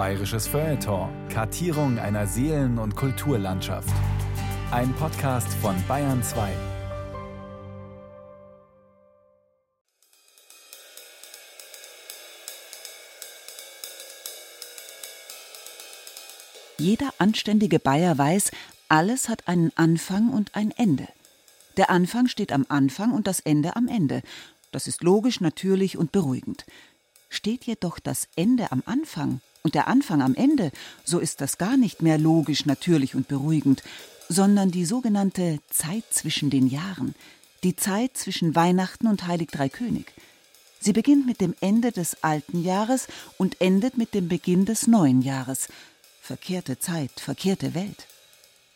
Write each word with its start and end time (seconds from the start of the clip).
Bayerisches 0.00 0.46
Feuilleton. 0.46 1.10
Kartierung 1.28 1.98
einer 1.98 2.26
Seelen- 2.26 2.78
und 2.78 2.96
Kulturlandschaft. 2.96 3.92
Ein 4.70 4.94
Podcast 4.94 5.52
von 5.60 5.76
Bayern 5.86 6.22
2. 6.22 6.50
Jeder 16.78 17.12
anständige 17.18 17.78
Bayer 17.78 18.16
weiß, 18.16 18.52
alles 18.88 19.28
hat 19.28 19.48
einen 19.48 19.70
Anfang 19.74 20.30
und 20.30 20.54
ein 20.54 20.70
Ende. 20.70 21.08
Der 21.76 21.90
Anfang 21.90 22.26
steht 22.26 22.52
am 22.52 22.64
Anfang 22.70 23.12
und 23.12 23.26
das 23.26 23.40
Ende 23.40 23.76
am 23.76 23.86
Ende. 23.86 24.22
Das 24.72 24.88
ist 24.88 25.02
logisch, 25.02 25.42
natürlich 25.42 25.98
und 25.98 26.10
beruhigend. 26.10 26.64
Steht 27.28 27.66
jedoch 27.66 27.98
das 27.98 28.28
Ende 28.34 28.72
am 28.72 28.82
Anfang 28.86 29.42
und 29.62 29.74
der 29.74 29.88
Anfang 29.88 30.22
am 30.22 30.34
Ende, 30.34 30.72
so 31.04 31.18
ist 31.18 31.40
das 31.40 31.58
gar 31.58 31.76
nicht 31.76 32.02
mehr 32.02 32.18
logisch, 32.18 32.66
natürlich 32.66 33.14
und 33.14 33.28
beruhigend, 33.28 33.82
sondern 34.28 34.70
die 34.70 34.84
sogenannte 34.84 35.58
Zeit 35.70 36.04
zwischen 36.10 36.50
den 36.50 36.66
Jahren, 36.68 37.14
die 37.62 37.76
Zeit 37.76 38.16
zwischen 38.16 38.54
Weihnachten 38.54 39.06
und 39.06 39.26
Heilig 39.26 39.50
Drei 39.50 39.68
König. 39.68 40.12
Sie 40.80 40.92
beginnt 40.92 41.26
mit 41.26 41.42
dem 41.42 41.54
Ende 41.60 41.92
des 41.92 42.22
alten 42.22 42.62
Jahres 42.62 43.06
und 43.36 43.60
endet 43.60 43.98
mit 43.98 44.14
dem 44.14 44.28
Beginn 44.28 44.64
des 44.64 44.86
neuen 44.86 45.20
Jahres. 45.20 45.68
Verkehrte 46.22 46.78
Zeit, 46.78 47.10
verkehrte 47.16 47.74
Welt. 47.74 48.06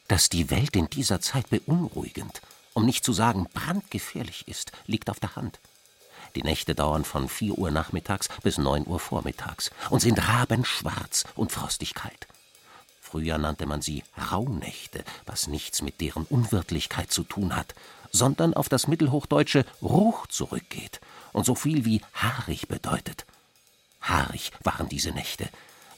Dass 0.09 0.29
die 0.29 0.51
Welt 0.51 0.77
in 0.77 0.91
dieser 0.91 1.23
Zeit 1.23 1.49
beunruhigend, 1.49 2.43
um 2.75 2.85
nicht 2.85 3.05
zu 3.05 3.15
sagen 3.15 3.47
brandgefährlich 3.55 4.47
ist, 4.49 4.73
liegt 4.87 5.09
auf 5.09 5.19
der 5.19 5.37
Hand. 5.37 5.61
Die 6.35 6.43
Nächte 6.43 6.75
dauern 6.75 7.05
von 7.05 7.29
4 7.29 7.57
Uhr 7.59 7.71
nachmittags 7.71 8.29
bis 8.43 8.59
9 8.59 8.87
Uhr 8.87 8.99
vormittags 8.99 9.71
und 9.91 10.01
sind 10.01 10.29
rabenschwarz 10.29 11.25
und 11.37 11.53
frostig 11.53 11.95
kalt. 11.95 12.27
Früher 13.01 13.39
nannte 13.39 13.67
man 13.67 13.81
sie 13.81 14.03
Rauhnächte, 14.33 15.05
was 15.27 15.47
nichts 15.47 15.83
mit 15.83 16.01
deren 16.01 16.25
Unwirtlichkeit 16.25 17.13
zu 17.13 17.23
tun 17.23 17.55
hat, 17.55 17.75
sondern 18.11 18.55
auf 18.55 18.69
das 18.69 18.89
mittelhochdeutsche 18.89 19.65
Ruch 19.81 20.27
zurückgeht 20.27 21.01
und 21.33 21.47
so 21.47 21.55
viel 21.55 21.85
wie 21.85 22.01
haarig 22.15 22.67
bedeutet. 22.67 23.25
Haarig 24.01 24.51
waren 24.65 24.89
diese 24.89 25.13
Nächte, 25.13 25.49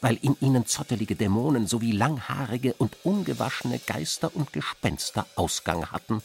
weil 0.02 0.16
in 0.16 0.36
ihnen 0.40 0.66
zottelige 0.66 1.16
Dämonen 1.16 1.66
sowie 1.66 1.92
langhaarige 1.92 2.74
und 2.74 2.96
ungewaschene 3.04 3.78
Geister 3.78 4.30
und 4.34 4.52
Gespenster 4.52 5.26
Ausgang 5.36 5.86
hatten 5.90 6.22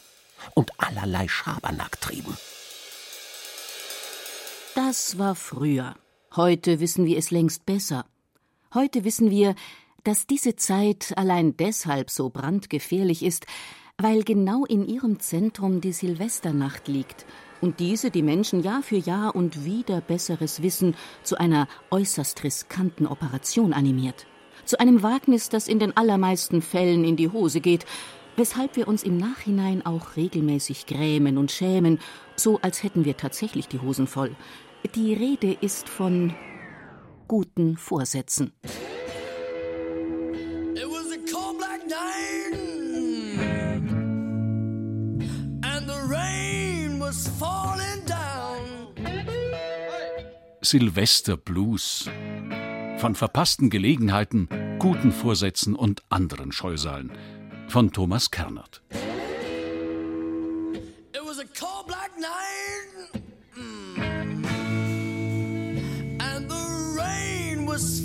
und 0.54 0.72
allerlei 0.78 1.28
Schabernack 1.28 2.02
trieben. 2.02 2.38
Das 4.76 5.18
war 5.18 5.36
früher. 5.36 5.96
Heute 6.34 6.80
wissen 6.80 7.06
wir 7.06 7.18
es 7.18 7.30
längst 7.30 7.66
besser. 7.66 8.06
Heute 8.74 9.04
wissen 9.04 9.30
wir, 9.30 9.56
dass 10.06 10.28
diese 10.28 10.56
Zeit 10.56 11.12
allein 11.18 11.58
deshalb 11.58 12.10
so 12.10 12.30
brandgefährlich 12.30 13.22
ist, 13.22 13.48
weil 13.98 14.24
genau 14.24 14.64
in 14.64 14.88
ihrem 14.88 15.20
Zentrum 15.20 15.82
die 15.82 15.92
Silvesternacht 15.92 16.88
liegt 16.88 17.26
und 17.60 17.82
diese 17.82 18.12
die 18.12 18.24
Menschen 18.24 18.64
Jahr 18.64 18.82
für 18.82 18.96
Jahr 18.96 19.36
und 19.36 19.66
wieder 19.66 20.00
besseres 20.00 20.62
Wissen 20.62 20.96
zu 21.22 21.38
einer 21.38 21.68
äußerst 21.90 22.42
riskanten 22.46 23.08
Operation 23.08 23.74
animiert. 23.74 24.26
Zu 24.64 24.80
einem 24.80 25.04
Wagnis, 25.04 25.50
das 25.50 25.68
in 25.68 25.80
den 25.80 25.98
allermeisten 25.98 26.62
Fällen 26.62 27.04
in 27.04 27.18
die 27.18 27.30
Hose 27.30 27.60
geht, 27.60 27.86
weshalb 28.36 28.76
wir 28.76 28.88
uns 28.88 29.04
im 29.04 29.18
Nachhinein 29.18 29.86
auch 29.86 30.16
regelmäßig 30.16 30.86
grämen 30.86 31.38
und 31.38 31.52
schämen, 31.52 32.00
so 32.36 32.60
als 32.62 32.84
hätten 32.84 33.06
wir 33.06 33.18
tatsächlich 33.18 33.68
die 33.68 33.80
Hosen 33.80 34.08
voll. 34.08 34.36
Die 34.96 35.14
Rede 35.14 35.52
ist 35.52 35.90
von 35.90 36.34
guten 37.28 37.78
Vorsätzen. 37.78 38.54
Down. 48.08 48.62
Silvesterblues. 50.62 52.10
Von 52.98 53.16
verpassten 53.16 53.70
Gelegenheiten, 53.70 54.48
guten 54.80 55.12
Vorsätzen 55.12 55.76
und 55.76 56.04
anderen 56.10 56.52
Scheusalen. 56.52 57.12
Von 57.72 57.90
Thomas 57.90 58.30
Kernert. 58.30 58.82
It 61.14 61.22
was 61.24 61.40
a 61.40 61.46
cold 61.58 61.88
black 61.88 62.12
night, 62.20 63.24
and 66.20 66.52
the 66.52 67.00
rain 67.00 67.66
was. 67.66 68.02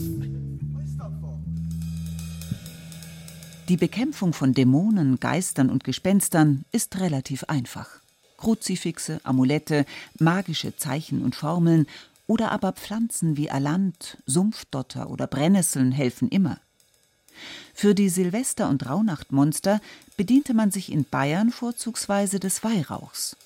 Die 3.69 3.76
Bekämpfung 3.76 4.32
von 4.32 4.55
Dämonen, 4.55 5.19
Geistern 5.19 5.71
und 5.71 5.82
Gespenstern 5.82 6.65
ist 6.71 7.00
relativ 7.00 7.43
einfach. 7.49 7.88
Kruzifixe, 8.37 9.19
Amulette, 9.25 9.84
magische 10.21 10.76
Zeichen 10.76 11.25
und 11.25 11.34
Formeln 11.34 11.87
oder 12.28 12.53
aber 12.53 12.72
Pflanzen 12.72 13.37
wie 13.37 13.50
Alant, 13.50 14.19
Sumpfdotter 14.26 15.10
oder 15.10 15.26
Brennnesseln 15.26 15.91
helfen 15.91 16.28
immer. 16.28 16.60
Für 17.74 17.94
die 17.94 18.08
Silvester- 18.08 18.69
und 18.69 18.86
Rauhnachtmonster 18.86 19.80
bediente 20.16 20.54
man 20.54 20.70
sich 20.70 20.91
in 20.91 21.04
Bayern 21.04 21.50
vorzugsweise 21.50 22.41
des 22.41 22.64
Weihrauchs. 22.64 23.36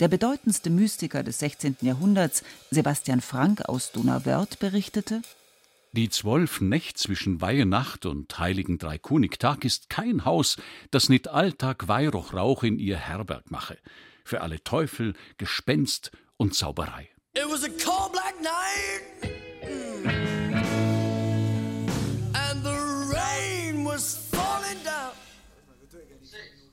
Der 0.00 0.08
bedeutendste 0.08 0.70
Mystiker 0.70 1.22
des 1.22 1.40
16. 1.40 1.78
Jahrhunderts, 1.80 2.44
Sebastian 2.70 3.20
Frank 3.20 3.62
aus 3.62 3.90
Donauwörth, 3.90 4.58
berichtete: 4.60 5.22
Die 5.92 6.08
zwölf 6.08 6.60
Nächt 6.60 6.98
zwischen 6.98 7.40
Weihnacht 7.40 8.06
und 8.06 8.38
Heiligen 8.38 8.78
Dreikonigtag 8.78 9.64
ist 9.64 9.90
kein 9.90 10.24
Haus, 10.24 10.56
das 10.92 11.08
nicht 11.08 11.28
Alltag 11.28 11.88
Weihrauchrauch 11.88 12.62
in 12.62 12.78
ihr 12.78 12.96
Herberg 12.96 13.50
mache. 13.50 13.78
Für 14.24 14.42
alle 14.42 14.62
Teufel, 14.62 15.14
Gespenst 15.38 16.12
und 16.36 16.54
Zauberei. 16.54 17.08
It 17.34 17.44
was 17.48 17.64
a 17.64 17.68
cold 17.68 18.12
black 18.12 18.34
night, 18.40 19.32
mm, 19.62 20.37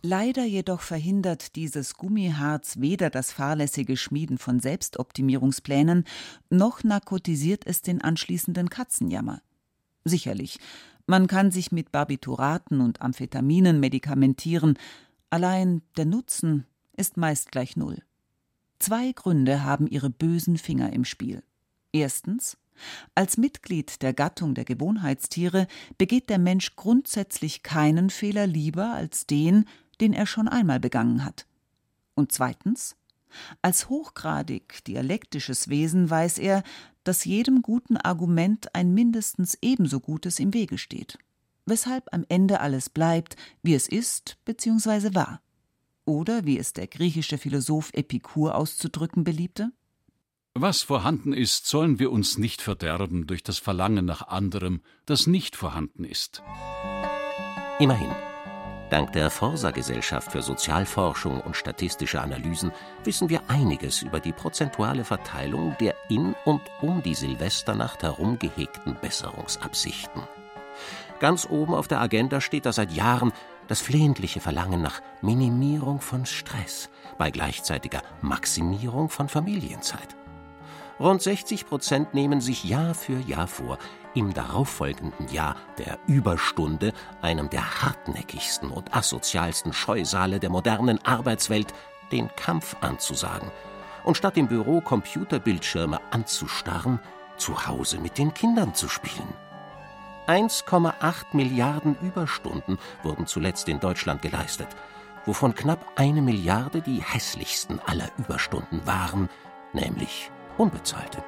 Leider 0.08 0.44
jedoch 0.44 0.82
verhindert 0.82 1.56
dieses 1.56 1.96
Gummiharz 1.96 2.78
weder 2.78 3.10
das 3.10 3.32
fahrlässige 3.32 3.98
Schmieden 3.98 4.38
von 4.38 4.60
Selbstoptimierungsplänen, 4.60 6.04
noch 6.52 6.84
narkotisiert 6.84 7.66
es 7.66 7.82
den 7.82 8.02
anschließenden 8.02 8.70
Katzenjammer. 8.70 9.42
Sicherlich, 10.04 10.60
man 11.08 11.26
kann 11.26 11.50
sich 11.50 11.72
mit 11.72 11.92
Barbituraten 11.92 12.82
und 12.82 13.02
Amphetaminen 13.02 13.80
medikamentieren, 13.80 14.78
allein 15.32 15.82
der 15.98 16.06
Nutzen 16.06 16.68
ist 16.96 17.18
meist 17.18 17.52
gleich 17.52 17.76
null. 17.76 18.04
Zwei 18.78 19.12
Gründe 19.12 19.64
haben 19.64 19.88
ihre 19.88 20.12
bösen 20.12 20.60
Finger 20.60 20.94
im 20.94 21.04
Spiel. 21.04 21.42
Erstens 21.92 22.60
als 23.16 23.38
Mitglied 23.38 24.02
der 24.02 24.14
Gattung 24.14 24.54
der 24.54 24.66
Gewohnheitstiere 24.66 25.66
begeht 25.98 26.30
der 26.30 26.40
Mensch 26.40 26.76
grundsätzlich 26.76 27.64
keinen 27.64 28.10
Fehler 28.10 28.46
lieber 28.46 28.94
als 28.94 29.26
den, 29.26 29.66
den 30.02 30.14
er 30.14 30.26
schon 30.26 30.48
einmal 30.48 30.80
begangen 30.80 31.24
hat. 31.26 31.46
Und 32.16 32.32
zweitens 32.32 32.96
als 33.62 33.90
hochgradig 33.90 34.84
dialektisches 34.86 35.70
Wesen 35.70 36.10
weiß 36.10 36.38
er, 36.38 36.64
dass 37.04 37.26
jedem 37.26 37.62
guten 37.62 37.98
Argument 37.98 38.74
ein 38.74 38.94
mindestens 38.94 39.58
ebenso 39.62 40.00
gutes 40.00 40.40
im 40.40 40.54
Wege 40.54 40.78
steht, 40.78 41.18
weshalb 41.66 42.14
am 42.14 42.26
Ende 42.30 42.60
alles 42.62 42.90
bleibt, 42.90 43.36
wie 43.62 43.76
es 43.76 43.88
ist 43.88 44.38
bzw. 44.46 45.14
war. 45.14 45.42
Oder 46.06 46.46
wie 46.46 46.58
es 46.58 46.74
der 46.74 46.88
griechische 46.88 47.38
Philosoph 47.38 47.92
Epikur 47.94 48.56
auszudrücken 48.56 49.24
beliebte? 49.24 49.72
Was 50.54 50.84
vorhanden 50.84 51.34
ist, 51.34 51.68
sollen 51.68 52.00
wir 52.00 52.12
uns 52.12 52.38
nicht 52.38 52.62
verderben 52.62 53.28
durch 53.28 53.44
das 53.44 53.58
Verlangen 53.58 54.06
nach 54.06 54.28
anderem, 54.28 54.82
das 55.06 55.28
nicht 55.28 55.56
vorhanden 55.56 56.06
ist. 56.06 56.44
Immerhin. 57.80 58.12
Dank 58.90 59.14
der 59.14 59.32
Forsa-Gesellschaft 59.32 60.32
für 60.32 60.43
Sozialforschung 60.43 61.41
und 61.41 61.55
statistische 61.55 62.22
Analysen 62.22 62.72
wissen 63.03 63.29
wir 63.29 63.41
einiges 63.47 64.03
über 64.03 64.20
die 64.20 64.32
prozentuale 64.32 65.03
Verteilung 65.03 65.76
der 65.79 65.96
in 66.08 66.35
und 66.46 66.61
um 66.82 67.02
die 67.02 67.16
Silvesternacht 67.16 68.03
herumgehegten 68.03 68.96
Besserungsabsichten. 69.02 70.22
Ganz 71.20 71.47
oben 71.49 71.73
auf 71.73 71.87
der 71.87 71.99
Agenda 71.99 72.41
steht 72.41 72.67
da 72.67 72.73
seit 72.73 72.91
Jahren 72.91 73.34
das 73.67 73.82
flehentliche 73.82 74.40
Verlangen 74.40 74.84
nach 74.84 75.02
Minimierung 75.22 75.99
von 75.99 76.28
Stress 76.28 76.90
bei 77.17 77.31
gleichzeitiger 77.31 78.03
Maximierung 78.22 79.09
von 79.09 79.29
Familienzeit. 79.29 80.16
Rund 80.99 81.22
60 81.22 81.66
Prozent 81.66 82.14
nehmen 82.14 82.40
sich 82.40 82.64
Jahr 82.64 82.93
für 82.93 83.20
Jahr 83.22 83.47
vor, 83.47 83.79
im 84.16 84.34
darauffolgenden 84.34 85.28
Jahr 85.28 85.56
der 85.78 86.00
Überstunde, 86.08 86.94
einem 87.22 87.50
der 87.50 87.84
hartnäckigsten 87.84 88.72
und 88.72 88.96
asozialsten 88.96 89.73
Scheusale 89.73 90.40
der 90.40 90.50
modernen 90.50 91.03
Arbeitswelt, 91.06 91.73
den 92.12 92.29
Kampf 92.35 92.76
anzusagen 92.82 93.52
und 94.03 94.17
statt 94.17 94.38
im 94.38 94.47
Büro 94.47 94.82
Computerbildschirme 94.82 96.00
anzustarren, 96.12 97.00
zu 97.38 97.67
Hause 97.67 98.00
mit 98.00 98.17
den 98.17 98.34
Kindern 98.34 98.73
zu 98.73 98.88
spielen. 98.88 99.34
1,8 100.28 101.26
Milliarden 101.34 101.96
Überstunden 102.02 102.79
wurden 103.03 103.28
zuletzt 103.28 103.67
in 103.67 103.79
Deutschland 103.79 104.22
geleistet, 104.22 104.70
wovon 105.26 105.53
knapp 105.53 105.85
eine 105.96 106.22
Milliarde 106.22 106.82
die 106.82 107.02
hässlichsten 107.02 107.79
aller 107.85 108.09
Überstunden 108.17 108.88
waren, 108.88 109.29
nämlich 109.73 110.32
unbezahlte. 110.58 111.23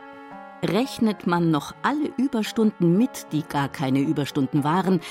Rechnet 0.63 1.27
man 1.27 1.51
noch 1.51 1.75
alle 1.83 2.11
Überstunden 2.17 2.97
mit, 2.97 3.27
die 3.31 3.43
gar 3.43 3.69
keine 3.69 3.99
Überstunden 3.99 4.63
waren, 4.63 5.01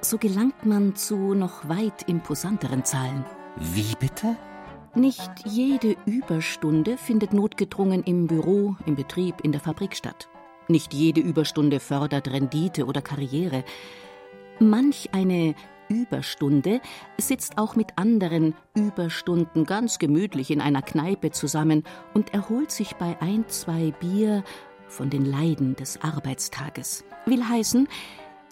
so 0.00 0.18
gelangt 0.18 0.66
man 0.66 0.96
zu 0.96 1.34
noch 1.34 1.68
weit 1.68 2.08
imposanteren 2.08 2.84
Zahlen. 2.84 3.24
Wie 3.56 3.94
bitte? 3.98 4.36
Nicht 4.94 5.30
jede 5.44 5.96
Überstunde 6.06 6.96
findet 6.96 7.32
notgedrungen 7.32 8.02
im 8.02 8.26
Büro, 8.26 8.76
im 8.86 8.96
Betrieb, 8.96 9.36
in 9.42 9.52
der 9.52 9.60
Fabrik 9.60 9.94
statt. 9.94 10.28
Nicht 10.66 10.92
jede 10.92 11.20
Überstunde 11.20 11.78
fördert 11.78 12.28
Rendite 12.28 12.84
oder 12.84 13.00
Karriere. 13.00 13.64
Manch 14.58 15.10
eine 15.12 15.54
Überstunde 15.88 16.80
sitzt 17.18 17.58
auch 17.58 17.76
mit 17.76 17.96
anderen 17.96 18.54
Überstunden 18.74 19.64
ganz 19.64 19.98
gemütlich 19.98 20.50
in 20.50 20.60
einer 20.60 20.82
Kneipe 20.82 21.30
zusammen 21.30 21.84
und 22.14 22.34
erholt 22.34 22.70
sich 22.70 22.96
bei 22.96 23.16
ein, 23.20 23.48
zwei 23.48 23.92
Bier 23.92 24.44
von 24.88 25.10
den 25.10 25.24
Leiden 25.24 25.76
des 25.76 26.02
Arbeitstages. 26.02 27.04
Will 27.26 27.46
heißen, 27.46 27.88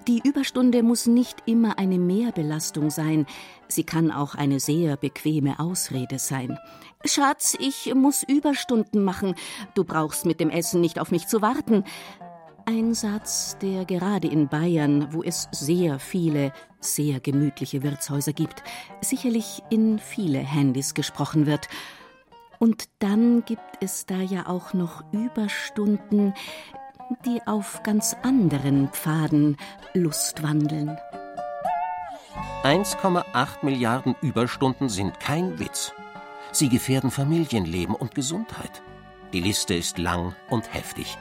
die 0.09 0.21
Überstunde 0.23 0.85
muss 0.85 1.07
nicht 1.07 1.43
immer 1.47 1.79
eine 1.79 1.99
Mehrbelastung 1.99 2.91
sein, 2.91 3.27
sie 3.67 3.83
kann 3.83 4.13
auch 4.13 4.37
eine 4.37 4.61
sehr 4.61 4.97
bequeme 4.97 5.59
Ausrede 5.59 6.21
sein. 6.21 6.59
Schatz, 7.05 7.57
ich 7.59 7.93
muss 7.93 8.23
Überstunden 8.23 9.03
machen, 9.03 9.35
du 9.75 9.83
brauchst 9.83 10.25
mit 10.25 10.39
dem 10.39 10.49
Essen 10.49 10.81
nicht 10.81 11.01
auf 11.01 11.11
mich 11.11 11.27
zu 11.27 11.43
warten. 11.43 11.83
Ein 12.67 12.95
Satz, 12.95 13.59
der 13.61 13.85
gerade 13.85 14.29
in 14.29 14.47
Bayern, 14.47 15.13
wo 15.13 15.25
es 15.25 15.49
sehr 15.51 15.99
viele, 15.99 16.53
sehr 16.79 17.19
gemütliche 17.19 17.83
Wirtshäuser 17.83 18.33
gibt, 18.33 18.63
sicherlich 19.01 19.63
in 19.71 19.99
viele 19.99 20.39
Handys 20.39 20.95
gesprochen 20.95 21.47
wird. 21.47 21.69
Und 22.59 22.89
dann 22.99 23.45
gibt 23.45 23.63
es 23.81 24.07
da 24.07 24.17
ja 24.17 24.47
auch 24.47 24.73
noch 24.73 25.05
Überstunden, 25.13 26.35
die 27.25 27.41
auf 27.47 27.83
ganz 27.83 28.17
anderen 28.23 28.89
Pfaden 28.89 29.57
Lust 29.95 30.43
wandeln. 30.43 30.99
1,8 32.63 33.25
Milliarden 33.63 34.17
Überstunden 34.21 34.89
sind 34.89 35.21
kein 35.21 35.59
Witz. 35.59 35.93
Sie 36.53 36.69
gefährden 36.69 37.11
Familienleben 37.11 37.95
und 37.95 38.15
Gesundheit. 38.15 38.83
Die 39.33 39.41
Liste 39.41 39.75
ist 39.75 39.99
lang 39.99 40.35
und 40.51 40.73
heftig. 40.73 41.17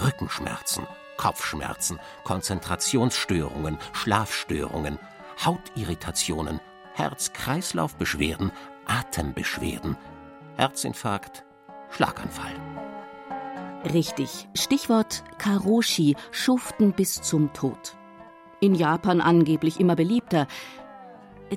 Rückenschmerzen, 0.00 0.86
Kopfschmerzen, 1.16 1.98
Konzentrationsstörungen, 2.24 3.78
Schlafstörungen, 3.92 4.98
Hautirritationen, 5.44 6.60
Herz-Kreislauf-Beschwerden, 6.94 8.52
Atembeschwerden, 8.86 9.96
Herzinfarkt, 10.58 11.44
Schlaganfall. 11.88 12.52
Richtig, 13.94 14.48
Stichwort 14.54 15.22
Karoshi, 15.38 16.16
Schuften 16.32 16.92
bis 16.92 17.22
zum 17.22 17.52
Tod. 17.52 17.96
In 18.60 18.74
Japan 18.74 19.20
angeblich 19.20 19.78
immer 19.78 19.94
beliebter. 19.94 20.48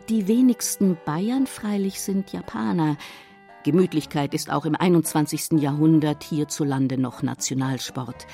Die 0.08 0.28
wenigsten 0.28 1.00
Bayern 1.04 1.48
freilich 1.48 2.00
sind 2.00 2.32
Japaner. 2.32 2.96
Gemütlichkeit 3.64 4.36
ist 4.36 4.52
auch 4.52 4.66
im 4.66 4.76
21. 4.76 5.60
Jahrhundert 5.60 6.24
hierzulande 6.24 7.00
noch 7.00 7.24
Nationalsport. 7.24 8.28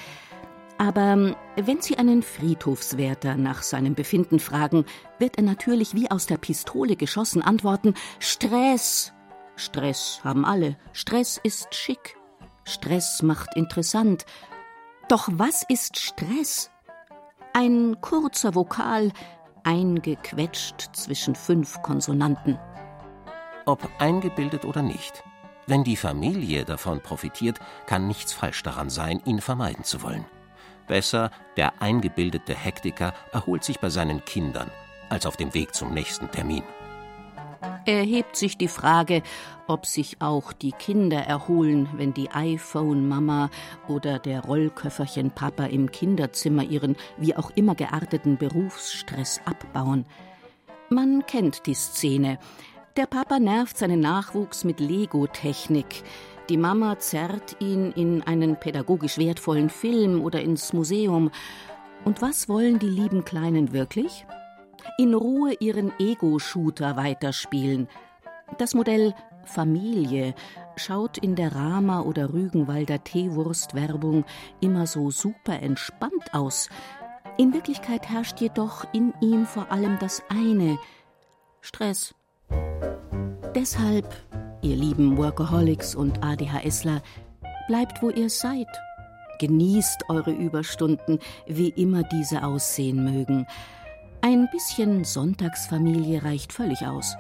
Aber 0.77 1.01
ähm, 1.01 1.35
wenn 1.55 1.81
Sie 1.81 1.97
einen 1.97 2.21
Friedhofswärter 2.21 3.37
nach 3.37 3.63
seinem 3.63 3.95
Befinden 3.95 4.39
fragen, 4.39 4.83
wird 5.17 5.37
er 5.37 5.43
natürlich 5.43 5.95
wie 5.95 6.11
aus 6.11 6.25
der 6.25 6.37
Pistole 6.37 6.97
geschossen 6.97 7.41
antworten: 7.41 7.93
Stress! 8.19 9.13
Stress 9.57 10.21
haben 10.23 10.45
alle. 10.45 10.77
Stress 10.93 11.39
ist 11.43 11.73
schick. 11.73 12.15
Stress 12.63 13.23
macht 13.23 13.55
interessant. 13.55 14.25
Doch 15.09 15.27
was 15.31 15.63
ist 15.67 15.97
Stress? 15.97 16.69
Ein 17.53 17.97
kurzer 18.01 18.53
Vokal, 18.53 19.11
eingequetscht 19.63 20.89
zwischen 20.93 21.33
fünf 21.33 21.81
Konsonanten. 21.81 22.59
Ob 23.65 23.89
eingebildet 23.99 24.63
oder 24.63 24.83
nicht, 24.83 25.23
wenn 25.65 25.83
die 25.83 25.97
Familie 25.97 26.63
davon 26.63 27.01
profitiert, 27.01 27.59
kann 27.87 28.07
nichts 28.07 28.33
falsch 28.33 28.61
daran 28.61 28.91
sein, 28.91 29.21
ihn 29.25 29.41
vermeiden 29.41 29.83
zu 29.83 30.03
wollen. 30.03 30.25
Besser, 30.85 31.31
der 31.57 31.81
eingebildete 31.81 32.53
Hektiker 32.53 33.13
erholt 33.33 33.63
sich 33.63 33.79
bei 33.79 33.89
seinen 33.89 34.23
Kindern, 34.23 34.69
als 35.09 35.25
auf 35.25 35.35
dem 35.35 35.53
Weg 35.53 35.73
zum 35.73 35.93
nächsten 35.93 36.29
Termin 36.31 36.63
erhebt 37.85 38.35
sich 38.35 38.57
die 38.57 38.67
Frage, 38.67 39.21
ob 39.67 39.85
sich 39.85 40.21
auch 40.21 40.53
die 40.53 40.71
Kinder 40.71 41.19
erholen, 41.19 41.89
wenn 41.95 42.13
die 42.13 42.29
iPhone-Mama 42.31 43.49
oder 43.87 44.19
der 44.19 44.41
Rollköfferchen-Papa 44.41 45.65
im 45.65 45.91
Kinderzimmer 45.91 46.63
ihren 46.63 46.95
wie 47.17 47.35
auch 47.35 47.51
immer 47.55 47.75
gearteten 47.75 48.37
Berufsstress 48.37 49.41
abbauen. 49.45 50.05
Man 50.89 51.25
kennt 51.25 51.65
die 51.65 51.73
Szene. 51.73 52.39
Der 52.95 53.05
Papa 53.05 53.39
nervt 53.39 53.77
seinen 53.77 53.99
Nachwuchs 53.99 54.63
mit 54.63 54.79
Lego-Technik. 54.79 56.03
Die 56.49 56.57
Mama 56.57 56.97
zerrt 56.97 57.57
ihn 57.59 57.91
in 57.91 58.23
einen 58.23 58.57
pädagogisch 58.57 59.17
wertvollen 59.17 59.69
Film 59.69 60.21
oder 60.21 60.41
ins 60.41 60.71
Museum. 60.71 61.29
Und 62.05 62.21
was 62.21 62.47
wollen 62.47 62.79
die 62.79 62.89
lieben 62.89 63.25
Kleinen 63.25 63.73
wirklich? 63.73 64.25
In 64.97 65.13
Ruhe 65.13 65.53
ihren 65.59 65.91
Ego-Shooter 65.99 66.95
weiterspielen. 66.95 67.87
Das 68.57 68.73
Modell 68.73 69.13
Familie 69.47 70.35
schaut 70.75 71.17
in 71.17 71.35
der 71.35 71.55
Rama 71.55 72.01
oder 72.01 72.33
Rügenwalder 72.33 73.03
Teewurst-Werbung 73.03 74.25
immer 74.59 74.85
so 74.87 75.09
super 75.09 75.61
entspannt 75.61 76.33
aus. 76.33 76.69
In 77.37 77.53
Wirklichkeit 77.53 78.09
herrscht 78.09 78.39
jedoch 78.41 78.85
in 78.93 79.13
ihm 79.21 79.45
vor 79.45 79.71
allem 79.71 79.97
das 79.99 80.23
eine: 80.29 80.77
Stress. 81.61 82.13
Deshalb, 83.55 84.13
ihr 84.61 84.75
lieben 84.75 85.17
Workaholics 85.17 85.95
und 85.95 86.23
ADHSler, 86.23 87.01
bleibt, 87.67 88.01
wo 88.01 88.09
ihr 88.09 88.29
seid. 88.29 88.67
Genießt 89.39 90.09
eure 90.09 90.31
Überstunden, 90.31 91.19
wie 91.45 91.69
immer 91.69 92.03
diese 92.03 92.43
aussehen 92.43 93.03
mögen. 93.03 93.45
Ein 94.21 94.49
bisschen 94.51 95.03
Sonntagsfamilie 95.03 96.23
reicht 96.23 96.51
völlig 96.51 96.85
aus. 96.85 97.15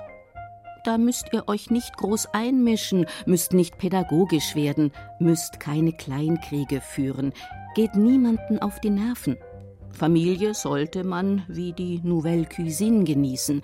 Da 0.83 0.97
müsst 0.97 1.33
ihr 1.33 1.47
euch 1.47 1.69
nicht 1.69 1.97
groß 1.97 2.27
einmischen, 2.33 3.05
müsst 3.25 3.53
nicht 3.53 3.77
pädagogisch 3.77 4.55
werden, 4.55 4.91
müsst 5.19 5.59
keine 5.59 5.91
Kleinkriege 5.91 6.81
führen, 6.81 7.33
geht 7.75 7.95
niemanden 7.95 8.59
auf 8.59 8.79
die 8.79 8.89
Nerven. 8.89 9.37
Familie 9.91 10.53
sollte 10.53 11.03
man 11.03 11.43
wie 11.47 11.73
die 11.73 11.99
Nouvelle 12.03 12.45
Cuisine 12.45 13.03
genießen, 13.03 13.61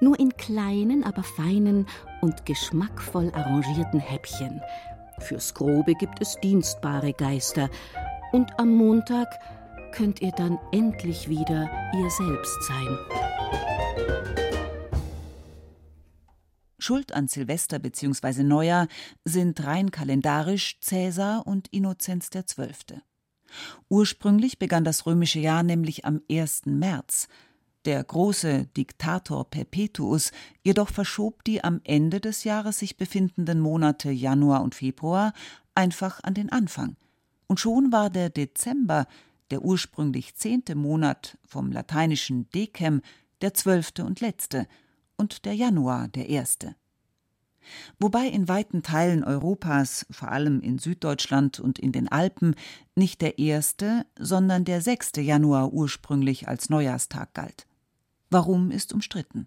nur 0.00 0.18
in 0.18 0.36
kleinen, 0.36 1.04
aber 1.04 1.22
feinen 1.22 1.86
und 2.20 2.46
geschmackvoll 2.46 3.30
arrangierten 3.34 4.00
Häppchen. 4.00 4.60
Fürs 5.18 5.54
Grobe 5.54 5.94
gibt 5.94 6.20
es 6.20 6.38
dienstbare 6.40 7.12
Geister. 7.12 7.68
Und 8.32 8.58
am 8.58 8.74
Montag 8.74 9.38
könnt 9.94 10.20
ihr 10.20 10.32
dann 10.32 10.58
endlich 10.72 11.28
wieder 11.28 11.70
ihr 11.94 12.10
selbst 12.10 12.62
sein. 12.64 12.98
Schuld 16.78 17.12
an 17.12 17.28
Silvester 17.28 17.78
bzw. 17.78 18.42
Neujahr 18.42 18.88
sind 19.24 19.64
rein 19.64 19.92
kalendarisch 19.92 20.80
Cäsar 20.80 21.46
und 21.46 21.68
Innozenz 21.68 22.30
XII. 22.30 23.00
Ursprünglich 23.88 24.58
begann 24.58 24.82
das 24.82 25.06
römische 25.06 25.38
Jahr 25.38 25.62
nämlich 25.62 26.04
am 26.04 26.20
1. 26.28 26.66
März. 26.66 27.28
Der 27.84 28.02
große 28.02 28.66
Diktator 28.76 29.48
Perpetuus 29.48 30.32
jedoch 30.62 30.88
verschob 30.88 31.44
die 31.44 31.62
am 31.62 31.80
Ende 31.84 32.20
des 32.20 32.42
Jahres 32.42 32.80
sich 32.80 32.96
befindenden 32.96 33.60
Monate 33.60 34.10
Januar 34.10 34.62
und 34.62 34.74
Februar 34.74 35.32
einfach 35.74 36.18
an 36.24 36.34
den 36.34 36.50
Anfang. 36.50 36.96
Und 37.46 37.60
schon 37.60 37.92
war 37.92 38.10
der 38.10 38.30
Dezember 38.30 39.06
der 39.50 39.62
ursprünglich 39.62 40.34
zehnte 40.34 40.74
Monat 40.74 41.38
vom 41.46 41.72
lateinischen 41.72 42.48
Decem 42.50 43.02
der 43.40 43.54
zwölfte 43.54 44.04
und 44.04 44.20
letzte 44.20 44.66
und 45.16 45.44
der 45.44 45.54
Januar 45.54 46.08
der 46.08 46.28
erste. 46.28 46.74
Wobei 47.98 48.26
in 48.26 48.48
weiten 48.48 48.82
Teilen 48.82 49.24
Europas, 49.24 50.06
vor 50.10 50.30
allem 50.30 50.60
in 50.60 50.78
Süddeutschland 50.78 51.60
und 51.60 51.78
in 51.78 51.92
den 51.92 52.08
Alpen, 52.08 52.54
nicht 52.94 53.22
der 53.22 53.38
erste, 53.38 54.06
sondern 54.18 54.64
der 54.64 54.82
sechste 54.82 55.20
Januar 55.20 55.72
ursprünglich 55.72 56.46
als 56.48 56.68
Neujahrstag 56.68 57.32
galt. 57.34 57.66
Warum 58.30 58.70
ist 58.70 58.92
umstritten. 58.92 59.46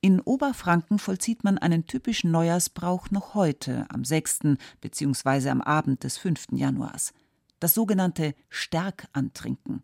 In 0.00 0.20
Oberfranken 0.20 0.98
vollzieht 0.98 1.44
man 1.44 1.58
einen 1.58 1.86
typischen 1.86 2.30
Neujahrsbrauch 2.30 3.10
noch 3.10 3.34
heute, 3.34 3.86
am 3.88 4.04
6. 4.04 4.56
bzw. 4.80 5.48
am 5.48 5.60
Abend 5.60 6.04
des 6.04 6.18
5. 6.18 6.48
Januars 6.52 7.12
das 7.60 7.74
sogenannte 7.74 8.34
Stärkantrinken. 8.48 9.82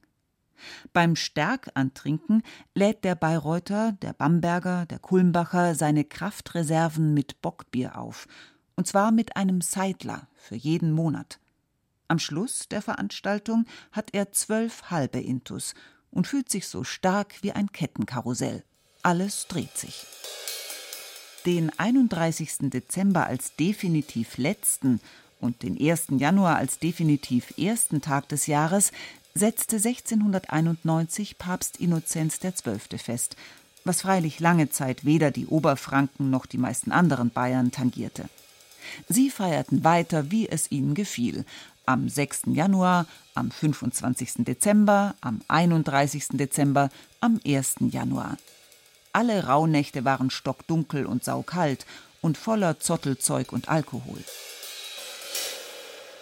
Beim 0.93 1.17
Stärkantrinken 1.17 2.43
lädt 2.75 3.05
der 3.05 3.15
Bayreuther, 3.15 3.93
der 3.93 4.13
Bamberger, 4.13 4.87
der 4.87 4.99
Kulmbacher 4.99 5.75
seine 5.75 6.05
Kraftreserven 6.05 7.13
mit 7.13 7.41
Bockbier 7.43 7.99
auf, 7.99 8.27
und 8.77 8.87
zwar 8.87 9.13
mit 9.13 9.37
einem 9.37 9.61
Seidler 9.61 10.29
für 10.37 10.57
jeden 10.57 10.93
Monat. 10.93 11.39
Am 12.09 12.19
Schluss 12.19 12.69
der 12.69 12.83
Veranstaltung 12.83 13.67
hat 13.93 14.11
er 14.13 14.33
zwölf 14.33 14.91
halbe 14.91 15.21
Intus 15.21 15.75
und 16.11 16.27
fühlt 16.27 16.51
sich 16.51 16.69
so 16.69 16.85
stark 16.85 17.43
wie 17.43 17.53
ein 17.53 17.73
Kettenkarussell. 17.73 18.63
Alles 19.03 19.47
dreht 19.49 19.77
sich. 19.77 20.07
Den 21.47 21.77
31. 21.79 22.71
Dezember 22.71 23.27
als 23.27 23.57
definitiv 23.57 24.39
letzten 24.39 25.01
und 25.45 25.63
den 25.63 25.79
1. 25.79 26.07
Januar 26.17 26.57
als 26.57 26.79
definitiv 26.79 27.57
ersten 27.59 28.01
Tag 28.01 28.29
des 28.29 28.47
Jahres 28.47 28.91
setzte 29.35 29.77
1691 29.77 31.39
Papst 31.39 31.77
Innozenz 31.79 32.41
XII. 32.41 32.99
fest, 32.99 33.37
was 33.85 34.03
freilich 34.03 34.41
lange 34.41 34.71
Zeit 34.71 35.05
weder 35.05 35.31
die 35.31 35.47
Oberfranken 35.47 36.31
noch 36.31 36.47
die 36.47 36.59
meisten 36.59 36.91
anderen 36.91 37.31
Bayern 37.31 37.71
tangierte. 37.71 38.29
Sie 39.09 39.31
feierten 39.31 39.85
weiter, 39.85 40.31
wie 40.31 40.49
es 40.49 40.71
ihnen 40.71 40.95
gefiel, 40.95 41.45
am 41.87 42.09
6. 42.09 42.43
Januar, 42.47 43.07
am 43.35 43.51
25. 43.51 44.45
Dezember, 44.45 45.15
am 45.21 45.43
31. 45.49 46.29
Dezember, 46.33 46.89
am 47.21 47.41
1. 47.47 47.77
Januar. 47.91 48.39
Alle 49.13 49.47
Rauhnächte 49.47 50.05
waren 50.05 50.31
stockdunkel 50.31 51.07
und 51.07 51.25
saukalt 51.25 51.87
und 52.23 52.39
voller 52.39 52.81
Zottelzeug 52.81 53.53
und 53.53 53.69
Alkohol. 53.69 54.25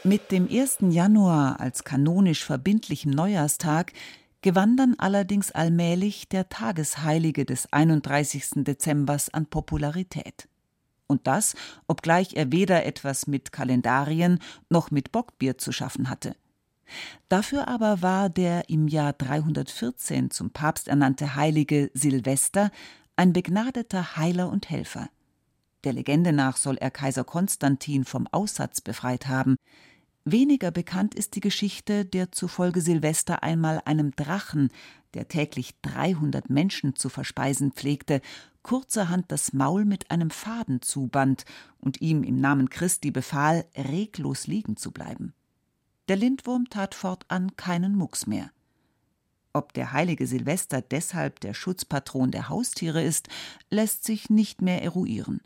Mit 0.04 0.32
dem 0.32 0.49
1. 0.50 0.78
Januar 0.90 1.61
als 1.61 1.85
kanonisch 1.85 2.44
verbindlichem 2.44 3.12
Neujahrstag 3.12 3.92
gewann 4.40 4.76
dann 4.76 4.97
allerdings 4.99 5.52
allmählich 5.52 6.28
der 6.28 6.49
Tagesheilige 6.49 7.44
des 7.44 7.73
31. 7.73 8.64
Dezembers 8.64 9.32
an 9.32 9.47
Popularität. 9.47 10.49
Und 11.06 11.28
das, 11.28 11.54
obgleich 11.87 12.35
er 12.35 12.50
weder 12.50 12.85
etwas 12.85 13.28
mit 13.28 13.52
Kalendarien 13.52 14.40
noch 14.68 14.90
mit 14.90 15.12
Bockbier 15.12 15.56
zu 15.56 15.71
schaffen 15.71 16.11
hatte. 16.11 16.35
Dafür 17.28 17.68
aber 17.68 18.02
war 18.02 18.28
der 18.28 18.68
im 18.68 18.88
Jahr 18.88 19.12
314 19.12 20.32
zum 20.32 20.50
Papst 20.50 20.88
ernannte 20.88 21.37
Heilige 21.37 21.92
Silvester 21.94 22.73
ein 23.14 23.32
begnadeter 23.32 24.16
Heiler 24.16 24.49
und 24.49 24.68
Helfer. 24.68 25.11
Der 25.85 25.92
Legende 25.92 26.32
nach 26.32 26.56
soll 26.56 26.76
er 26.76 26.90
Kaiser 26.90 27.25
Konstantin 27.25 28.04
vom 28.04 28.26
Aussatz 28.26 28.80
befreit 28.80 29.28
haben, 29.28 29.56
Weniger 30.25 30.71
bekannt 30.71 31.17
ist 31.17 31.35
die 31.35 31.41
Geschichte, 31.41 32.05
der 32.05 32.31
zufolge 32.31 32.81
Silvester 32.81 33.43
einmal 33.43 33.83
einem 33.85 34.14
Drachen, 34.14 34.71
der 35.14 35.26
täglich 35.26 35.75
300 35.83 36.49
Menschen 36.49 36.95
zu 36.95 37.09
verspeisen 37.09 37.73
pflegte, 37.73 38.21
kurzerhand 38.62 39.33
das 39.33 39.52
Maul 39.52 39.85
mit 39.85 40.12
einem 40.12 40.31
Faden 40.31 40.81
zuband 40.81 41.45
und 41.81 42.00
ihm 42.00 42.23
im 42.23 42.41
Namen 42.41 42.71
Christi 42.71 43.11
befahl, 43.11 43.64
reglos 43.76 44.47
liegen 44.47 44.76
zu 44.76 44.93
bleiben. 44.93 45.35
Der 46.07 46.17
Lindwurm 46.17 46.69
tat 46.71 46.95
fortan 46.95 47.57
keinen 47.57 47.97
Mucks 47.97 48.26
mehr. 48.26 48.50
Ob 49.52 49.73
der 49.75 49.93
heilige 49.93 50.26
Silvester 50.26 50.81
deshalb 50.81 51.41
der 51.41 51.52
Schutzpatron 51.52 52.31
der 52.31 52.49
Haustiere 52.49 53.02
ist, 53.02 53.29
lässt 53.71 54.05
sich 54.05 54.31
nicht 54.31 54.62
mehr 54.62 54.83
eruieren. 54.83 55.41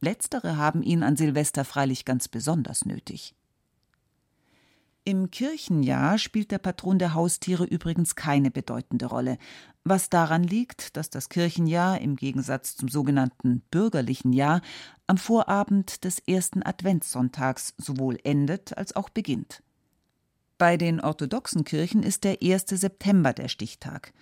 Letztere 0.00 0.56
haben 0.56 0.82
ihn 0.82 1.02
an 1.02 1.16
Silvester 1.16 1.64
freilich 1.64 2.04
ganz 2.04 2.28
besonders 2.28 2.84
nötig. 2.86 3.34
Im 5.04 5.32
Kirchenjahr 5.32 6.16
spielt 6.16 6.52
der 6.52 6.58
Patron 6.58 7.00
der 7.00 7.12
Haustiere 7.12 7.64
übrigens 7.64 8.14
keine 8.14 8.52
bedeutende 8.52 9.06
Rolle, 9.06 9.36
was 9.82 10.10
daran 10.10 10.44
liegt, 10.44 10.96
dass 10.96 11.10
das 11.10 11.28
Kirchenjahr 11.28 12.00
im 12.00 12.14
Gegensatz 12.14 12.76
zum 12.76 12.88
sogenannten 12.88 13.62
bürgerlichen 13.72 14.32
Jahr 14.32 14.62
am 15.08 15.18
Vorabend 15.18 16.04
des 16.04 16.20
ersten 16.20 16.62
Adventssonntags 16.62 17.74
sowohl 17.78 18.16
endet 18.22 18.78
als 18.78 18.94
auch 18.94 19.08
beginnt. 19.08 19.64
Bei 20.56 20.76
den 20.76 21.00
orthodoxen 21.00 21.64
Kirchen 21.64 22.04
ist 22.04 22.22
der 22.22 22.38
1. 22.40 22.66
September 22.68 23.32
der 23.32 23.48
Stichtag. 23.48 24.12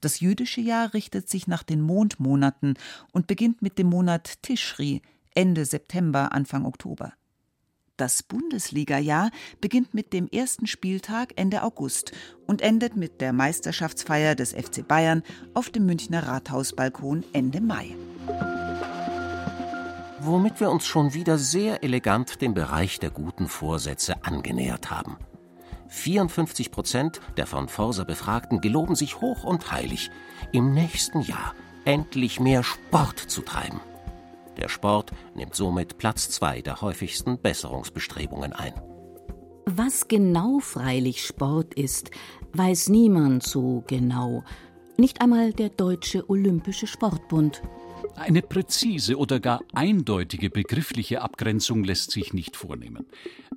Das 0.00 0.20
jüdische 0.20 0.60
Jahr 0.60 0.94
richtet 0.94 1.28
sich 1.28 1.48
nach 1.48 1.64
den 1.64 1.80
Mondmonaten 1.80 2.74
und 3.12 3.26
beginnt 3.26 3.60
mit 3.60 3.76
dem 3.76 3.88
Monat 3.88 4.40
Tischri 4.42 5.02
Ende 5.34 5.64
September, 5.64 6.30
Anfang 6.30 6.64
Oktober. 6.64 7.12
Das 7.98 8.22
Bundesliga-Jahr 8.22 9.30
beginnt 9.60 9.92
mit 9.92 10.12
dem 10.12 10.26
ersten 10.28 10.66
Spieltag 10.66 11.34
Ende 11.36 11.62
August 11.62 12.12
und 12.46 12.62
endet 12.62 12.96
mit 12.96 13.20
der 13.20 13.32
Meisterschaftsfeier 13.32 14.34
des 14.34 14.52
FC 14.52 14.86
Bayern 14.86 15.22
auf 15.52 15.68
dem 15.68 15.84
Münchner 15.84 16.26
Rathausbalkon 16.26 17.22
Ende 17.32 17.60
Mai. 17.60 17.94
Womit 20.20 20.60
wir 20.60 20.70
uns 20.70 20.86
schon 20.86 21.12
wieder 21.14 21.36
sehr 21.36 21.84
elegant 21.84 22.40
dem 22.40 22.54
Bereich 22.54 22.98
der 22.98 23.10
guten 23.10 23.46
Vorsätze 23.46 24.24
angenähert 24.24 24.90
haben. 24.90 25.18
54 25.88 26.70
Prozent 26.70 27.20
der 27.36 27.46
von 27.46 27.68
Forsa 27.68 28.04
Befragten 28.04 28.62
geloben 28.62 28.94
sich 28.94 29.20
hoch 29.20 29.44
und 29.44 29.70
heilig, 29.70 30.10
im 30.50 30.72
nächsten 30.72 31.20
Jahr 31.20 31.54
endlich 31.84 32.40
mehr 32.40 32.62
Sport 32.62 33.18
zu 33.18 33.42
treiben. 33.42 33.80
Der 34.56 34.68
Sport 34.68 35.12
nimmt 35.34 35.54
somit 35.54 35.98
Platz 35.98 36.30
zwei 36.30 36.60
der 36.60 36.80
häufigsten 36.80 37.38
Besserungsbestrebungen 37.38 38.52
ein. 38.52 38.74
Was 39.66 40.08
genau 40.08 40.58
freilich 40.58 41.24
Sport 41.24 41.74
ist, 41.74 42.10
weiß 42.52 42.88
niemand 42.88 43.42
so 43.42 43.84
genau. 43.86 44.44
Nicht 44.96 45.20
einmal 45.20 45.52
der 45.52 45.70
Deutsche 45.70 46.28
Olympische 46.28 46.86
Sportbund. 46.86 47.62
Eine 48.16 48.42
präzise 48.42 49.16
oder 49.16 49.40
gar 49.40 49.60
eindeutige 49.72 50.50
begriffliche 50.50 51.22
Abgrenzung 51.22 51.84
lässt 51.84 52.10
sich 52.10 52.32
nicht 52.32 52.56
vornehmen. 52.56 53.06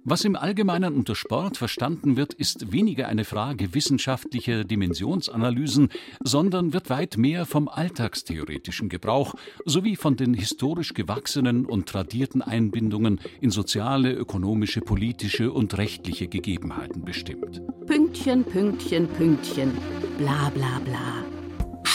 Was 0.07 0.23
im 0.23 0.35
Allgemeinen 0.35 0.93
unter 0.93 1.15
Sport 1.15 1.57
verstanden 1.57 2.15
wird, 2.15 2.33
ist 2.33 2.71
weniger 2.71 3.07
eine 3.07 3.25
Frage 3.25 3.73
wissenschaftlicher 3.73 4.63
Dimensionsanalysen, 4.63 5.89
sondern 6.23 6.73
wird 6.73 6.91
weit 6.91 7.17
mehr 7.17 7.47
vom 7.47 7.67
alltagstheoretischen 7.67 8.87
Gebrauch 8.87 9.33
sowie 9.65 9.95
von 9.95 10.15
den 10.15 10.35
historisch 10.35 10.93
gewachsenen 10.93 11.65
und 11.65 11.89
tradierten 11.89 12.43
Einbindungen 12.43 13.19
in 13.41 13.49
soziale, 13.49 14.13
ökonomische, 14.13 14.81
politische 14.81 15.51
und 15.51 15.75
rechtliche 15.77 16.27
Gegebenheiten 16.27 17.03
bestimmt. 17.03 17.61
Pünktchen, 17.87 18.43
Pünktchen, 18.43 19.07
Pünktchen. 19.07 19.71
Bla 20.19 20.51
bla 20.53 20.79
bla. 20.85 21.35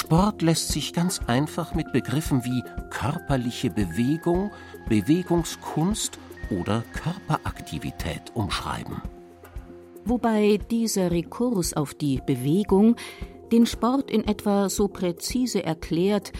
Sport 0.00 0.40
lässt 0.40 0.68
sich 0.68 0.94
ganz 0.94 1.20
einfach 1.26 1.74
mit 1.74 1.92
Begriffen 1.92 2.42
wie 2.42 2.64
körperliche 2.88 3.68
Bewegung, 3.68 4.50
Bewegungskunst 4.88 6.18
oder 6.50 6.82
Körperaktivität 6.94 8.32
umschreiben. 8.32 9.02
Wobei 10.06 10.58
dieser 10.70 11.10
Rekurs 11.10 11.74
auf 11.74 11.92
die 11.92 12.22
Bewegung 12.24 12.96
den 13.52 13.66
Sport 13.66 14.10
in 14.10 14.26
etwa 14.26 14.70
so 14.70 14.88
präzise 14.88 15.62
erklärt 15.64 16.32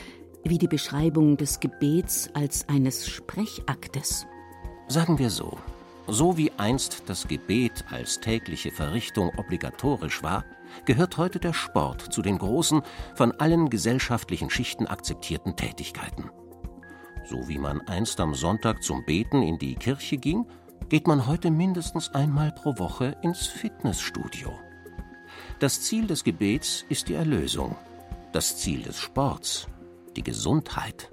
wie 0.42 0.56
die 0.56 0.66
Beschreibung 0.66 1.36
des 1.36 1.60
Gebets 1.60 2.30
als 2.32 2.66
eines 2.66 3.06
Sprechaktes. 3.10 4.26
Sagen 4.88 5.18
wir 5.18 5.28
so, 5.28 5.58
so 6.06 6.38
wie 6.38 6.50
einst 6.56 7.02
das 7.06 7.28
Gebet 7.28 7.84
als 7.90 8.20
tägliche 8.20 8.70
Verrichtung 8.70 9.30
obligatorisch 9.36 10.22
war, 10.22 10.46
gehört 10.84 11.16
heute 11.16 11.38
der 11.38 11.52
Sport 11.52 12.12
zu 12.12 12.22
den 12.22 12.38
großen, 12.38 12.82
von 13.14 13.32
allen 13.32 13.70
gesellschaftlichen 13.70 14.50
Schichten 14.50 14.86
akzeptierten 14.86 15.56
Tätigkeiten. 15.56 16.30
So 17.24 17.48
wie 17.48 17.58
man 17.58 17.80
einst 17.82 18.20
am 18.20 18.34
Sonntag 18.34 18.82
zum 18.82 19.04
Beten 19.04 19.42
in 19.42 19.58
die 19.58 19.74
Kirche 19.74 20.16
ging, 20.16 20.46
geht 20.88 21.06
man 21.06 21.26
heute 21.26 21.50
mindestens 21.50 22.14
einmal 22.14 22.52
pro 22.52 22.78
Woche 22.78 23.16
ins 23.22 23.46
Fitnessstudio. 23.46 24.52
Das 25.58 25.82
Ziel 25.82 26.06
des 26.06 26.24
Gebets 26.24 26.84
ist 26.88 27.08
die 27.08 27.14
Erlösung, 27.14 27.76
das 28.32 28.56
Ziel 28.56 28.82
des 28.82 28.98
Sports 28.98 29.68
die 30.16 30.22
Gesundheit. 30.22 31.10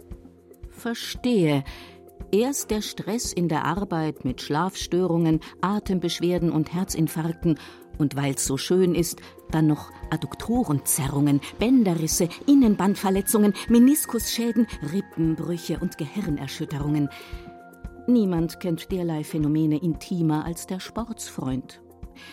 Verstehe. 0.69 1.63
Erst 2.31 2.71
der 2.71 2.81
Stress 2.81 3.31
in 3.31 3.47
der 3.47 3.65
Arbeit 3.65 4.25
mit 4.25 4.41
Schlafstörungen, 4.41 5.39
Atembeschwerden 5.61 6.51
und 6.51 6.73
Herzinfarkten 6.73 7.57
und 7.97 8.15
weil's 8.15 8.45
so 8.45 8.57
schön 8.57 8.95
ist, 8.95 9.21
dann 9.51 9.67
noch 9.67 9.91
Adduktorenzerrungen, 10.09 11.41
Bänderrisse, 11.59 12.29
Innenbandverletzungen, 12.45 13.53
Meniskusschäden, 13.69 14.67
Rippenbrüche 14.93 15.79
und 15.79 15.97
Gehirnerschütterungen. 15.97 17.09
Niemand 18.07 18.59
kennt 18.59 18.91
derlei 18.91 19.23
Phänomene 19.23 19.77
intimer 19.77 20.45
als 20.45 20.65
der 20.67 20.79
Sportsfreund. 20.79 21.81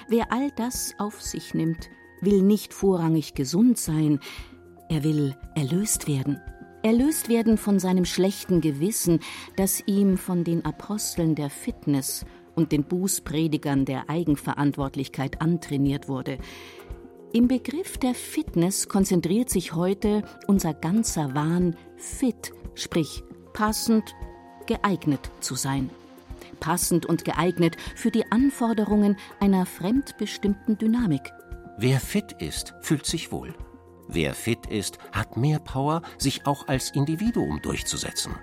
Wer 0.09 0.33
all 0.33 0.51
das 0.57 0.95
auf 0.99 1.21
sich 1.21 1.55
nimmt, 1.55 1.91
will 2.21 2.43
nicht 2.43 2.73
vorrangig 2.73 3.35
gesund 3.35 3.79
sein, 3.79 4.21
er 4.89 5.03
will 5.05 5.35
erlöst 5.55 6.07
werden. 6.07 6.41
Erlöst 6.83 7.29
werden 7.29 7.57
von 7.57 7.79
seinem 7.79 8.05
schlechten 8.05 8.61
Gewissen, 8.61 9.21
das 9.57 9.83
ihm 9.87 10.19
von 10.19 10.45
den 10.45 10.65
Aposteln 10.65 11.35
der 11.35 11.49
Fitness 11.49 12.27
und 12.55 12.73
den 12.73 12.85
Bußpredigern 12.85 13.85
der 13.85 14.11
Eigenverantwortlichkeit 14.11 15.41
antrainiert 15.41 16.09
wurde. 16.09 16.39
Im 17.35 17.49
Begriff 17.49 17.99
der 17.99 18.15
Fitness 18.15 18.89
konzentriert 18.89 19.51
sich 19.51 19.75
heute 19.75 20.23
unser 20.47 20.73
ganzer 20.73 21.35
Wahn 21.35 21.75
fit, 21.97 22.53
sprich 22.77 23.25
passend, 23.53 24.15
geeignet 24.67 25.33
zu 25.41 25.57
sein. 25.57 25.91
Passend 26.61 27.07
und 27.07 27.25
geeignet 27.25 27.77
für 27.97 28.13
die 28.13 28.31
Anforderungen 28.31 29.17
einer 29.41 29.67
fremdbestimmten 29.67 30.79
Dynamik. 30.79 31.33
Wer 31.77 31.99
fit 31.99 32.37
ist, 32.39 32.73
fühlt 32.83 33.05
sich 33.05 33.33
wohl. 33.33 33.53
Wer 34.07 34.33
fit 34.35 34.67
ist, 34.67 34.99
hat 35.11 35.37
mehr 35.37 35.59
Power, 35.59 36.03
sich 36.19 36.47
auch 36.47 36.69
als 36.69 36.93
Individuum 36.93 37.61
durchzusetzen. 37.61 38.37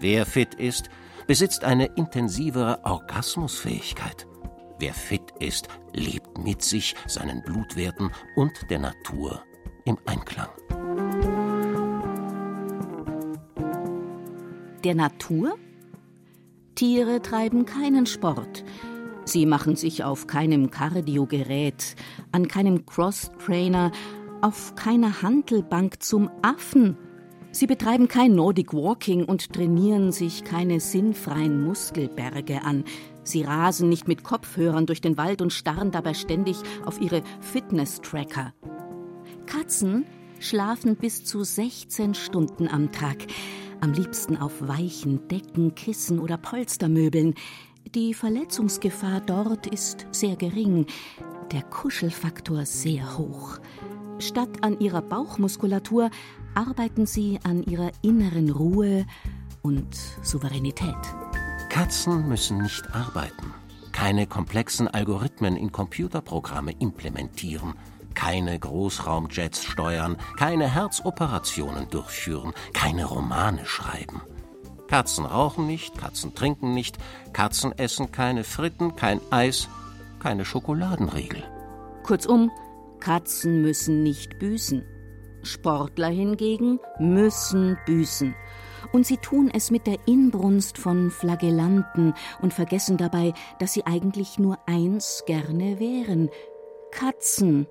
Wer 0.00 0.26
fit 0.26 0.54
ist, 0.54 0.90
besitzt 1.28 1.62
eine 1.62 1.86
intensivere 1.94 2.80
Orgasmusfähigkeit. 2.82 4.25
Wer 4.78 4.92
fit 4.92 5.32
ist, 5.38 5.68
lebt 5.94 6.36
mit 6.38 6.62
sich, 6.62 6.94
seinen 7.06 7.42
Blutwerten 7.42 8.10
und 8.34 8.52
der 8.68 8.78
Natur 8.78 9.42
im 9.84 9.96
Einklang. 10.04 10.48
Der 14.84 14.94
Natur? 14.94 15.56
Tiere 16.74 17.22
treiben 17.22 17.64
keinen 17.64 18.04
Sport. 18.04 18.64
Sie 19.24 19.46
machen 19.46 19.76
sich 19.76 20.04
auf 20.04 20.26
keinem 20.26 20.70
Kardiogerät, 20.70 21.96
an 22.30 22.46
keinem 22.46 22.84
Cross-Trainer, 22.84 23.90
auf 24.42 24.74
keiner 24.76 25.22
Handelbank 25.22 26.02
zum 26.02 26.30
Affen. 26.42 26.96
Sie 27.50 27.66
betreiben 27.66 28.06
kein 28.06 28.34
Nordic 28.34 28.74
Walking 28.74 29.24
und 29.24 29.54
trainieren 29.54 30.12
sich 30.12 30.44
keine 30.44 30.78
sinnfreien 30.78 31.64
Muskelberge 31.64 32.62
an. 32.62 32.84
Sie 33.26 33.42
rasen 33.42 33.88
nicht 33.88 34.06
mit 34.06 34.22
Kopfhörern 34.22 34.86
durch 34.86 35.00
den 35.00 35.16
Wald 35.16 35.42
und 35.42 35.52
starren 35.52 35.90
dabei 35.90 36.14
ständig 36.14 36.58
auf 36.84 37.00
ihre 37.00 37.22
Fitness-Tracker. 37.40 38.54
Katzen 39.46 40.06
schlafen 40.38 40.94
bis 40.96 41.24
zu 41.24 41.42
16 41.42 42.14
Stunden 42.14 42.68
am 42.68 42.92
Tag. 42.92 43.26
Am 43.80 43.92
liebsten 43.92 44.36
auf 44.36 44.66
weichen 44.66 45.26
Decken, 45.26 45.74
Kissen 45.74 46.20
oder 46.20 46.36
Polstermöbeln. 46.36 47.34
Die 47.94 48.14
Verletzungsgefahr 48.14 49.20
dort 49.20 49.66
ist 49.66 50.06
sehr 50.12 50.36
gering, 50.36 50.86
der 51.50 51.62
Kuschelfaktor 51.62 52.64
sehr 52.64 53.18
hoch. 53.18 53.58
Statt 54.20 54.62
an 54.62 54.78
ihrer 54.78 55.02
Bauchmuskulatur 55.02 56.10
arbeiten 56.54 57.06
sie 57.06 57.40
an 57.42 57.64
ihrer 57.64 57.90
inneren 58.02 58.50
Ruhe 58.50 59.04
und 59.62 59.96
Souveränität. 60.22 60.94
Katzen 61.76 62.26
müssen 62.26 62.62
nicht 62.62 62.94
arbeiten, 62.94 63.52
keine 63.92 64.26
komplexen 64.26 64.88
Algorithmen 64.88 65.56
in 65.56 65.72
Computerprogramme 65.72 66.72
implementieren, 66.78 67.74
keine 68.14 68.58
Großraumjets 68.58 69.62
steuern, 69.62 70.16
keine 70.38 70.72
Herzoperationen 70.72 71.90
durchführen, 71.90 72.54
keine 72.72 73.04
Romane 73.04 73.66
schreiben. 73.66 74.22
Katzen 74.88 75.26
rauchen 75.26 75.66
nicht, 75.66 75.98
Katzen 75.98 76.34
trinken 76.34 76.72
nicht, 76.72 76.96
Katzen 77.34 77.76
essen 77.76 78.10
keine 78.10 78.42
Fritten, 78.42 78.96
kein 78.96 79.20
Eis, 79.30 79.68
keine 80.18 80.46
Schokoladenriegel. 80.46 81.42
Kurzum, 82.04 82.50
Katzen 83.00 83.60
müssen 83.60 84.02
nicht 84.02 84.38
büßen. 84.38 84.82
Sportler 85.42 86.08
hingegen 86.08 86.80
müssen 86.98 87.76
büßen 87.84 88.34
und 88.92 89.06
sie 89.06 89.16
tun 89.18 89.50
es 89.52 89.70
mit 89.70 89.86
der 89.86 89.98
Inbrunst 90.06 90.78
von 90.78 91.10
Flagellanten 91.10 92.14
und 92.40 92.54
vergessen 92.54 92.96
dabei, 92.96 93.32
dass 93.58 93.72
sie 93.72 93.86
eigentlich 93.86 94.38
nur 94.38 94.58
eins 94.66 95.24
gerne 95.26 95.78
wären 95.80 96.30
Katzen. 96.90 97.66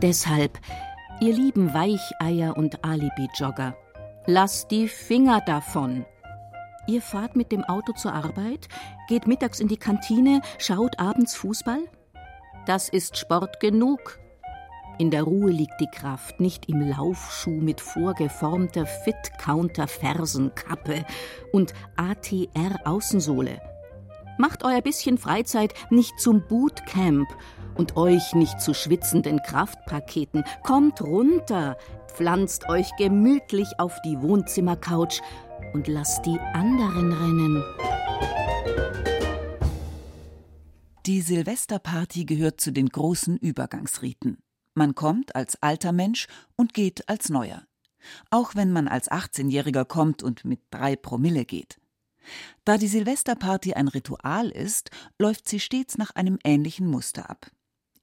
Deshalb, 0.00 0.58
ihr 1.20 1.32
lieben 1.32 1.72
Weicheier 1.72 2.56
und 2.56 2.84
Alibi-Jogger, 2.84 3.76
lasst 4.26 4.70
die 4.70 4.86
Finger 4.88 5.40
davon. 5.40 6.04
Ihr 6.86 7.00
fahrt 7.00 7.36
mit 7.36 7.50
dem 7.50 7.64
Auto 7.64 7.92
zur 7.94 8.12
Arbeit, 8.12 8.68
geht 9.08 9.26
mittags 9.26 9.60
in 9.60 9.68
die 9.68 9.78
Kantine, 9.78 10.42
schaut 10.58 10.98
abends 10.98 11.34
Fußball? 11.34 11.80
Das 12.66 12.88
ist 12.88 13.16
Sport 13.16 13.60
genug, 13.60 14.18
in 14.98 15.10
der 15.10 15.22
Ruhe 15.24 15.50
liegt 15.50 15.80
die 15.80 15.88
Kraft, 15.88 16.38
nicht 16.40 16.68
im 16.68 16.80
Laufschuh 16.80 17.60
mit 17.60 17.80
vorgeformter 17.80 18.86
Fit-Counter-Fersenkappe 18.86 21.04
und 21.52 21.74
ATR-Außensohle. 21.96 23.60
Macht 24.38 24.64
euer 24.64 24.82
bisschen 24.82 25.18
Freizeit 25.18 25.74
nicht 25.90 26.18
zum 26.18 26.46
Bootcamp 26.46 27.28
und 27.76 27.96
euch 27.96 28.34
nicht 28.34 28.60
zu 28.60 28.74
schwitzenden 28.74 29.40
Kraftpaketen. 29.42 30.44
Kommt 30.62 31.02
runter, 31.02 31.76
pflanzt 32.06 32.68
euch 32.68 32.90
gemütlich 32.96 33.68
auf 33.78 33.96
die 34.04 34.20
Wohnzimmercouch 34.20 35.20
und 35.72 35.88
lasst 35.88 36.26
die 36.26 36.38
anderen 36.52 37.12
rennen. 37.12 37.64
Die 41.06 41.20
Silvesterparty 41.20 42.24
gehört 42.24 42.60
zu 42.60 42.72
den 42.72 42.88
großen 42.88 43.36
Übergangsriten. 43.36 44.38
Man 44.74 44.94
kommt 44.94 45.36
als 45.36 45.62
alter 45.62 45.92
Mensch 45.92 46.26
und 46.56 46.74
geht 46.74 47.08
als 47.08 47.28
neuer. 47.28 47.62
Auch 48.30 48.54
wenn 48.54 48.72
man 48.72 48.88
als 48.88 49.10
18-Jähriger 49.10 49.84
kommt 49.84 50.22
und 50.22 50.44
mit 50.44 50.60
drei 50.70 50.96
Promille 50.96 51.44
geht. 51.44 51.80
Da 52.64 52.78
die 52.78 52.88
Silvesterparty 52.88 53.74
ein 53.74 53.88
Ritual 53.88 54.50
ist, 54.50 54.90
läuft 55.18 55.48
sie 55.48 55.60
stets 55.60 55.98
nach 55.98 56.10
einem 56.12 56.38
ähnlichen 56.42 56.86
Muster 56.86 57.30
ab. 57.30 57.50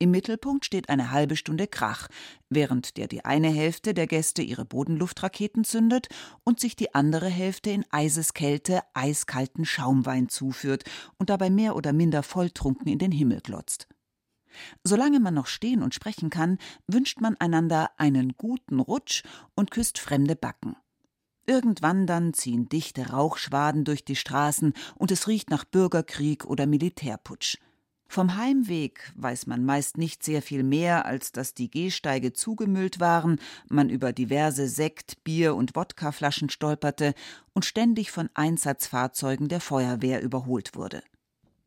Im 0.01 0.09
Mittelpunkt 0.09 0.65
steht 0.65 0.89
eine 0.89 1.11
halbe 1.11 1.35
Stunde 1.35 1.67
Krach, 1.67 2.07
während 2.49 2.97
der 2.97 3.07
die 3.07 3.23
eine 3.23 3.49
Hälfte 3.49 3.93
der 3.93 4.07
Gäste 4.07 4.41
ihre 4.41 4.65
Bodenluftraketen 4.65 5.63
zündet 5.63 6.07
und 6.43 6.59
sich 6.59 6.75
die 6.75 6.95
andere 6.95 7.27
Hälfte 7.27 7.69
in 7.69 7.85
Eiseskälte 7.91 8.81
eiskalten 8.95 9.63
Schaumwein 9.63 10.27
zuführt 10.27 10.85
und 11.19 11.29
dabei 11.29 11.51
mehr 11.51 11.75
oder 11.75 11.93
minder 11.93 12.23
volltrunken 12.23 12.87
in 12.87 12.97
den 12.97 13.11
Himmel 13.11 13.41
glotzt. 13.41 13.87
Solange 14.83 15.19
man 15.19 15.33
noch 15.33 15.47
stehen 15.47 15.83
und 15.83 15.93
sprechen 15.93 16.29
kann, 16.29 16.57
wünscht 16.87 17.21
man 17.21 17.35
einander 17.37 17.91
einen 17.97 18.33
guten 18.37 18.79
Rutsch 18.79 19.23
und 19.55 19.71
küsst 19.71 19.99
fremde 19.99 20.35
Backen. 20.35 20.75
Irgendwann 21.47 22.07
dann 22.07 22.33
ziehen 22.33 22.69
dichte 22.69 23.09
Rauchschwaden 23.09 23.83
durch 23.83 24.05
die 24.05 24.15
Straßen 24.15 24.73
und 24.95 25.11
es 25.11 25.27
riecht 25.27 25.49
nach 25.49 25.65
Bürgerkrieg 25.65 26.45
oder 26.45 26.67
Militärputsch. 26.67 27.57
Vom 28.11 28.35
Heimweg 28.35 29.13
weiß 29.15 29.47
man 29.47 29.63
meist 29.63 29.97
nicht 29.97 30.21
sehr 30.21 30.41
viel 30.41 30.63
mehr, 30.63 31.05
als 31.05 31.31
dass 31.31 31.53
die 31.53 31.71
Gehsteige 31.71 32.33
zugemüllt 32.33 32.99
waren, 32.99 33.39
man 33.69 33.89
über 33.89 34.11
diverse 34.11 34.67
Sekt-, 34.67 35.23
Bier- 35.23 35.55
und 35.55 35.77
Wodkaflaschen 35.77 36.49
stolperte 36.49 37.13
und 37.53 37.63
ständig 37.63 38.11
von 38.11 38.29
Einsatzfahrzeugen 38.33 39.47
der 39.47 39.61
Feuerwehr 39.61 40.21
überholt 40.21 40.75
wurde. 40.75 41.03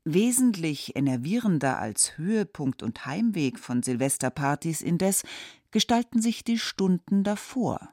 Wesentlich 0.06 0.96
enervierender 0.96 1.78
als 1.78 2.18
Höhepunkt 2.18 2.82
und 2.82 3.06
Heimweg 3.06 3.58
von 3.58 3.82
Silvesterpartys 3.82 4.82
indes 4.82 5.22
gestalten 5.70 6.20
sich 6.20 6.44
die 6.44 6.58
Stunden 6.58 7.24
davor. 7.24 7.88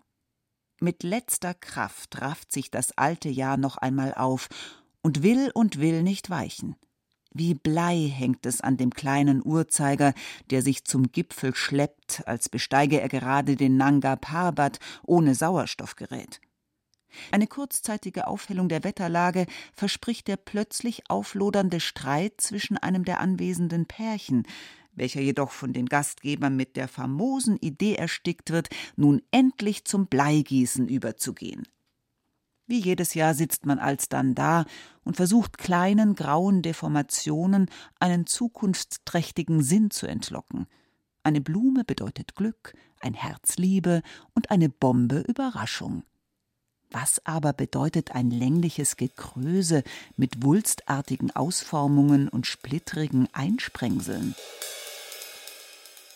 Mit 0.81 1.03
letzter 1.03 1.53
Kraft 1.53 2.19
rafft 2.19 2.51
sich 2.51 2.69
das 2.69 2.97
alte 2.97 3.29
Jahr 3.29 3.55
noch 3.55 3.77
einmal 3.77 4.13
auf 4.13 4.49
und 5.01 5.23
will 5.23 5.51
und 5.53 5.79
will 5.79 6.03
nicht 6.03 6.29
weichen. 6.29 6.75
Wie 7.33 7.53
Blei 7.53 8.11
hängt 8.13 8.45
es 8.45 8.59
an 8.59 8.75
dem 8.75 8.89
kleinen 8.89 9.41
Uhrzeiger, 9.45 10.13
der 10.49 10.61
sich 10.61 10.83
zum 10.83 11.13
Gipfel 11.13 11.55
schleppt, 11.55 12.27
als 12.27 12.49
besteige 12.49 12.99
er 12.99 13.07
gerade 13.07 13.55
den 13.55 13.77
Nanga 13.77 14.17
Parbat 14.17 14.79
ohne 15.03 15.33
Sauerstoffgerät. 15.33 16.41
Eine 17.31 17.47
kurzzeitige 17.47 18.27
Aufhellung 18.27 18.69
der 18.69 18.83
Wetterlage 18.83 19.45
verspricht 19.73 20.27
der 20.27 20.37
plötzlich 20.37 21.09
auflodernde 21.09 21.79
Streit 21.79 22.41
zwischen 22.41 22.77
einem 22.77 23.05
der 23.05 23.19
anwesenden 23.19 23.85
Pärchen, 23.85 24.43
welcher 24.93 25.21
jedoch 25.21 25.51
von 25.51 25.73
den 25.73 25.85
Gastgebern 25.85 26.55
mit 26.55 26.75
der 26.75 26.87
famosen 26.87 27.57
Idee 27.57 27.95
erstickt 27.95 28.51
wird, 28.51 28.69
nun 28.95 29.21
endlich 29.31 29.85
zum 29.85 30.07
Bleigießen 30.07 30.87
überzugehen. 30.87 31.63
Wie 32.67 32.79
jedes 32.79 33.13
Jahr 33.15 33.33
sitzt 33.33 33.65
man 33.65 33.79
alsdann 33.79 34.33
da 34.33 34.65
und 35.03 35.17
versucht 35.17 35.57
kleinen 35.57 36.15
grauen 36.15 36.61
Deformationen 36.61 37.69
einen 37.99 38.27
zukunftsträchtigen 38.27 39.61
Sinn 39.61 39.91
zu 39.91 40.07
entlocken. 40.07 40.67
Eine 41.23 41.41
Blume 41.41 41.83
bedeutet 41.83 42.35
Glück, 42.35 42.73
ein 43.01 43.13
Herz 43.13 43.57
Liebe 43.57 44.01
und 44.33 44.51
eine 44.51 44.69
Bombe 44.69 45.19
Überraschung. 45.27 46.03
Was 46.91 47.25
aber 47.25 47.53
bedeutet 47.53 48.11
ein 48.11 48.31
längliches 48.31 48.97
Gekröse 48.97 49.83
mit 50.17 50.43
wulstartigen 50.43 51.33
Ausformungen 51.33 52.27
und 52.27 52.45
splittrigen 52.45 53.29
Einsprengseln? 53.31 54.35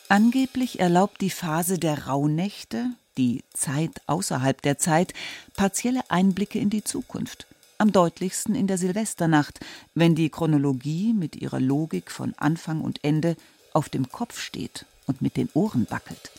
Angeblich 0.10 0.82
erlaubt 0.82 1.22
die 1.22 1.30
Phase 1.30 1.80
der 1.80 2.08
Rauhnächte, 2.08 2.90
die 3.18 3.44
Zeit 3.54 4.02
außerhalb 4.06 4.62
der 4.62 4.78
Zeit, 4.78 5.14
partielle 5.56 6.02
Einblicke 6.10 6.60
in 6.60 6.70
die 6.70 6.84
Zukunft. 6.84 7.48
Am 7.78 7.94
deutlichsten 7.94 8.54
in 8.54 8.68
der 8.68 8.78
Silvesternacht, 8.78 9.60
wenn 9.94 10.14
die 10.14 10.30
Chronologie 10.30 11.14
mit 11.14 11.38
ihrer 11.38 11.62
Logik 11.62 12.12
von 12.12 12.34
Anfang 12.38 12.82
und 12.82 13.04
Ende 13.04 13.38
auf 13.74 13.88
dem 13.88 14.10
Kopf 14.10 14.40
steht 14.40 14.86
und 15.08 15.22
mit 15.22 15.38
den 15.38 15.50
Ohren 15.54 15.90
wackelt. 15.90 16.32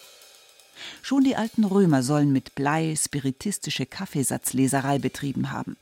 Schon 1.02 1.24
die 1.24 1.36
alten 1.36 1.64
Römer 1.64 2.02
sollen 2.02 2.32
mit 2.32 2.54
Blei 2.54 2.94
spiritistische 2.96 3.86
Kaffeesatzleserei 3.86 4.98
betrieben 4.98 5.50
haben. 5.50 5.76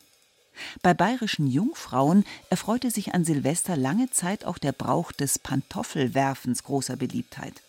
Bei 0.83 0.95
bayerischen 0.95 1.47
Jungfrauen 1.47 2.25
erfreute 2.51 2.91
sich 2.91 3.15
an 3.15 3.25
Silvester 3.25 3.77
lange 3.77 4.11
Zeit 4.11 4.45
auch 4.45 4.59
der 4.59 4.73
Brauch 4.73 5.13
des 5.13 5.39
Pantoffelwerfens 5.39 6.63
großer 6.63 6.97
Beliebtheit. 6.97 7.61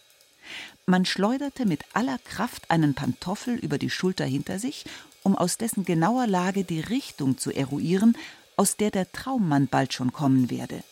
Man 0.86 1.06
schleuderte 1.06 1.66
mit 1.66 1.84
aller 1.94 2.20
Kraft 2.20 2.70
einen 2.70 2.94
Pantoffel 2.94 3.56
über 3.56 3.80
die 3.80 3.90
Schulter 3.90 4.26
hinter 4.26 4.60
sich, 4.60 4.86
um 5.24 5.36
aus 5.36 5.58
dessen 5.58 5.86
genauer 5.86 6.28
Lage 6.28 6.64
die 6.64 6.82
Richtung 6.82 7.40
zu 7.40 7.52
eruieren, 7.52 8.16
aus 8.56 8.78
der 8.78 8.92
der 8.92 9.12
Traummann 9.12 9.68
bald 9.68 9.94
schon 9.94 10.14
kommen 10.14 10.52
werde. 10.52 10.84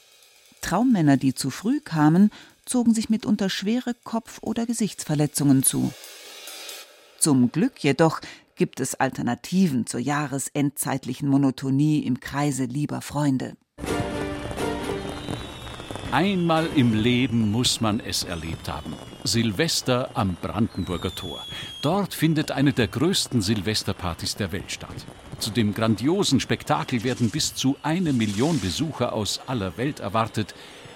Traummänner, 0.62 1.18
die 1.18 1.36
zu 1.36 1.52
früh 1.52 1.80
kamen, 1.80 2.32
zogen 2.66 2.94
sich 2.94 3.10
mitunter 3.10 3.50
schwere 3.50 3.94
Kopf- 4.04 4.40
oder 4.42 4.66
Gesichtsverletzungen 4.66 5.62
zu. 5.62 5.94
Zum 7.24 7.54
Glück 7.54 7.80
jedoch 7.80 8.20
gibt 8.58 8.82
es 8.82 8.96
Alternativen 8.96 9.86
zur 9.86 10.02
jahresendzeitlichen 10.02 11.30
Monotonie 11.30 12.00
im 12.00 12.20
Kreise 12.20 12.66
lieber 12.66 13.00
Freunde. 13.00 13.56
Einmal 16.12 16.68
im 16.76 16.94
Leben 16.94 17.50
muss 17.50 17.80
man 17.80 18.02
es 18.02 18.26
erlebt 18.26 18.68
haben. 18.68 18.92
Silvester 19.24 20.10
am 20.16 20.36
Brandenburger 20.36 21.16
Tor. 21.16 21.40
Dort 21.82 22.14
findet 22.14 22.52
eine 22.52 22.74
der 22.74 22.90
größten 22.90 23.42
Silvesterpartys 23.42 24.36
der 24.36 24.52
Welt 24.52 24.74
statt. 24.74 25.06
Zu 25.40 25.52
dem 25.52 25.74
grandiosen 25.74 26.42
Spektakel 26.42 27.06
werden 27.06 27.30
bis 27.30 27.56
zu 27.56 27.78
eine 27.84 28.12
Million 28.12 28.60
Besucher 28.60 29.14
aus 29.14 29.40
aller 29.48 29.78
Welt 29.78 30.02
erwartet, 30.02 30.54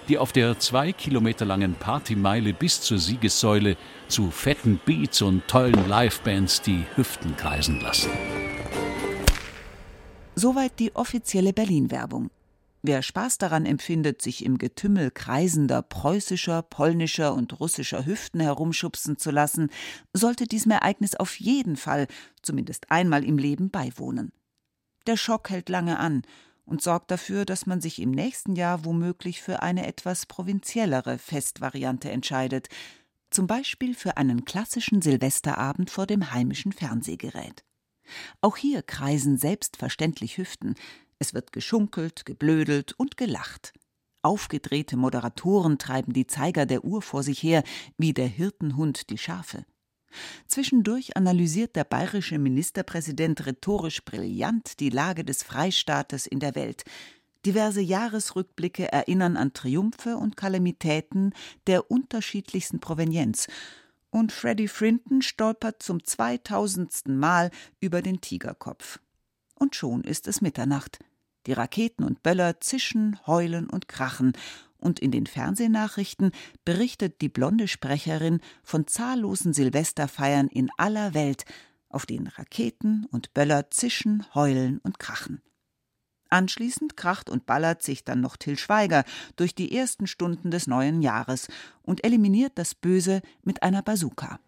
die 0.08 0.18
auf 0.18 0.32
der 0.32 0.58
zwei 0.58 0.92
Kilometer 0.92 1.44
langen 1.44 1.74
Partymeile 1.74 2.54
bis 2.54 2.80
zur 2.80 2.98
Siegessäule 2.98 3.76
zu 4.08 4.30
fetten 4.30 4.80
Beats 4.84 5.22
und 5.22 5.46
tollen 5.46 5.88
Livebands 5.88 6.62
die 6.62 6.84
Hüften 6.96 7.36
kreisen 7.36 7.80
lassen. 7.80 8.10
Soweit 10.34 10.78
die 10.78 10.94
offizielle 10.94 11.52
Berlin-Werbung. 11.52 12.30
Wer 12.82 13.02
Spaß 13.02 13.38
daran 13.38 13.66
empfindet, 13.66 14.22
sich 14.22 14.44
im 14.44 14.56
Getümmel 14.56 15.10
kreisender 15.10 15.82
preußischer, 15.82 16.62
polnischer 16.62 17.34
und 17.34 17.58
russischer 17.58 18.06
Hüften 18.06 18.40
herumschubsen 18.40 19.18
zu 19.18 19.32
lassen, 19.32 19.68
sollte 20.12 20.46
diesem 20.46 20.70
Ereignis 20.70 21.16
auf 21.16 21.38
jeden 21.40 21.76
Fall, 21.76 22.06
zumindest 22.40 22.90
einmal 22.90 23.24
im 23.24 23.36
Leben, 23.36 23.70
beiwohnen. 23.70 24.32
Der 25.08 25.16
Schock 25.16 25.50
hält 25.50 25.68
lange 25.68 25.98
an 25.98 26.22
und 26.68 26.82
sorgt 26.82 27.10
dafür, 27.10 27.44
dass 27.44 27.66
man 27.66 27.80
sich 27.80 28.00
im 28.00 28.10
nächsten 28.10 28.54
Jahr 28.54 28.84
womöglich 28.84 29.40
für 29.42 29.62
eine 29.62 29.86
etwas 29.86 30.26
provinziellere 30.26 31.18
Festvariante 31.18 32.10
entscheidet, 32.10 32.68
zum 33.30 33.46
Beispiel 33.46 33.94
für 33.94 34.16
einen 34.16 34.44
klassischen 34.44 35.02
Silvesterabend 35.02 35.90
vor 35.90 36.06
dem 36.06 36.30
heimischen 36.32 36.72
Fernsehgerät. 36.72 37.64
Auch 38.40 38.56
hier 38.56 38.82
kreisen 38.82 39.38
selbstverständlich 39.38 40.38
Hüften, 40.38 40.74
es 41.18 41.34
wird 41.34 41.52
geschunkelt, 41.52 42.24
geblödelt 42.26 42.92
und 42.92 43.16
gelacht. 43.16 43.72
Aufgedrehte 44.22 44.96
Moderatoren 44.96 45.78
treiben 45.78 46.12
die 46.12 46.26
Zeiger 46.26 46.66
der 46.66 46.84
Uhr 46.84 47.02
vor 47.02 47.22
sich 47.22 47.42
her, 47.42 47.62
wie 47.96 48.12
der 48.12 48.28
Hirtenhund 48.28 49.10
die 49.10 49.18
Schafe. 49.18 49.64
Zwischendurch 50.46 51.16
analysiert 51.16 51.76
der 51.76 51.84
bayerische 51.84 52.38
Ministerpräsident 52.38 53.46
rhetorisch 53.46 54.04
brillant 54.04 54.80
die 54.80 54.90
Lage 54.90 55.24
des 55.24 55.42
Freistaates 55.42 56.26
in 56.26 56.40
der 56.40 56.54
Welt. 56.54 56.84
Diverse 57.46 57.80
Jahresrückblicke 57.80 58.90
erinnern 58.90 59.36
an 59.36 59.52
Triumphe 59.52 60.16
und 60.16 60.36
Kalamitäten 60.36 61.32
der 61.66 61.90
unterschiedlichsten 61.90 62.80
Provenienz. 62.80 63.46
Und 64.10 64.32
Freddy 64.32 64.68
Frinton 64.68 65.22
stolpert 65.22 65.82
zum 65.82 66.04
zweitausendsten 66.04 67.18
Mal 67.18 67.50
über 67.80 68.02
den 68.02 68.20
Tigerkopf. 68.20 68.98
Und 69.54 69.76
schon 69.76 70.02
ist 70.02 70.26
es 70.26 70.40
Mitternacht. 70.40 70.98
Die 71.46 71.52
Raketen 71.52 72.04
und 72.04 72.22
Böller 72.22 72.60
zischen, 72.60 73.18
heulen 73.26 73.70
und 73.70 73.88
krachen, 73.88 74.32
und 74.78 75.00
in 75.00 75.10
den 75.10 75.26
Fernsehnachrichten 75.26 76.32
berichtet 76.64 77.20
die 77.20 77.28
blonde 77.28 77.68
Sprecherin 77.68 78.40
von 78.62 78.86
zahllosen 78.86 79.52
Silvesterfeiern 79.52 80.48
in 80.48 80.70
aller 80.76 81.14
Welt, 81.14 81.44
auf 81.88 82.06
denen 82.06 82.26
Raketen 82.26 83.06
und 83.10 83.34
Böller 83.34 83.70
zischen, 83.70 84.24
heulen 84.34 84.78
und 84.78 84.98
krachen. 84.98 85.42
Anschließend 86.30 86.96
kracht 86.96 87.30
und 87.30 87.46
ballert 87.46 87.82
sich 87.82 88.04
dann 88.04 88.20
noch 88.20 88.36
Till 88.36 88.58
Schweiger 88.58 89.04
durch 89.36 89.54
die 89.54 89.74
ersten 89.74 90.06
Stunden 90.06 90.50
des 90.50 90.66
neuen 90.66 91.00
Jahres 91.00 91.48
und 91.82 92.04
eliminiert 92.04 92.52
das 92.56 92.74
Böse 92.74 93.22
mit 93.42 93.62
einer 93.62 93.82
Bazooka. 93.82 94.38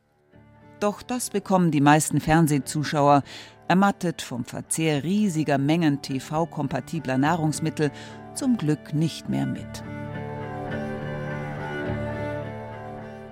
Doch 0.78 1.02
das 1.02 1.30
bekommen 1.30 1.70
die 1.70 1.80
meisten 1.80 2.20
Fernsehzuschauer, 2.20 3.22
ermattet 3.68 4.22
vom 4.22 4.44
Verzehr 4.44 5.04
riesiger 5.04 5.58
Mengen 5.58 6.02
TV-kompatibler 6.02 7.18
Nahrungsmittel, 7.18 7.90
zum 8.34 8.56
Glück 8.56 8.94
nicht 8.94 9.28
mehr 9.28 9.46
mit. 9.46 9.82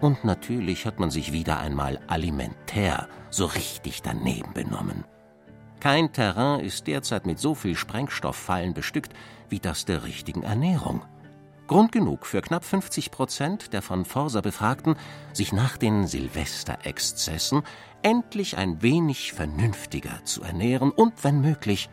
Und 0.00 0.24
natürlich 0.24 0.86
hat 0.86 1.00
man 1.00 1.10
sich 1.10 1.32
wieder 1.32 1.58
einmal 1.58 1.98
alimentär 2.06 3.08
so 3.30 3.46
richtig 3.46 4.02
daneben 4.02 4.52
benommen. 4.54 5.04
Kein 5.80 6.12
Terrain 6.12 6.60
ist 6.60 6.86
derzeit 6.86 7.26
mit 7.26 7.38
so 7.38 7.54
viel 7.54 7.76
Sprengstofffallen 7.76 8.74
bestückt 8.74 9.12
wie 9.48 9.60
das 9.60 9.84
der 9.84 10.04
richtigen 10.04 10.42
Ernährung. 10.42 11.02
Grund 11.68 11.92
genug 11.92 12.26
für 12.26 12.40
knapp 12.40 12.64
50 12.64 13.10
Prozent 13.10 13.72
der 13.72 13.82
von 13.82 14.04
Forsa 14.04 14.40
Befragten, 14.40 14.96
sich 15.32 15.52
nach 15.52 15.76
den 15.76 16.06
Silvesterexzessen 16.06 17.62
endlich 18.02 18.56
ein 18.56 18.82
wenig 18.82 19.32
vernünftiger 19.32 20.24
zu 20.24 20.42
ernähren 20.42 20.90
und, 20.90 21.24
wenn 21.24 21.40
möglich, 21.40 21.90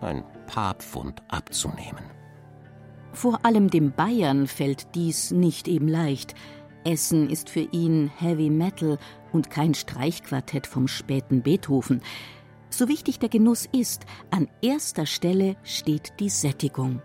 ein 0.00 0.24
paar 0.46 0.74
Pfund 0.74 1.22
abzunehmen. 1.28 2.04
Vor 3.14 3.44
allem 3.44 3.70
dem 3.70 3.92
Bayern 3.92 4.46
fällt 4.46 4.94
dies 4.94 5.30
nicht 5.30 5.68
eben 5.68 5.88
leicht. 5.88 6.34
Essen 6.84 7.28
ist 7.30 7.50
für 7.50 7.68
ihn 7.72 8.10
Heavy 8.16 8.50
Metal 8.50 8.98
und 9.32 9.50
kein 9.50 9.74
Streichquartett 9.74 10.66
vom 10.66 10.88
späten 10.88 11.42
Beethoven. 11.42 12.02
So 12.70 12.88
wichtig 12.88 13.18
der 13.18 13.28
Genuss 13.28 13.68
ist, 13.72 14.04
an 14.30 14.48
erster 14.62 15.06
Stelle 15.06 15.56
steht 15.62 16.14
die 16.20 16.28
Sättigung. 16.28 17.02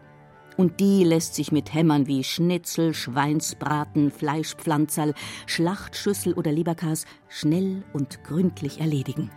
Und 0.57 0.79
die 0.79 1.03
lässt 1.03 1.35
sich 1.35 1.51
mit 1.51 1.73
Hämmern 1.73 2.07
wie 2.07 2.23
Schnitzel, 2.23 2.93
Schweinsbraten, 2.93 4.11
Fleischpflanzerl, 4.11 5.13
Schlachtschüssel 5.45 6.33
oder 6.33 6.51
Leberkas 6.51 7.05
schnell 7.29 7.83
und 7.93 8.23
gründlich 8.23 8.81
erledigen. 8.81 9.31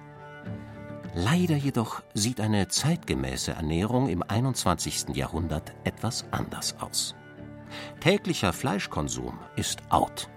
Leider 1.15 1.57
jedoch 1.57 2.03
sieht 2.15 2.41
eine 2.41 2.69
zeitgemäße 2.69 3.53
Ernährung 3.53 4.09
im 4.09 4.23
21. 4.23 5.15
Jahrhundert 5.15 5.75
etwas 5.85 6.25
anders 6.31 6.75
aus. 6.81 7.15
Täglicher 8.01 8.53
Fleischkonsum 8.53 9.39
ist 9.57 9.81
out. 9.91 10.29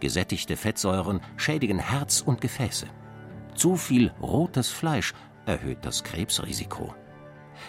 Gesättigte 0.00 0.56
Fettsäuren 0.56 1.20
schädigen 1.36 1.78
Herz 1.78 2.20
und 2.20 2.40
Gefäße. 2.40 2.86
Zu 3.54 3.76
viel 3.76 4.12
rotes 4.20 4.68
Fleisch 4.68 5.14
erhöht 5.46 5.78
das 5.82 6.02
Krebsrisiko. 6.04 6.94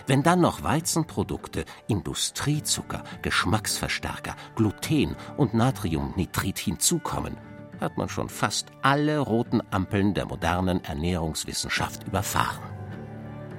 Wenn 0.07 0.23
dann 0.23 0.41
noch 0.41 0.63
Weizenprodukte, 0.63 1.65
Industriezucker, 1.87 3.03
Geschmacksverstärker, 3.21 4.35
Gluten 4.55 5.15
und 5.37 5.53
Natriumnitrit 5.53 6.57
hinzukommen, 6.57 7.37
hat 7.79 7.97
man 7.97 8.09
schon 8.09 8.29
fast 8.29 8.67
alle 8.81 9.19
roten 9.19 9.61
Ampeln 9.71 10.13
der 10.13 10.25
modernen 10.25 10.83
Ernährungswissenschaft 10.83 12.07
überfahren. 12.07 12.63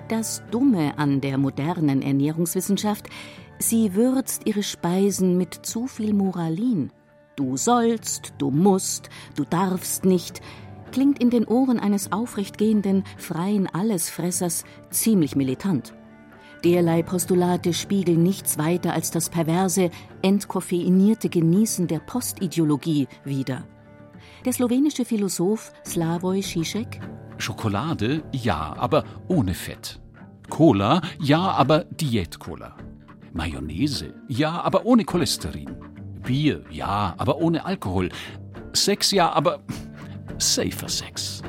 Das 0.09 0.43
Dumme 0.51 0.99
an 0.99 1.21
der 1.21 1.39
modernen 1.39 2.03
Ernährungswissenschaft, 2.03 3.09
sie 3.59 3.95
würzt 3.95 4.47
ihre 4.47 4.63
Speisen 4.63 5.37
mit 5.37 5.55
zu 5.55 5.87
viel 5.87 6.15
Moralin. 6.15 6.91
Du 7.37 7.57
sollst, 7.57 8.35
du 8.39 8.51
musst, 8.51 9.09
du 9.37 9.45
darfst 9.45 10.05
nicht, 10.05 10.41
klingt 10.93 11.19
in 11.21 11.31
den 11.31 11.47
Ohren 11.47 11.81
eines 11.81 12.13
aufrechtgehenden, 12.13 13.05
freien 13.17 13.67
Allesfressers 13.67 14.65
ziemlich 14.91 15.35
militant. 15.35 15.95
Derlei 16.63 17.03
Postulate 17.03 17.75
spiegeln 17.75 18.23
nichts 18.23 18.57
weiter 18.57 18.95
als 18.95 19.11
das 19.11 19.29
perverse, 19.29 19.91
entkoffeinierte 20.23 21.29
Genießen 21.29 21.89
der 21.89 21.99
Postideologie 21.99 23.09
wider. 23.25 23.65
Der 24.45 24.53
slowenische 24.53 25.05
Philosoph 25.05 25.73
Slavoj 25.85 26.41
Žižek 26.41 27.01
Schokolade, 27.39 28.23
ja, 28.33 28.75
aber 28.79 29.05
ohne 29.29 29.55
Fett. 29.55 30.01
Cola, 30.49 31.03
ja, 31.21 31.51
aber 31.51 31.85
Diät-Cola. 31.85 32.77
Mayonnaise, 33.35 34.15
ja, 34.29 34.63
aber 34.63 34.87
ohne 34.87 35.05
Cholesterin. 35.05 35.77
Bier, 36.23 36.65
ja, 36.71 37.15
aber 37.19 37.39
ohne 37.39 37.65
Alkohol. 37.65 38.09
Sex, 38.73 39.11
ja, 39.11 39.33
aber 39.33 39.59
safer 40.39 40.89
Sex. 40.89 41.43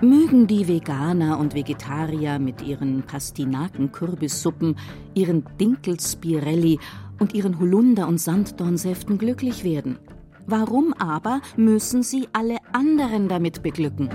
Mögen 0.00 0.46
die 0.46 0.66
Veganer 0.68 1.38
und 1.38 1.54
Vegetarier 1.54 2.38
mit 2.38 2.62
ihren 2.62 3.02
Pastinaken-Kürbissuppen, 3.02 4.76
ihren 5.14 5.44
Dinkelspirelli 5.60 6.78
und 7.18 7.34
ihren 7.34 7.58
Holunder- 7.58 8.06
und 8.06 8.18
Sanddornsäften 8.18 9.18
glücklich 9.18 9.64
werden. 9.64 9.98
Warum 10.46 10.92
aber 10.94 11.40
müssen 11.56 12.04
sie 12.04 12.28
alle 12.32 12.58
anderen 12.72 13.28
damit 13.28 13.62
beglücken? 13.62 14.08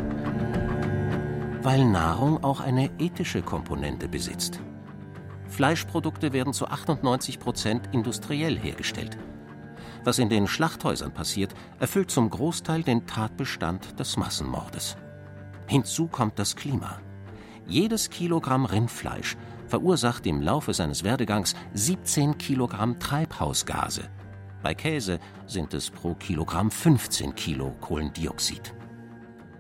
Weil 1.62 1.86
Nahrung 1.86 2.43
auch 2.43 2.62
eine 2.62 2.89
ethische 2.97 3.41
Komponente 3.41 4.08
besitzt. 4.08 4.62
Fleischprodukte 5.50 6.34
werden 6.34 6.54
zu 6.54 6.68
98 6.68 7.40
Prozent 7.40 7.90
industriell 7.92 8.58
hergestellt. 8.58 9.18
Was 10.04 10.20
in 10.20 10.30
den 10.30 10.48
Schlachthäusern 10.48 11.14
passiert, 11.14 11.54
erfüllt 11.80 12.12
zum 12.12 12.30
Großteil 12.30 12.84
den 12.84 13.08
Tatbestand 13.08 14.00
des 14.00 14.18
Massenmordes. 14.18 14.98
Hinzu 15.68 16.08
kommt 16.08 16.40
das 16.40 16.56
Klima. 16.56 17.00
Jedes 17.66 18.10
Kilogramm 18.10 18.66
Rindfleisch 18.66 19.36
verursacht 19.68 20.26
im 20.26 20.42
Laufe 20.42 20.74
seines 20.74 21.04
Werdegangs 21.04 21.56
17 21.74 22.38
Kilogramm 22.38 23.00
Treibhausgase. 23.00 24.04
Bei 24.64 24.74
Käse 24.74 25.20
sind 25.46 25.74
es 25.74 25.90
pro 25.90 26.16
Kilogramm 26.16 26.72
15 26.72 27.36
Kilo 27.36 27.76
Kohlendioxid. 27.82 28.74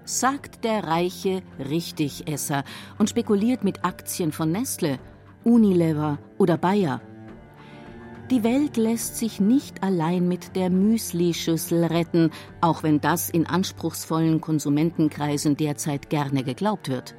Sagt 0.05 0.63
der 0.63 0.85
reiche 0.85 1.41
Richtigesser 1.59 2.63
und 2.97 3.09
spekuliert 3.09 3.65
mit 3.65 3.83
Aktien 3.83 4.31
von 4.31 4.51
Nestle, 4.51 4.99
Unilever 5.43 6.19
oder 6.37 6.57
Bayer. 6.57 7.01
Die 8.29 8.43
Welt 8.43 8.75
lässt 8.75 9.15
sich 9.15 9.39
nicht 9.39 9.83
allein 9.83 10.27
mit 10.27 10.57
der 10.57 10.69
Müslischüssel 10.69 11.85
retten, 11.85 12.31
auch 12.59 12.83
wenn 12.83 12.99
das 12.99 13.29
in 13.29 13.47
anspruchsvollen 13.47 14.41
Konsumentenkreisen 14.41 15.55
derzeit 15.55 16.09
gerne 16.09 16.43
geglaubt 16.43 16.89
wird. 16.89 17.15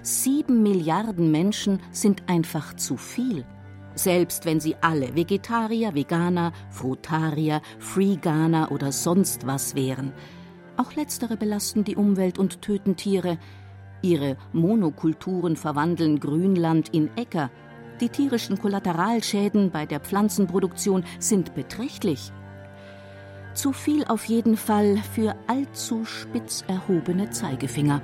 Sieben 0.00 0.62
Milliarden 0.62 1.30
Menschen 1.30 1.80
sind 1.90 2.30
einfach 2.30 2.74
zu 2.76 2.96
viel. 2.96 3.44
Selbst 3.94 4.46
wenn 4.46 4.58
sie 4.58 4.76
alle 4.80 5.14
Vegetarier, 5.14 5.94
Veganer, 5.94 6.52
Frutarier, 6.70 7.60
Freeganer 7.78 8.72
oder 8.72 8.90
sonst 8.90 9.46
was 9.46 9.74
wären. 9.74 10.12
Auch 10.78 10.94
letztere 10.94 11.36
belasten 11.36 11.84
die 11.84 11.96
Umwelt 11.96 12.38
und 12.38 12.62
töten 12.62 12.96
Tiere. 12.96 13.36
Ihre 14.02 14.36
Monokulturen 14.52 15.56
verwandeln 15.56 16.20
Grünland 16.20 16.88
in 16.90 17.10
Äcker 17.16 17.50
die 18.00 18.08
tierischen 18.08 18.58
Kollateralschäden 18.58 19.70
bei 19.70 19.86
der 19.86 20.00
Pflanzenproduktion 20.00 21.04
sind 21.18 21.54
beträchtlich. 21.54 22.32
Zu 23.54 23.72
viel 23.72 24.04
auf 24.04 24.24
jeden 24.26 24.56
Fall 24.56 24.98
für 25.14 25.34
allzu 25.48 26.04
spitz 26.04 26.64
erhobene 26.68 27.30
Zeigefinger. 27.30 28.00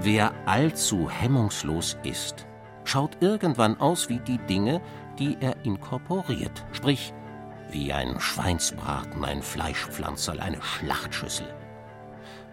Wer 0.00 0.32
allzu 0.46 1.08
hemmungslos 1.08 1.96
ist, 2.02 2.46
schaut 2.84 3.18
irgendwann 3.20 3.78
aus 3.78 4.08
wie 4.08 4.18
die 4.18 4.38
Dinge, 4.38 4.80
die 5.18 5.36
er 5.40 5.64
inkorporiert, 5.64 6.64
sprich 6.72 7.14
wie 7.70 7.92
ein 7.92 8.20
Schweinsbraten, 8.20 9.24
ein 9.24 9.42
Fleischpflanzerl, 9.42 10.40
eine 10.40 10.60
Schlachtschüssel. 10.62 11.46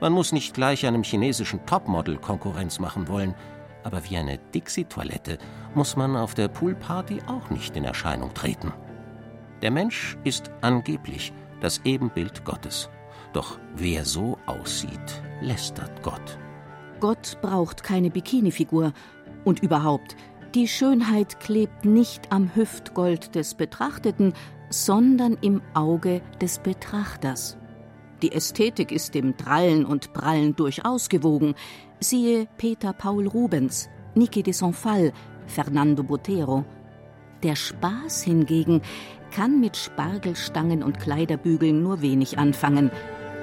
Man 0.04 0.12
muss 0.12 0.34
nicht 0.34 0.54
gleich 0.54 0.86
einem 0.86 1.02
chinesischen 1.02 1.66
Topmodel 1.66 2.18
Konkurrenz 2.18 2.78
machen 2.78 3.08
wollen, 3.08 3.36
aber 3.86 4.04
wie 4.10 4.18
eine 4.18 4.38
Dixie-Toilette 4.54 5.38
muss 5.76 5.96
man 5.96 6.18
auf 6.18 6.34
der 6.34 6.50
Poolparty 6.50 7.22
auch 7.28 7.50
nicht 7.50 7.78
in 7.78 7.86
Erscheinung 7.86 8.34
treten. 8.34 8.74
Der 9.62 9.72
Mensch 9.72 10.18
ist 10.26 10.52
angeblich 10.60 11.32
das 11.62 11.80
Ebenbild 11.86 12.44
Gottes. 12.44 12.90
Doch 13.32 13.60
wer 13.78 14.04
so 14.04 14.38
aussieht, 14.46 15.24
lästert 15.40 16.04
Gott. 16.04 16.38
Gott 17.00 17.38
braucht 17.42 17.82
keine 17.82 18.10
Bikini-Figur. 18.10 18.92
Und 19.46 19.64
überhaupt, 19.64 20.18
die 20.54 20.68
Schönheit 20.68 21.40
klebt 21.40 21.86
nicht 21.86 22.30
am 22.30 22.54
Hüftgold 22.54 23.36
des 23.36 23.56
Betrachteten, 23.56 24.34
sondern 24.70 25.38
im 25.40 25.62
Auge 25.74 26.22
des 26.42 26.60
Betrachters. 26.60 27.58
Die 28.24 28.32
Ästhetik 28.32 28.94
ist 28.94 29.16
dem 29.16 29.36
Drallen 29.36 29.86
und 29.86 30.14
Prallen 30.14 30.56
durchaus 30.56 31.10
gewogen. 31.10 31.56
Siehe 32.00 32.48
Peter 32.58 32.94
Paul 32.94 33.28
Rubens, 33.28 33.90
Niki 34.16 34.42
de 34.42 34.54
Sonfal, 34.54 35.12
Fernando 35.46 36.04
Botero. 36.04 36.64
Der 37.44 37.58
Spaß 37.58 38.24
hingegen 38.24 38.82
kann 39.30 39.60
mit 39.60 39.76
Spargelstangen 39.76 40.84
und 40.84 41.02
Kleiderbügeln 41.02 41.84
nur 41.84 42.02
wenig 42.02 42.38
anfangen. 42.38 42.92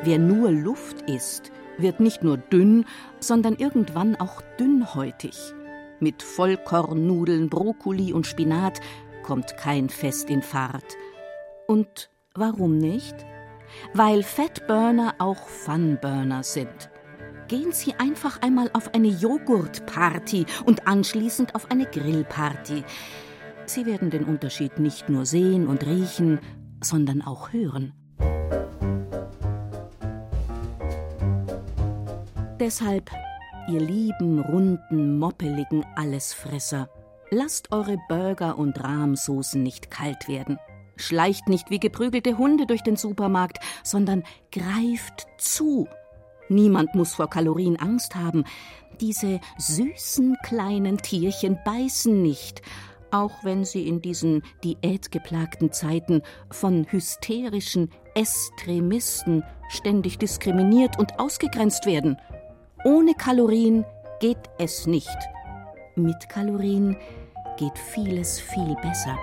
Wer 0.03 0.19
nur 0.19 0.51
Luft 0.51 1.03
isst, 1.11 1.53
wird 1.77 2.01
nicht 2.01 2.23
nur 2.23 2.39
dünn, 2.39 2.87
sondern 3.19 3.57
irgendwann 3.57 4.17
auch 4.17 4.41
dünnhäutig. 4.59 5.37
Mit 5.99 6.23
Vollkornnudeln, 6.23 7.51
Brokkoli 7.51 8.15
und 8.15 8.27
Spinat 8.27 8.81
kommt 9.25 9.59
kein 9.59 9.91
Fest 9.91 10.31
in 10.31 10.41
Fahrt. 10.41 10.97
Und 11.67 12.09
warum 12.35 12.79
nicht? 12.79 13.27
Weil 13.95 14.23
Fettburner 14.23 15.15
auch 15.19 15.49
Funburner 15.49 16.43
sind. 16.43 16.91
Gehen 17.49 17.73
Sie 17.73 17.95
einfach 17.95 18.41
einmal 18.43 18.71
auf 18.75 18.95
eine 18.95 19.09
Joghurtparty 19.09 20.47
und 20.67 20.87
anschließend 20.87 21.55
auf 21.55 21.71
eine 21.71 21.87
Grillparty. 21.87 22.85
Sie 23.67 23.87
werden 23.87 24.11
den 24.11 24.25
Unterschied 24.25 24.79
nicht 24.79 25.09
nur 25.09 25.27
sehen 25.27 25.67
und 25.67 25.85
riechen, 25.85 26.39
sondern 26.81 27.23
auch 27.23 27.53
hören. 27.53 27.93
Deshalb, 32.61 33.11
ihr 33.69 33.81
lieben, 33.81 34.39
runden, 34.39 35.19
moppeligen 35.19 35.85
Allesfresser, 35.97 36.89
lasst 37.31 37.73
eure 37.73 37.97
Burger 38.09 38.59
und 38.59 38.83
Rahmsoßen 38.83 39.63
nicht 39.63 39.91
kalt 39.91 40.29
werden. 40.29 40.59
Schleicht 41.01 41.49
nicht 41.49 41.71
wie 41.71 41.81
geprügelte 41.81 42.39
Hunde 42.39 42.67
durch 42.67 42.83
den 42.83 42.97
Supermarkt, 42.97 43.59
sondern 43.83 44.23
greift 44.53 45.27
zu. 45.39 45.89
Niemand 46.49 46.95
muss 46.95 47.15
vor 47.15 47.31
Kalorien 47.31 47.79
Angst 47.79 48.17
haben. 48.17 48.45
Diese 49.01 49.41
süßen 49.59 50.37
kleinen 50.43 50.99
Tierchen 50.99 51.59
beißen 51.65 52.21
nicht, 52.21 52.61
auch 53.11 53.33
wenn 53.43 53.65
sie 53.65 53.89
in 53.89 54.01
diesen 54.01 54.43
diätgeplagten 54.65 55.73
Zeiten 55.73 56.23
von 56.51 56.87
hysterischen 56.91 57.91
Extremisten 58.15 59.45
ständig 59.69 60.19
diskriminiert 60.19 60.99
und 60.99 61.19
ausgegrenzt 61.19 61.87
werden. 61.87 62.17
Ohne 62.85 63.15
Kalorien 63.15 63.85
geht 64.21 64.51
es 64.59 64.87
nicht. 64.87 65.19
Mit 65.97 66.29
Kalorien 66.29 66.97
geht 67.57 67.79
vieles 67.79 68.41
viel 68.41 68.75
besser. 68.83 69.17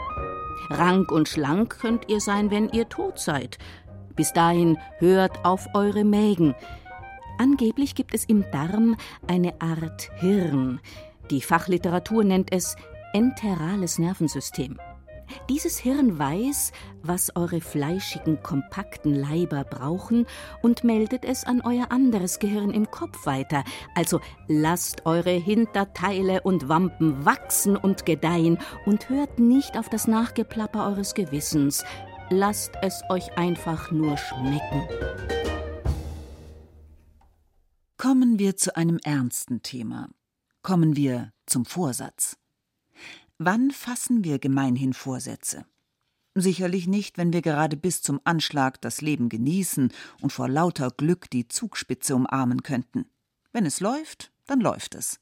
Rank 0.70 1.12
und 1.12 1.30
schlank 1.30 1.80
könnt 1.80 2.10
ihr 2.10 2.20
sein, 2.20 2.52
wenn 2.52 2.70
ihr 2.70 2.90
tot 2.90 3.20
seid. 3.20 3.58
Bis 4.16 4.34
dahin 4.34 4.78
hört 4.98 5.46
auf 5.46 5.68
eure 5.74 6.04
Mägen. 6.04 6.56
Angeblich 7.38 7.94
gibt 7.94 8.16
es 8.16 8.26
im 8.26 8.44
Darm 8.52 8.96
eine 9.28 9.62
Art 9.62 10.10
Hirn. 10.16 10.80
Die 11.30 11.42
Fachliteratur 11.42 12.24
nennt 12.24 12.52
es 12.52 12.76
enterales 13.14 14.00
Nervensystem. 14.00 14.80
Dieses 15.50 15.78
Hirn 15.78 16.18
weiß, 16.18 16.72
was 17.04 17.36
eure 17.36 17.62
fleischigen, 17.62 18.42
kompakten 18.44 19.14
Leiber 19.14 19.64
brauchen 19.64 20.26
und 20.62 20.84
meldet 20.84 21.26
es 21.26 21.44
an 21.44 21.62
euer 21.62 21.92
anderes 21.92 22.40
Gehirn 22.40 22.72
im 22.72 22.90
Kopf 22.92 23.26
weiter. 23.26 23.64
Also 23.96 24.20
lasst 24.48 25.06
eure 25.06 25.32
Hinterteile 25.32 26.42
und 26.42 26.70
Wampen 26.70 27.26
wachsen 27.26 27.78
und 27.78 28.06
gedeihen 28.06 28.58
und 28.86 29.10
hört 29.10 29.40
nicht 29.40 29.78
auf 29.78 29.90
das 29.90 30.08
Nachgeplapper 30.08 30.88
eures 30.88 31.14
Gewissens. 31.14 31.84
Lasst 32.30 32.74
es 32.82 33.02
euch 33.10 33.38
einfach 33.38 33.92
nur 33.92 34.18
schmecken. 34.18 34.88
Kommen 37.98 38.38
wir 38.38 38.58
zu 38.58 38.76
einem 38.76 39.00
ernsten 39.04 39.64
Thema. 39.64 40.10
Kommen 40.62 40.96
wir 40.96 41.32
zum 41.46 41.66
Vorsatz. 41.66 42.38
Wann 43.40 43.70
fassen 43.70 44.24
wir 44.24 44.40
gemeinhin 44.40 44.94
Vorsätze? 44.94 45.66
Sicherlich 46.34 46.88
nicht, 46.88 47.20
wenn 47.20 47.34
wir 47.34 47.44
gerade 47.44 47.78
bis 47.78 48.02
zum 48.02 48.20
Anschlag 48.24 48.82
das 48.82 49.02
Leben 49.02 49.30
genießen 49.30 49.92
und 50.22 50.34
vor 50.34 50.50
lauter 50.50 50.90
Glück 50.90 51.30
die 51.30 51.48
Zugspitze 51.48 52.16
umarmen 52.16 52.64
könnten. 52.64 53.06
Wenn 53.52 53.68
es 53.68 53.80
läuft, 53.80 54.32
dann 54.48 54.60
läuft 54.60 54.96
es. 54.96 55.20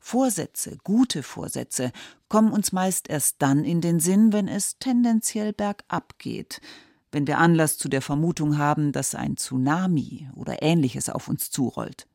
Vorsätze, 0.00 0.78
gute 0.84 1.22
Vorsätze, 1.22 1.92
kommen 2.28 2.50
uns 2.50 2.72
meist 2.72 3.10
erst 3.10 3.36
dann 3.40 3.64
in 3.64 3.82
den 3.82 4.00
Sinn, 4.00 4.32
wenn 4.32 4.48
es 4.48 4.78
tendenziell 4.78 5.52
bergab 5.52 6.18
geht, 6.18 6.62
wenn 7.10 7.26
wir 7.26 7.38
Anlass 7.38 7.76
zu 7.76 7.90
der 7.90 8.02
Vermutung 8.02 8.56
haben, 8.56 8.90
dass 8.90 9.14
ein 9.14 9.36
Tsunami 9.36 10.30
oder 10.34 10.62
ähnliches 10.62 11.10
auf 11.10 11.28
uns 11.28 11.50
zurollt. 11.50 12.08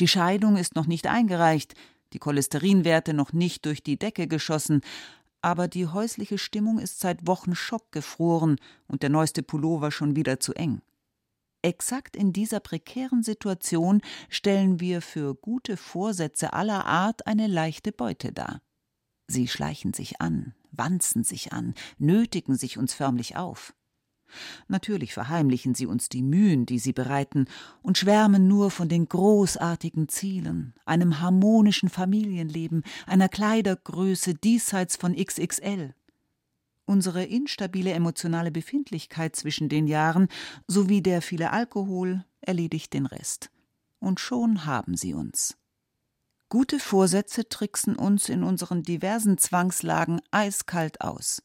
Die 0.00 0.08
Scheidung 0.08 0.56
ist 0.56 0.74
noch 0.74 0.86
nicht 0.86 1.06
eingereicht, 1.06 1.74
die 2.16 2.20
Cholesterinwerte 2.20 3.12
noch 3.12 3.34
nicht 3.34 3.66
durch 3.66 3.82
die 3.82 3.98
Decke 3.98 4.26
geschossen, 4.26 4.80
aber 5.42 5.68
die 5.68 5.86
häusliche 5.86 6.38
Stimmung 6.38 6.78
ist 6.78 6.98
seit 6.98 7.26
Wochen 7.26 7.54
schockgefroren 7.54 8.56
und 8.88 9.02
der 9.02 9.10
neueste 9.10 9.42
Pullover 9.42 9.90
schon 9.90 10.16
wieder 10.16 10.40
zu 10.40 10.54
eng. 10.54 10.80
Exakt 11.60 12.16
in 12.16 12.32
dieser 12.32 12.60
prekären 12.60 13.22
Situation 13.22 14.00
stellen 14.30 14.80
wir 14.80 15.02
für 15.02 15.34
gute 15.34 15.76
Vorsätze 15.76 16.54
aller 16.54 16.86
Art 16.86 17.26
eine 17.26 17.48
leichte 17.48 17.92
Beute 17.92 18.32
dar. 18.32 18.62
Sie 19.28 19.46
schleichen 19.46 19.92
sich 19.92 20.18
an, 20.18 20.54
wanzen 20.70 21.22
sich 21.22 21.52
an, 21.52 21.74
nötigen 21.98 22.56
sich 22.56 22.78
uns 22.78 22.94
förmlich 22.94 23.36
auf. 23.36 23.74
Natürlich 24.68 25.14
verheimlichen 25.14 25.74
sie 25.74 25.86
uns 25.86 26.08
die 26.08 26.22
Mühen, 26.22 26.66
die 26.66 26.78
sie 26.78 26.92
bereiten, 26.92 27.46
und 27.82 27.98
schwärmen 27.98 28.48
nur 28.48 28.70
von 28.70 28.88
den 28.88 29.08
großartigen 29.08 30.08
Zielen, 30.08 30.74
einem 30.84 31.20
harmonischen 31.20 31.88
Familienleben, 31.88 32.82
einer 33.06 33.28
Kleidergröße 33.28 34.34
diesseits 34.34 34.96
von 34.96 35.14
XXL. 35.14 35.94
Unsere 36.84 37.24
instabile 37.24 37.92
emotionale 37.92 38.52
Befindlichkeit 38.52 39.34
zwischen 39.34 39.68
den 39.68 39.88
Jahren 39.88 40.28
sowie 40.68 41.02
der 41.02 41.20
viele 41.20 41.52
Alkohol 41.52 42.24
erledigt 42.40 42.92
den 42.92 43.06
Rest. 43.06 43.50
Und 43.98 44.20
schon 44.20 44.66
haben 44.66 44.96
sie 44.96 45.14
uns. 45.14 45.56
Gute 46.48 46.78
Vorsätze 46.78 47.48
tricksen 47.48 47.96
uns 47.96 48.28
in 48.28 48.44
unseren 48.44 48.84
diversen 48.84 49.36
Zwangslagen 49.36 50.20
eiskalt 50.30 51.00
aus. 51.00 51.42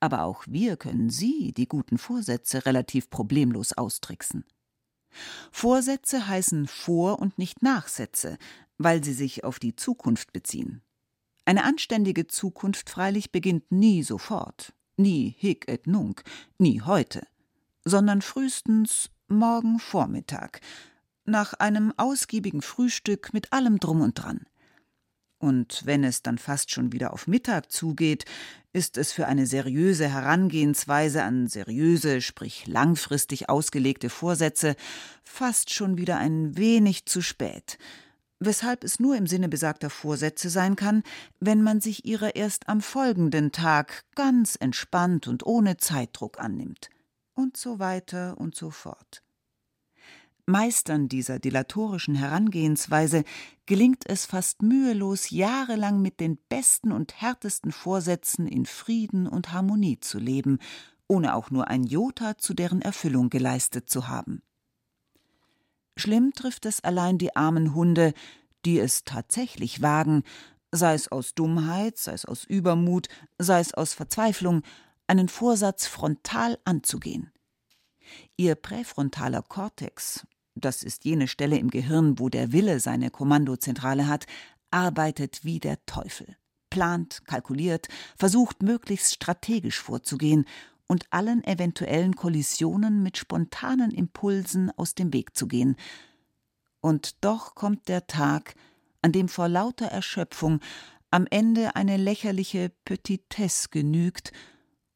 Aber 0.00 0.22
auch 0.22 0.44
wir 0.46 0.76
können 0.76 1.10
Sie, 1.10 1.52
die 1.52 1.68
guten 1.68 1.98
Vorsätze, 1.98 2.66
relativ 2.66 3.10
problemlos 3.10 3.72
austricksen. 3.72 4.44
Vorsätze 5.50 6.28
heißen 6.28 6.66
Vor- 6.66 7.18
und 7.18 7.38
nicht 7.38 7.62
Nachsätze, 7.62 8.38
weil 8.76 9.02
sie 9.02 9.14
sich 9.14 9.44
auf 9.44 9.58
die 9.58 9.74
Zukunft 9.74 10.32
beziehen. 10.32 10.82
Eine 11.44 11.64
anständige 11.64 12.26
Zukunft 12.26 12.90
freilich 12.90 13.32
beginnt 13.32 13.72
nie 13.72 14.02
sofort, 14.02 14.74
nie 14.96 15.34
hic 15.38 15.68
et 15.68 15.86
nunc, 15.86 16.22
nie 16.58 16.82
heute, 16.82 17.26
sondern 17.84 18.22
frühestens 18.22 19.10
morgen 19.28 19.78
Vormittag, 19.78 20.60
nach 21.24 21.54
einem 21.54 21.92
ausgiebigen 21.96 22.62
Frühstück 22.62 23.32
mit 23.32 23.52
allem 23.52 23.78
drum 23.78 24.00
und 24.00 24.14
dran. 24.14 24.46
Und 25.38 25.82
wenn 25.84 26.02
es 26.02 26.22
dann 26.22 26.36
fast 26.36 26.72
schon 26.72 26.92
wieder 26.92 27.12
auf 27.12 27.28
Mittag 27.28 27.70
zugeht, 27.70 28.24
ist 28.72 28.98
es 28.98 29.12
für 29.12 29.26
eine 29.26 29.46
seriöse 29.46 30.08
Herangehensweise 30.08 31.22
an 31.22 31.46
seriöse, 31.46 32.20
sprich 32.20 32.66
langfristig 32.66 33.48
ausgelegte 33.48 34.10
Vorsätze 34.10 34.74
fast 35.24 35.72
schon 35.72 35.96
wieder 35.96 36.18
ein 36.18 36.56
wenig 36.56 37.06
zu 37.06 37.22
spät, 37.22 37.78
weshalb 38.40 38.82
es 38.82 38.98
nur 38.98 39.16
im 39.16 39.28
Sinne 39.28 39.48
besagter 39.48 39.90
Vorsätze 39.90 40.50
sein 40.50 40.74
kann, 40.74 41.04
wenn 41.38 41.62
man 41.62 41.80
sich 41.80 42.04
ihrer 42.04 42.34
erst 42.34 42.68
am 42.68 42.80
folgenden 42.80 43.52
Tag 43.52 44.04
ganz 44.16 44.56
entspannt 44.58 45.28
und 45.28 45.46
ohne 45.46 45.76
Zeitdruck 45.76 46.40
annimmt. 46.40 46.90
Und 47.34 47.56
so 47.56 47.78
weiter 47.78 48.36
und 48.38 48.56
so 48.56 48.70
fort. 48.70 49.22
Meistern 50.48 51.10
dieser 51.10 51.38
dilatorischen 51.38 52.14
Herangehensweise 52.14 53.24
gelingt 53.66 54.08
es 54.08 54.24
fast 54.24 54.62
mühelos, 54.62 55.28
jahrelang 55.28 56.00
mit 56.00 56.20
den 56.20 56.38
besten 56.48 56.90
und 56.90 57.20
härtesten 57.20 57.70
Vorsätzen 57.70 58.46
in 58.48 58.64
Frieden 58.64 59.26
und 59.26 59.52
Harmonie 59.52 60.00
zu 60.00 60.18
leben, 60.18 60.58
ohne 61.06 61.34
auch 61.34 61.50
nur 61.50 61.68
ein 61.68 61.84
Jota 61.84 62.38
zu 62.38 62.54
deren 62.54 62.80
Erfüllung 62.80 63.28
geleistet 63.28 63.90
zu 63.90 64.08
haben. 64.08 64.40
Schlimm 65.98 66.32
trifft 66.32 66.64
es 66.64 66.82
allein 66.82 67.18
die 67.18 67.36
armen 67.36 67.74
Hunde, 67.74 68.14
die 68.64 68.78
es 68.78 69.04
tatsächlich 69.04 69.82
wagen, 69.82 70.22
sei 70.72 70.94
es 70.94 71.12
aus 71.12 71.34
Dummheit, 71.34 71.98
sei 71.98 72.12
es 72.12 72.24
aus 72.24 72.44
Übermut, 72.44 73.08
sei 73.36 73.60
es 73.60 73.74
aus 73.74 73.92
Verzweiflung, 73.92 74.62
einen 75.08 75.28
Vorsatz 75.28 75.86
frontal 75.86 76.58
anzugehen. 76.64 77.32
Ihr 78.38 78.54
präfrontaler 78.54 79.42
Kortex, 79.42 80.26
das 80.64 80.82
ist 80.82 81.04
jene 81.04 81.28
Stelle 81.28 81.58
im 81.58 81.70
Gehirn, 81.70 82.18
wo 82.18 82.28
der 82.28 82.52
Wille 82.52 82.80
seine 82.80 83.10
Kommandozentrale 83.10 84.06
hat, 84.06 84.26
arbeitet 84.70 85.44
wie 85.44 85.60
der 85.60 85.84
Teufel, 85.86 86.36
plant, 86.70 87.24
kalkuliert, 87.26 87.88
versucht 88.16 88.62
möglichst 88.62 89.14
strategisch 89.14 89.80
vorzugehen 89.80 90.44
und 90.86 91.06
allen 91.10 91.44
eventuellen 91.44 92.16
Kollisionen 92.16 93.02
mit 93.02 93.18
spontanen 93.18 93.90
Impulsen 93.90 94.70
aus 94.76 94.94
dem 94.94 95.12
Weg 95.12 95.36
zu 95.36 95.46
gehen. 95.46 95.76
Und 96.80 97.24
doch 97.24 97.54
kommt 97.54 97.88
der 97.88 98.06
Tag, 98.06 98.54
an 99.02 99.12
dem 99.12 99.28
vor 99.28 99.48
lauter 99.48 99.86
Erschöpfung 99.86 100.60
am 101.10 101.26
Ende 101.30 101.76
eine 101.76 101.96
lächerliche 101.96 102.70
Petitesse 102.84 103.68
genügt 103.70 104.32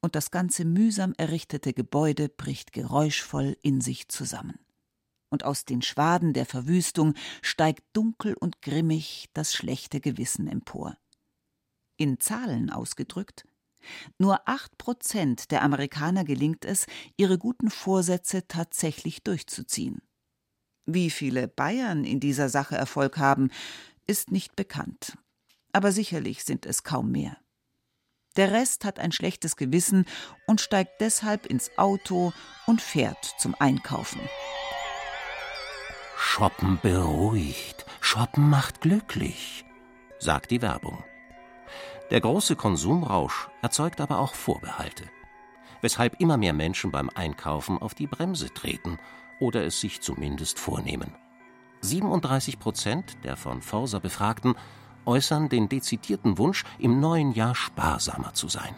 und 0.01 0.15
das 0.15 0.31
ganze 0.31 0.65
mühsam 0.65 1.13
errichtete 1.17 1.73
Gebäude 1.73 2.29
bricht 2.29 2.73
geräuschvoll 2.73 3.57
in 3.61 3.81
sich 3.81 4.09
zusammen 4.09 4.62
und 5.33 5.43
aus 5.43 5.65
den 5.65 5.81
Schwaden 5.81 6.31
der 6.31 6.45
Verwüstung 6.45 7.15
steigt 7.41 7.83
dunkel 7.91 8.35
und 8.35 8.61
grimmig 8.61 9.29
das 9.33 9.53
schlechte 9.53 9.99
Gewissen 9.99 10.47
empor. 10.47 10.95
In 11.97 12.19
Zahlen 12.19 12.69
ausgedrückt 12.69 13.45
nur 14.17 14.47
acht 14.47 14.77
Prozent 14.77 15.51
der 15.51 15.61
Amerikaner 15.61 16.23
gelingt 16.23 16.65
es, 16.65 16.85
ihre 17.17 17.37
guten 17.37 17.69
Vorsätze 17.69 18.47
tatsächlich 18.47 19.23
durchzuziehen. 19.23 20.01
Wie 20.85 21.09
viele 21.09 21.47
Bayern 21.47 22.03
in 22.03 22.19
dieser 22.19 22.49
Sache 22.49 22.75
Erfolg 22.75 23.17
haben, 23.17 23.49
ist 24.05 24.31
nicht 24.31 24.55
bekannt. 24.55 25.17
Aber 25.71 25.91
sicherlich 25.91 26.43
sind 26.43 26.65
es 26.65 26.83
kaum 26.83 27.11
mehr. 27.11 27.37
Der 28.35 28.51
Rest 28.51 28.83
hat 28.83 28.99
ein 28.99 29.11
schlechtes 29.11 29.55
Gewissen 29.55 30.05
und 30.47 30.59
steigt 30.59 30.99
deshalb 30.99 31.45
ins 31.45 31.71
Auto 31.77 32.33
und 32.65 32.81
fährt 32.81 33.35
zum 33.37 33.55
Einkaufen. 33.59 34.21
Shoppen 36.25 36.79
beruhigt, 36.81 37.85
Shoppen 37.99 38.49
macht 38.49 38.81
glücklich, 38.81 39.65
sagt 40.19 40.49
die 40.49 40.63
Werbung. 40.63 41.03
Der 42.11 42.21
große 42.21 42.55
Konsumrausch 42.55 43.49
erzeugt 43.61 44.01
aber 44.01 44.17
auch 44.17 44.33
Vorbehalte, 44.33 45.03
weshalb 45.81 46.19
immer 46.21 46.37
mehr 46.37 46.53
Menschen 46.53 46.91
beim 46.91 47.11
Einkaufen 47.13 47.77
auf 47.77 47.93
die 47.93 48.07
Bremse 48.07 48.51
treten 48.51 48.99
oder 49.39 49.63
es 49.63 49.79
sich 49.79 50.01
zumindest 50.01 50.57
vornehmen. 50.57 51.13
37 51.81 52.57
Prozent 52.57 53.17
der 53.25 53.35
von 53.35 53.61
Forsa 53.61 53.99
Befragten 53.99 54.55
äußern 55.05 55.49
den 55.49 55.69
dezidierten 55.69 56.37
Wunsch, 56.39 56.63
im 56.79 56.99
neuen 56.99 57.33
Jahr 57.33 57.53
sparsamer 57.53 58.33
zu 58.33 58.47
sein. 58.47 58.73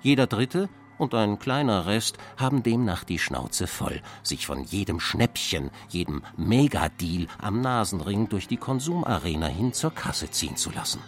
Jeder 0.00 0.26
Dritte 0.26 0.68
und 0.98 1.14
ein 1.14 1.38
kleiner 1.38 1.86
Rest 1.86 2.18
haben 2.36 2.62
demnach 2.62 3.04
die 3.04 3.18
Schnauze 3.18 3.66
voll, 3.66 4.00
sich 4.22 4.46
von 4.46 4.64
jedem 4.64 5.00
Schnäppchen, 5.00 5.70
jedem 5.88 6.22
Megadeal 6.36 7.26
am 7.38 7.60
Nasenring 7.60 8.28
durch 8.28 8.48
die 8.48 8.56
Konsumarena 8.56 9.46
hin 9.46 9.72
zur 9.72 9.94
Kasse 9.94 10.30
ziehen 10.30 10.56
zu 10.56 10.70
lassen. 10.70 11.00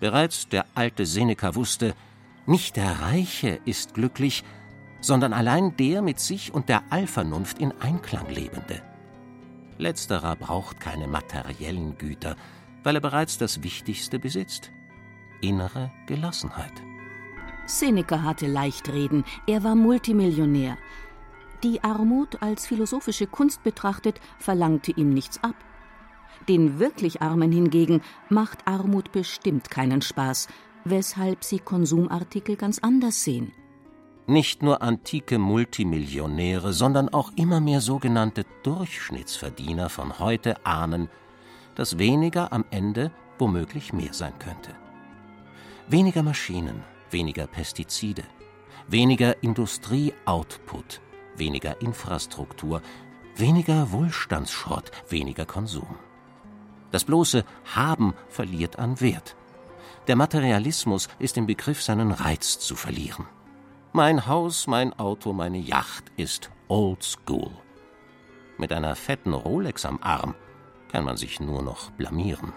Bereits 0.00 0.48
der 0.48 0.66
alte 0.74 1.06
Seneca 1.06 1.54
wusste, 1.54 1.94
nicht 2.46 2.76
der 2.76 3.00
Reiche 3.00 3.60
ist 3.64 3.94
glücklich, 3.94 4.44
sondern 5.00 5.32
allein 5.32 5.76
der 5.76 6.02
mit 6.02 6.20
sich 6.20 6.52
und 6.52 6.68
der 6.68 6.82
Allvernunft 6.90 7.58
in 7.58 7.72
Einklang 7.80 8.28
lebende. 8.28 8.82
Letzterer 9.78 10.36
braucht 10.36 10.80
keine 10.80 11.08
materiellen 11.08 11.98
Güter, 11.98 12.36
weil 12.82 12.96
er 12.96 13.00
bereits 13.00 13.38
das 13.38 13.62
Wichtigste 13.62 14.18
besitzt 14.18 14.70
innere 15.42 15.90
Gelassenheit. 16.06 16.91
Seneca 17.66 18.22
hatte 18.22 18.46
Leichtreden, 18.46 19.24
er 19.46 19.64
war 19.64 19.74
Multimillionär. 19.74 20.76
Die 21.62 21.82
Armut 21.84 22.42
als 22.42 22.66
philosophische 22.66 23.26
Kunst 23.26 23.62
betrachtet, 23.62 24.20
verlangte 24.38 24.92
ihm 24.92 25.14
nichts 25.14 25.42
ab. 25.42 25.54
Den 26.48 26.80
wirklich 26.80 27.22
Armen 27.22 27.52
hingegen 27.52 28.02
macht 28.28 28.66
Armut 28.66 29.12
bestimmt 29.12 29.70
keinen 29.70 30.02
Spaß, 30.02 30.48
weshalb 30.84 31.44
sie 31.44 31.60
Konsumartikel 31.60 32.56
ganz 32.56 32.80
anders 32.80 33.22
sehen. 33.22 33.52
Nicht 34.26 34.62
nur 34.62 34.82
antike 34.82 35.38
Multimillionäre, 35.38 36.72
sondern 36.72 37.08
auch 37.08 37.32
immer 37.36 37.60
mehr 37.60 37.80
sogenannte 37.80 38.44
Durchschnittsverdiener 38.62 39.88
von 39.88 40.18
heute 40.18 40.64
ahnen, 40.64 41.08
dass 41.74 41.98
weniger 41.98 42.52
am 42.52 42.64
Ende 42.70 43.12
womöglich 43.38 43.92
mehr 43.92 44.12
sein 44.12 44.38
könnte. 44.38 44.70
Weniger 45.88 46.22
Maschinen, 46.22 46.82
weniger 47.12 47.46
Pestizide, 47.46 48.24
weniger 48.88 49.42
Industrieoutput, 49.42 51.00
weniger 51.36 51.80
Infrastruktur, 51.80 52.82
weniger 53.36 53.92
Wohlstandsschrott, 53.92 54.90
weniger 55.08 55.46
Konsum. 55.46 55.96
Das 56.90 57.04
bloße 57.04 57.44
Haben 57.74 58.14
verliert 58.28 58.78
an 58.78 59.00
Wert. 59.00 59.36
Der 60.06 60.16
Materialismus 60.16 61.08
ist 61.18 61.36
im 61.36 61.46
Begriff, 61.46 61.82
seinen 61.82 62.12
Reiz 62.12 62.58
zu 62.58 62.76
verlieren. 62.76 63.26
Mein 63.92 64.26
Haus, 64.26 64.66
mein 64.66 64.98
Auto, 64.98 65.32
meine 65.32 65.58
Yacht 65.58 66.12
ist 66.16 66.50
old 66.68 67.02
school. 67.04 67.50
Mit 68.58 68.72
einer 68.72 68.96
fetten 68.96 69.32
Rolex 69.32 69.84
am 69.84 69.98
Arm 70.02 70.34
kann 70.90 71.04
man 71.04 71.16
sich 71.16 71.40
nur 71.40 71.62
noch 71.62 71.90
blamieren. 71.90 72.52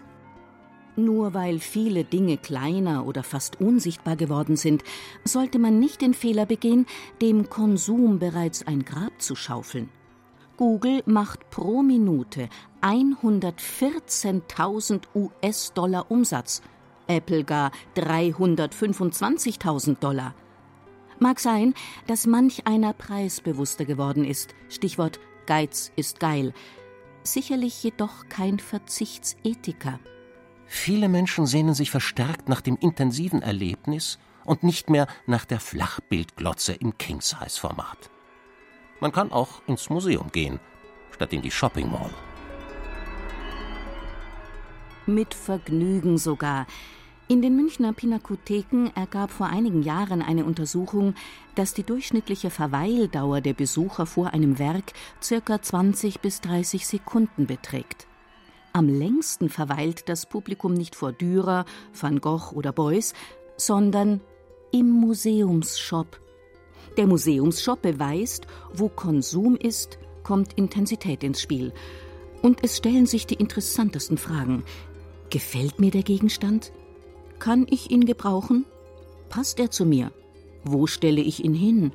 Nur 0.97 1.33
weil 1.33 1.59
viele 1.59 2.05
Dinge 2.05 2.37
kleiner 2.37 3.05
oder 3.05 3.21
fast 3.23 3.59
unsichtbar 3.59 4.15
geworden 4.15 4.55
sind, 4.55 4.81
sollte 5.25 5.59
man 5.59 5.77
nicht 5.79 5.99
den 6.01 6.13
Fehler 6.13 6.45
begehen, 6.45 6.85
dem 7.21 7.49
Konsum 7.49 8.19
bereits 8.19 8.65
ein 8.65 8.85
Grab 8.85 9.21
zu 9.21 9.35
schaufeln. 9.35 9.89
Google 10.57 11.03
macht 11.05 11.49
pro 11.49 11.83
Minute 11.83 12.47
114.000 12.81 15.01
US-Dollar 15.13 16.09
Umsatz, 16.09 16.61
Apple 17.07 17.43
gar 17.43 17.73
325.000 17.97 19.99
Dollar. 19.99 20.33
Mag 21.19 21.41
sein, 21.41 21.73
dass 22.07 22.25
manch 22.25 22.65
einer 22.67 22.93
preisbewusster 22.93 23.83
geworden 23.85 24.23
ist. 24.23 24.55
Stichwort 24.69 25.19
Geiz 25.45 25.91
ist 25.95 26.19
geil. 26.19 26.53
Sicherlich 27.23 27.83
jedoch 27.83 28.27
kein 28.29 28.59
Verzichtsethiker. 28.59 29.99
Viele 30.67 31.09
Menschen 31.09 31.45
sehnen 31.45 31.73
sich 31.73 31.91
verstärkt 31.91 32.49
nach 32.49 32.61
dem 32.61 32.77
intensiven 32.77 33.41
Erlebnis 33.41 34.19
und 34.45 34.63
nicht 34.63 34.89
mehr 34.89 35.07
nach 35.25 35.45
der 35.45 35.59
Flachbildglotze 35.59 36.73
im 36.73 36.97
King-Size-Format. 36.97 38.09
Man 38.99 39.11
kann 39.11 39.31
auch 39.31 39.61
ins 39.67 39.89
Museum 39.89 40.31
gehen, 40.31 40.59
statt 41.11 41.33
in 41.33 41.41
die 41.41 41.51
Shopping 41.51 41.91
Mall. 41.91 42.11
Mit 45.05 45.33
Vergnügen 45.33 46.17
sogar. 46.17 46.65
In 47.27 47.41
den 47.41 47.55
Münchner 47.55 47.91
Pinakotheken 47.91 48.91
ergab 48.95 49.31
vor 49.31 49.47
einigen 49.47 49.81
Jahren 49.81 50.21
eine 50.21 50.45
Untersuchung, 50.45 51.15
dass 51.55 51.73
die 51.73 51.83
durchschnittliche 51.83 52.51
Verweildauer 52.51 53.41
der 53.41 53.53
Besucher 53.53 54.05
vor 54.05 54.33
einem 54.33 54.59
Werk 54.59 54.93
ca. 55.27 55.61
20 55.61 56.19
bis 56.19 56.41
30 56.41 56.85
Sekunden 56.85 57.47
beträgt. 57.47 58.05
Am 58.75 58.89
längsten 58.89 59.47
verweilt 59.47 60.09
das 60.09 60.25
Publikum 60.25 60.73
nicht 60.73 60.97
vor 60.97 61.13
Dürer, 61.13 61.63
Van 61.97 62.19
Gogh 62.19 62.51
oder 62.53 62.73
Beuys, 62.73 63.13
sondern 63.55 64.19
im 64.73 64.89
Museumsshop. 64.89 66.19
Der 66.97 67.07
Museumsshop 67.07 67.81
beweist, 67.81 68.47
wo 68.73 68.89
Konsum 68.89 69.55
ist, 69.55 69.97
kommt 70.23 70.57
Intensität 70.57 71.23
ins 71.23 71.39
Spiel. 71.39 71.71
Und 72.41 72.65
es 72.65 72.75
stellen 72.75 73.05
sich 73.05 73.25
die 73.25 73.35
interessantesten 73.35 74.17
Fragen. 74.17 74.65
Gefällt 75.29 75.79
mir 75.79 75.91
der 75.91 76.03
Gegenstand? 76.03 76.73
Kann 77.39 77.67
ich 77.69 77.91
ihn 77.91 78.05
gebrauchen? 78.05 78.65
Passt 79.29 79.57
er 79.61 79.71
zu 79.71 79.85
mir? 79.85 80.11
Wo 80.65 80.85
stelle 80.85 81.21
ich 81.21 81.45
ihn 81.45 81.53
hin? 81.53 81.93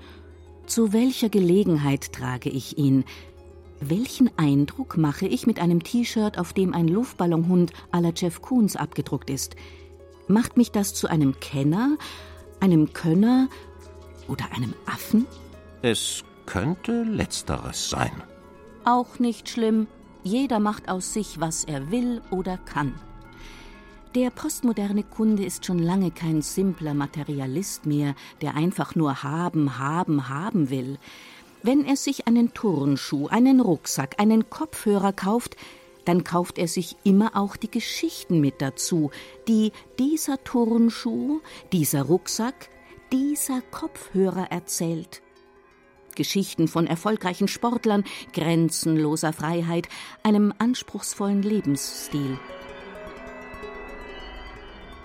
Zu 0.64 0.94
welcher 0.94 1.28
Gelegenheit 1.28 2.10
trage 2.14 2.48
ich 2.48 2.78
ihn? 2.78 3.04
Welchen 3.82 4.30
Eindruck 4.36 4.98
mache 4.98 5.26
ich 5.26 5.46
mit 5.46 5.58
einem 5.58 5.82
T-Shirt, 5.82 6.38
auf 6.38 6.52
dem 6.52 6.74
ein 6.74 6.86
Luftballonhund 6.86 7.72
à 7.92 8.00
la 8.00 8.12
Jeff 8.14 8.42
Koons 8.42 8.76
abgedruckt 8.76 9.30
ist? 9.30 9.56
Macht 10.28 10.58
mich 10.58 10.70
das 10.70 10.92
zu 10.92 11.08
einem 11.08 11.40
Kenner, 11.40 11.96
einem 12.60 12.92
Könner 12.92 13.48
oder 14.28 14.44
einem 14.54 14.74
Affen? 14.84 15.26
Es 15.80 16.24
könnte 16.44 17.04
letzteres 17.04 17.88
sein. 17.88 18.12
Auch 18.84 19.18
nicht 19.18 19.48
schlimm. 19.48 19.86
Jeder 20.22 20.60
macht 20.60 20.90
aus 20.90 21.14
sich, 21.14 21.40
was 21.40 21.64
er 21.64 21.90
will 21.90 22.20
oder 22.30 22.58
kann. 22.58 22.94
Der 24.14 24.30
postmoderne 24.30 25.04
Kunde 25.04 25.44
ist 25.44 25.64
schon 25.64 25.78
lange 25.78 26.10
kein 26.10 26.42
simpler 26.42 26.92
Materialist 26.94 27.86
mehr, 27.86 28.14
der 28.42 28.56
einfach 28.56 28.94
nur 28.94 29.22
haben, 29.22 29.78
haben, 29.78 30.28
haben 30.28 30.68
will. 30.68 30.98
Wenn 31.62 31.84
er 31.84 31.96
sich 31.96 32.26
einen 32.26 32.54
Turnschuh, 32.54 33.28
einen 33.28 33.60
Rucksack, 33.60 34.14
einen 34.18 34.48
Kopfhörer 34.48 35.12
kauft, 35.12 35.56
dann 36.06 36.24
kauft 36.24 36.58
er 36.58 36.68
sich 36.68 36.96
immer 37.04 37.36
auch 37.36 37.56
die 37.56 37.70
Geschichten 37.70 38.40
mit 38.40 38.62
dazu, 38.62 39.10
die 39.46 39.72
dieser 39.98 40.42
Turnschuh, 40.42 41.40
dieser 41.72 42.02
Rucksack, 42.02 42.70
dieser 43.12 43.60
Kopfhörer 43.60 44.50
erzählt. 44.50 45.20
Geschichten 46.16 46.66
von 46.66 46.86
erfolgreichen 46.86 47.48
Sportlern, 47.48 48.04
grenzenloser 48.32 49.32
Freiheit, 49.32 49.88
einem 50.22 50.54
anspruchsvollen 50.58 51.42
Lebensstil. 51.42 52.38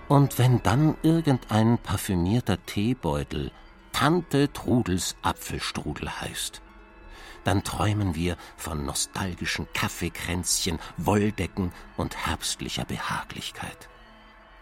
Und 0.07 0.37
wenn 0.39 0.63
dann 0.63 0.95
irgendein 1.03 1.77
parfümierter 1.79 2.63
Teebeutel 2.65 3.51
Tante 3.97 4.51
Trudels 4.51 5.15
Apfelstrudel 5.21 6.19
heißt, 6.19 6.61
dann 7.45 7.63
träumen 7.63 8.13
wir 8.13 8.35
von 8.57 8.85
nostalgischen 8.85 9.67
Kaffeekränzchen, 9.73 10.79
Wolldecken 10.97 11.71
und 11.95 12.27
herbstlicher 12.27 12.83
Behaglichkeit. 12.83 13.87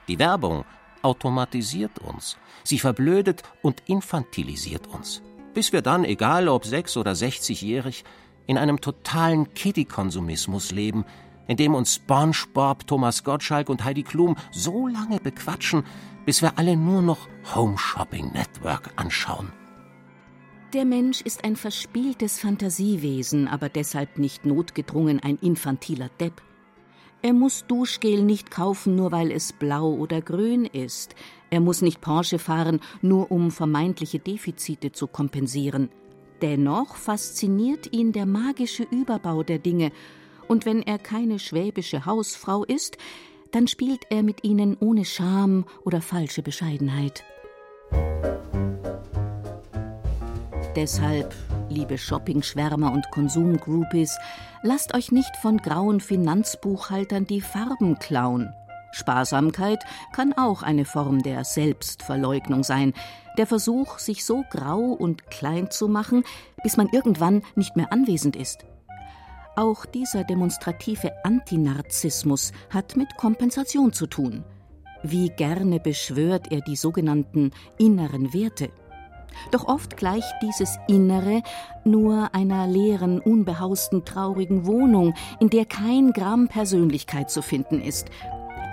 Die 0.07 0.19
Werbung 0.19 0.65
automatisiert 1.01 1.97
uns, 1.97 2.37
sie 2.63 2.77
verblödet 2.77 3.41
und 3.63 3.81
infantilisiert 3.87 4.85
uns, 4.85 5.23
bis 5.55 5.73
wir 5.73 5.81
dann, 5.81 6.05
egal 6.05 6.47
ob 6.47 6.63
sechs- 6.63 6.95
oder 6.95 7.15
sechzigjährig, 7.15 8.03
in 8.45 8.59
einem 8.59 8.81
totalen 8.81 9.51
Kiddie-Konsumismus 9.55 10.69
leben, 10.69 11.05
in 11.47 11.57
dem 11.57 11.73
uns 11.73 11.95
SpongeBob, 11.95 12.85
Thomas 12.85 13.23
Gottschalk 13.23 13.69
und 13.69 13.83
Heidi 13.83 14.03
Klum 14.03 14.35
so 14.51 14.87
lange 14.87 15.19
bequatschen, 15.19 15.85
bis 16.25 16.41
wir 16.41 16.57
alle 16.57 16.77
nur 16.77 17.01
noch 17.01 17.27
Home 17.55 17.77
Shopping 17.77 18.31
Network 18.31 18.91
anschauen. 18.95 19.51
Der 20.73 20.85
Mensch 20.85 21.21
ist 21.21 21.43
ein 21.43 21.55
verspieltes 21.55 22.39
Fantasiewesen, 22.39 23.47
aber 23.47 23.69
deshalb 23.69 24.17
nicht 24.17 24.45
notgedrungen 24.45 25.19
ein 25.19 25.37
infantiler 25.39 26.09
Depp. 26.19 26.41
Er 27.21 27.33
muss 27.33 27.65
Duschgel 27.67 28.23
nicht 28.23 28.51
kaufen, 28.51 28.95
nur 28.95 29.11
weil 29.11 29.31
es 29.31 29.53
blau 29.53 29.93
oder 29.93 30.19
grün 30.21 30.65
ist. 30.65 31.15
Er 31.51 31.59
muss 31.59 31.81
nicht 31.81 32.01
Porsche 32.01 32.39
fahren, 32.39 32.81
nur 33.01 33.31
um 33.31 33.51
vermeintliche 33.51 34.19
Defizite 34.19 34.91
zu 34.91 35.07
kompensieren. 35.07 35.89
Dennoch 36.41 36.95
fasziniert 36.95 37.93
ihn 37.93 38.11
der 38.11 38.25
magische 38.25 38.83
Überbau 38.83 39.43
der 39.43 39.59
Dinge, 39.59 39.91
und 40.49 40.65
wenn 40.65 40.81
er 40.81 40.97
keine 40.97 41.39
schwäbische 41.39 42.05
Hausfrau 42.05 42.65
ist, 42.65 42.97
dann 43.53 43.67
spielt 43.67 44.07
er 44.09 44.23
mit 44.23 44.43
ihnen 44.43 44.75
ohne 44.79 45.05
Scham 45.05 45.65
oder 45.85 46.01
falsche 46.01 46.41
Bescheidenheit. 46.41 47.23
Deshalb, 50.75 51.35
liebe 51.69 51.99
Shoppingschwärmer 51.99 52.91
und 52.91 53.09
Konsumgroupies, 53.11 54.17
lasst 54.63 54.95
euch 54.95 55.11
nicht 55.11 55.37
von 55.37 55.57
grauen 55.57 56.01
Finanzbuchhaltern 56.01 57.27
die 57.27 57.41
Farben 57.41 57.99
klauen. 57.99 58.51
Sparsamkeit 58.91 59.83
kann 60.13 60.33
auch 60.33 60.63
eine 60.63 60.85
Form 60.85 61.21
der 61.21 61.45
Selbstverleugnung 61.45 62.63
sein, 62.63 62.93
der 63.37 63.45
Versuch, 63.45 63.99
sich 63.99 64.25
so 64.25 64.43
grau 64.49 64.79
und 64.79 65.29
klein 65.29 65.69
zu 65.69 65.87
machen, 65.87 66.23
bis 66.63 66.75
man 66.75 66.89
irgendwann 66.89 67.43
nicht 67.55 67.75
mehr 67.75 67.91
anwesend 67.93 68.35
ist. 68.35 68.65
Auch 69.55 69.85
dieser 69.85 70.23
demonstrative 70.23 71.11
Antinarzissmus 71.23 72.53
hat 72.71 72.95
mit 72.95 73.15
Kompensation 73.17 73.93
zu 73.93 74.07
tun. 74.07 74.43
Wie 75.03 75.29
gerne 75.29 75.79
beschwört 75.79 76.51
er 76.51 76.61
die 76.61 76.75
sogenannten 76.75 77.51
inneren 77.77 78.33
Werte. 78.33 78.71
Doch 79.51 79.67
oft 79.67 79.97
gleicht 79.97 80.33
dieses 80.41 80.77
Innere 80.87 81.43
nur 81.83 82.33
einer 82.33 82.67
leeren, 82.67 83.19
unbehausten, 83.19 84.05
traurigen 84.05 84.65
Wohnung, 84.65 85.13
in 85.39 85.49
der 85.49 85.65
kein 85.65 86.13
Gramm 86.13 86.47
Persönlichkeit 86.47 87.29
zu 87.29 87.41
finden 87.41 87.81
ist, 87.81 88.09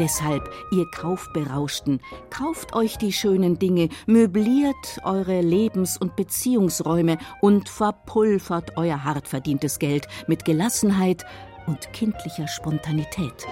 Deshalb, 0.01 0.51
ihr 0.71 0.87
Kaufberauschten, 0.91 2.01
kauft 2.31 2.75
euch 2.75 2.97
die 2.97 3.13
schönen 3.13 3.59
Dinge, 3.59 3.91
möbliert 4.07 4.99
eure 5.05 5.43
Lebens- 5.43 5.99
und 5.99 6.17
Beziehungsräume 6.17 7.19
und 7.43 7.69
verpulvert 7.69 8.79
euer 8.79 9.05
hart 9.05 9.29
verdientes 9.29 9.79
Geld 9.79 10.07
mit 10.27 10.47
Gelassenheit 10.47 11.27
und 11.67 11.93
kindlicher 11.93 12.49
Spontanität. 12.49 13.47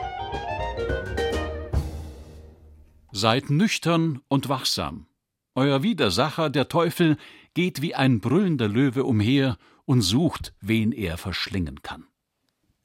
Seid 3.12 3.51
nüchtern 3.51 4.22
und 4.28 4.49
wachsam. 4.49 5.07
Euer 5.55 5.82
Widersacher, 5.82 6.49
der 6.49 6.68
Teufel, 6.68 7.18
geht 7.53 7.82
wie 7.82 7.94
ein 7.94 8.20
brüllender 8.20 8.68
Löwe 8.68 9.05
umher 9.05 9.59
und 9.84 10.01
sucht, 10.01 10.55
wen 10.62 10.92
er 10.92 11.18
verschlingen 11.18 11.82
kann. 11.82 12.07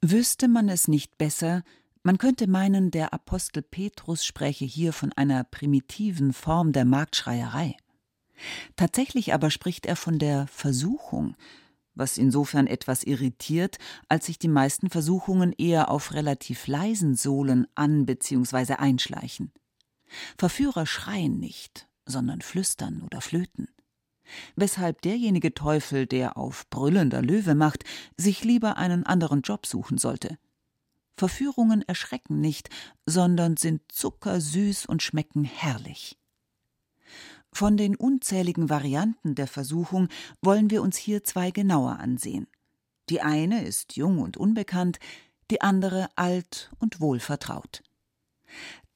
Wüsste 0.02 0.48
man 0.48 0.68
es 0.68 0.86
nicht 0.86 1.16
besser, 1.16 1.62
man 2.04 2.18
könnte 2.18 2.46
meinen, 2.46 2.90
der 2.90 3.12
Apostel 3.12 3.62
Petrus 3.62 4.24
spräche 4.24 4.64
hier 4.64 4.92
von 4.92 5.12
einer 5.14 5.42
primitiven 5.42 6.32
Form 6.32 6.72
der 6.72 6.84
Marktschreierei. 6.84 7.76
Tatsächlich 8.76 9.32
aber 9.32 9.50
spricht 9.50 9.86
er 9.86 9.96
von 9.96 10.18
der 10.18 10.46
Versuchung, 10.46 11.34
was 11.94 12.18
insofern 12.18 12.66
etwas 12.66 13.04
irritiert, 13.04 13.78
als 14.08 14.26
sich 14.26 14.38
die 14.38 14.48
meisten 14.48 14.90
Versuchungen 14.90 15.52
eher 15.52 15.90
auf 15.90 16.12
relativ 16.12 16.66
leisen 16.66 17.14
Sohlen 17.14 17.66
an 17.74 18.04
bzw. 18.04 18.74
einschleichen. 18.74 19.52
Verführer 20.36 20.86
schreien 20.86 21.38
nicht, 21.38 21.88
sondern 22.04 22.42
flüstern 22.42 23.02
oder 23.02 23.20
flöten. 23.20 23.68
Weshalb 24.56 25.02
derjenige 25.02 25.54
Teufel, 25.54 26.06
der 26.06 26.36
auf 26.36 26.68
brüllender 26.70 27.22
Löwe 27.22 27.54
macht, 27.54 27.84
sich 28.16 28.44
lieber 28.44 28.76
einen 28.76 29.04
anderen 29.04 29.42
Job 29.42 29.66
suchen 29.66 29.98
sollte. 29.98 30.38
Verführungen 31.16 31.82
erschrecken 31.82 32.40
nicht, 32.40 32.70
sondern 33.06 33.56
sind 33.56 33.82
zuckersüß 33.90 34.86
und 34.86 35.02
schmecken 35.02 35.44
herrlich. 35.44 36.18
Von 37.52 37.76
den 37.76 37.94
unzähligen 37.94 38.68
Varianten 38.68 39.36
der 39.36 39.46
Versuchung 39.46 40.08
wollen 40.42 40.70
wir 40.70 40.82
uns 40.82 40.96
hier 40.96 41.22
zwei 41.22 41.52
genauer 41.52 42.00
ansehen. 42.00 42.48
Die 43.10 43.20
eine 43.20 43.64
ist 43.64 43.96
jung 43.96 44.18
und 44.18 44.36
unbekannt, 44.36 44.98
die 45.50 45.60
andere 45.60 46.08
alt 46.16 46.70
und 46.78 47.00
wohlvertraut. 47.00 47.82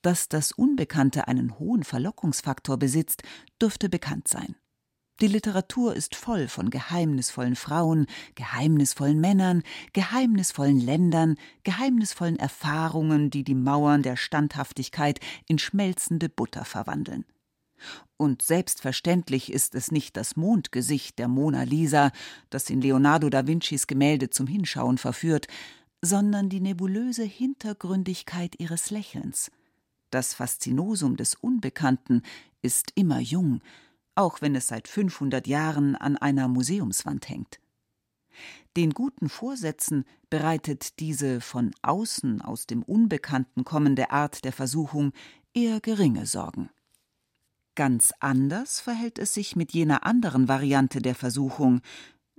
Dass 0.02 0.28
das 0.28 0.50
Unbekannte 0.50 1.28
einen 1.28 1.58
hohen 1.58 1.84
Verlockungsfaktor 1.84 2.78
besitzt, 2.78 3.22
dürfte 3.60 3.88
bekannt 3.88 4.26
sein. 4.26 4.56
Die 5.20 5.26
Literatur 5.26 5.96
ist 5.96 6.14
voll 6.14 6.46
von 6.46 6.70
geheimnisvollen 6.70 7.56
Frauen, 7.56 8.06
geheimnisvollen 8.36 9.20
Männern, 9.20 9.64
geheimnisvollen 9.92 10.78
Ländern, 10.78 11.34
geheimnisvollen 11.64 12.36
Erfahrungen, 12.36 13.28
die 13.28 13.42
die 13.42 13.56
Mauern 13.56 14.04
der 14.04 14.16
Standhaftigkeit 14.16 15.18
in 15.48 15.58
schmelzende 15.58 16.28
Butter 16.28 16.64
verwandeln. 16.64 17.24
Und 18.16 18.42
selbstverständlich 18.42 19.52
ist 19.52 19.74
es 19.74 19.90
nicht 19.90 20.16
das 20.16 20.36
Mondgesicht 20.36 21.18
der 21.18 21.26
Mona 21.26 21.64
Lisa, 21.64 22.12
das 22.48 22.70
in 22.70 22.80
Leonardo 22.80 23.28
da 23.28 23.46
Vincis 23.46 23.88
Gemälde 23.88 24.30
zum 24.30 24.46
Hinschauen 24.46 24.98
verführt, 24.98 25.48
sondern 26.00 26.48
die 26.48 26.60
nebulöse 26.60 27.24
Hintergründigkeit 27.24 28.54
ihres 28.58 28.90
Lächelns. 28.90 29.50
Das 30.10 30.34
Faszinosum 30.34 31.16
des 31.16 31.34
Unbekannten 31.34 32.22
ist 32.62 32.92
immer 32.94 33.18
jung, 33.18 33.60
auch 34.18 34.42
wenn 34.42 34.56
es 34.56 34.66
seit 34.66 34.88
500 34.88 35.46
Jahren 35.46 35.94
an 35.94 36.16
einer 36.16 36.48
Museumswand 36.48 37.28
hängt. 37.28 37.60
Den 38.76 38.90
guten 38.90 39.28
Vorsätzen 39.28 40.04
bereitet 40.28 40.98
diese 40.98 41.40
von 41.40 41.70
außen 41.82 42.42
aus 42.42 42.66
dem 42.66 42.82
Unbekannten 42.82 43.62
kommende 43.62 44.10
Art 44.10 44.44
der 44.44 44.52
Versuchung 44.52 45.12
eher 45.54 45.80
geringe 45.80 46.26
Sorgen. 46.26 46.68
Ganz 47.76 48.12
anders 48.18 48.80
verhält 48.80 49.20
es 49.20 49.34
sich 49.34 49.54
mit 49.54 49.72
jener 49.72 50.04
anderen 50.04 50.48
Variante 50.48 51.00
der 51.00 51.14
Versuchung. 51.14 51.80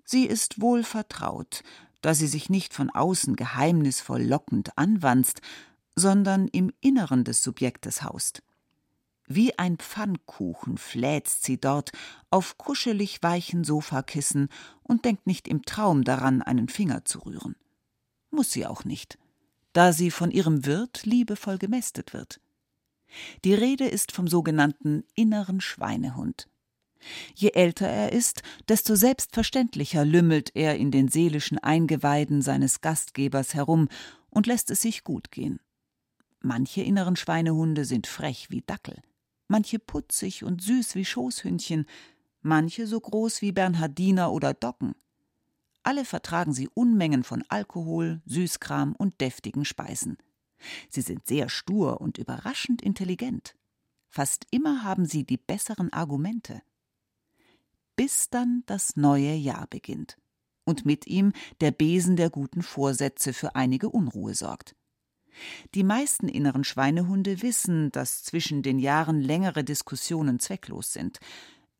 Sie 0.04 0.26
ist 0.26 0.60
wohl 0.60 0.84
vertraut, 0.84 1.64
da 2.02 2.14
sie 2.14 2.28
sich 2.28 2.50
nicht 2.50 2.74
von 2.74 2.90
außen 2.90 3.38
geheimnisvoll 3.38 4.24
lockend 4.24 4.78
anwanzt, 4.78 5.40
sondern 5.96 6.50
im 6.50 6.74
Inneren 6.82 7.24
des 7.24 7.42
Subjektes 7.42 8.04
haust. 8.04 8.44
Wie 9.32 9.58
ein 9.60 9.78
Pfannkuchen 9.78 10.80
fläzt 10.80 11.44
sie 11.44 11.62
dort 11.62 11.92
auf 12.32 12.58
kuschelig 12.58 13.22
weichen 13.22 13.64
Sofakissen 13.64 14.50
und 14.82 15.06
denkt 15.06 15.28
nicht 15.28 15.48
im 15.48 15.62
Traum 15.62 16.04
daran, 16.04 16.42
einen 16.42 16.68
Finger 16.68 17.06
zu 17.06 17.20
rühren. 17.20 17.56
Muss 18.32 18.52
sie 18.52 18.66
auch 18.66 18.86
nicht, 18.86 19.20
da 19.72 19.94
sie 19.94 20.10
von 20.10 20.32
ihrem 20.32 20.66
Wirt 20.66 21.06
liebevoll 21.06 21.60
gemästet 21.60 22.12
wird. 22.12 22.42
Die 23.44 23.54
Rede 23.54 23.88
ist 23.88 24.12
vom 24.12 24.28
sogenannten 24.28 25.04
inneren 25.14 25.62
Schweinehund. 25.62 26.48
Je 27.36 27.52
älter 27.52 27.88
er 27.88 28.12
ist, 28.12 28.42
desto 28.68 28.96
selbstverständlicher 28.96 30.06
lümmelt 30.06 30.56
er 30.56 30.76
in 30.78 30.90
den 30.90 31.08
seelischen 31.08 31.60
Eingeweiden 31.60 32.42
seines 32.42 32.82
Gastgebers 32.82 33.54
herum 33.54 33.90
und 34.32 34.48
lässt 34.48 34.72
es 34.72 34.82
sich 34.82 35.04
gut 35.04 35.30
gehen. 35.30 35.60
Manche 36.42 36.82
inneren 36.82 37.16
Schweinehunde 37.16 37.86
sind 37.86 38.08
frech 38.08 38.50
wie 38.50 38.62
Dackel 38.62 39.04
manche 39.50 39.80
putzig 39.80 40.46
und 40.46 40.62
süß 40.62 40.96
wie 40.96 41.04
Schoßhündchen, 41.04 41.86
manche 42.42 42.88
so 42.88 43.00
groß 43.00 43.42
wie 43.42 43.52
Bernhardiner 43.52 44.32
oder 44.32 44.54
Docken. 44.54 44.96
Alle 45.84 46.06
vertragen 46.06 46.54
sie 46.54 46.70
Unmengen 46.74 47.24
von 47.24 47.44
Alkohol, 47.50 48.22
Süßkram 48.26 48.96
und 48.96 49.20
deftigen 49.20 49.66
Speisen. 49.66 50.18
Sie 50.90 51.02
sind 51.02 51.28
sehr 51.28 51.50
stur 51.50 52.00
und 52.00 52.18
überraschend 52.18 52.82
intelligent. 52.82 53.56
Fast 54.10 54.46
immer 54.52 54.84
haben 54.84 55.06
sie 55.06 55.26
die 55.26 55.38
besseren 55.38 55.92
Argumente. 55.92 56.62
Bis 57.96 58.30
dann 58.30 58.64
das 58.66 58.96
neue 58.96 59.34
Jahr 59.34 59.68
beginnt 59.68 60.18
und 60.64 60.86
mit 60.86 61.08
ihm 61.08 61.34
der 61.62 61.72
Besen 61.72 62.16
der 62.16 62.30
guten 62.30 62.62
Vorsätze 62.62 63.34
für 63.34 63.56
einige 63.56 63.90
Unruhe 63.90 64.36
sorgt. 64.36 64.76
Die 65.76 65.84
meisten 65.84 66.28
inneren 66.28 66.64
Schweinehunde 66.64 67.42
wissen, 67.42 67.92
dass 67.92 68.24
zwischen 68.24 68.62
den 68.62 68.80
Jahren 68.80 69.22
längere 69.22 69.64
Diskussionen 69.64 70.40
zwecklos 70.40 70.94
sind, 70.94 71.20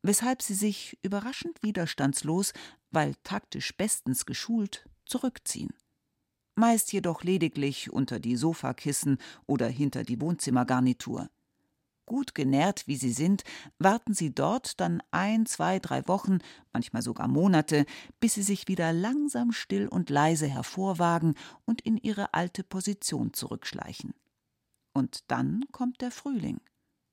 weshalb 0.02 0.42
sie 0.42 0.54
sich 0.54 0.98
überraschend 1.02 1.62
widerstandslos, 1.62 2.52
weil 2.90 3.14
taktisch 3.22 3.76
bestens 3.76 4.26
geschult, 4.26 4.88
zurückziehen. 5.06 5.70
Meist 6.54 6.92
jedoch 6.92 7.22
lediglich 7.22 7.92
unter 7.92 8.18
die 8.18 8.36
Sofakissen 8.36 9.18
oder 9.46 9.68
hinter 9.68 10.04
die 10.04 10.20
Wohnzimmergarnitur. 10.20 11.30
Gut 12.10 12.34
genährt 12.34 12.88
wie 12.88 12.96
sie 12.96 13.12
sind, 13.12 13.44
warten 13.78 14.14
sie 14.14 14.34
dort 14.34 14.80
dann 14.80 15.00
ein, 15.12 15.46
zwei, 15.46 15.78
drei 15.78 16.08
Wochen, 16.08 16.38
manchmal 16.72 17.02
sogar 17.02 17.28
Monate, 17.28 17.86
bis 18.18 18.34
sie 18.34 18.42
sich 18.42 18.66
wieder 18.66 18.92
langsam 18.92 19.52
still 19.52 19.86
und 19.86 20.10
leise 20.10 20.48
hervorwagen 20.48 21.36
und 21.66 21.80
in 21.82 21.96
ihre 21.96 22.34
alte 22.34 22.64
Position 22.64 23.32
zurückschleichen. 23.32 24.12
Und 24.92 25.30
dann 25.30 25.66
kommt 25.70 26.00
der 26.00 26.10
Frühling. 26.10 26.60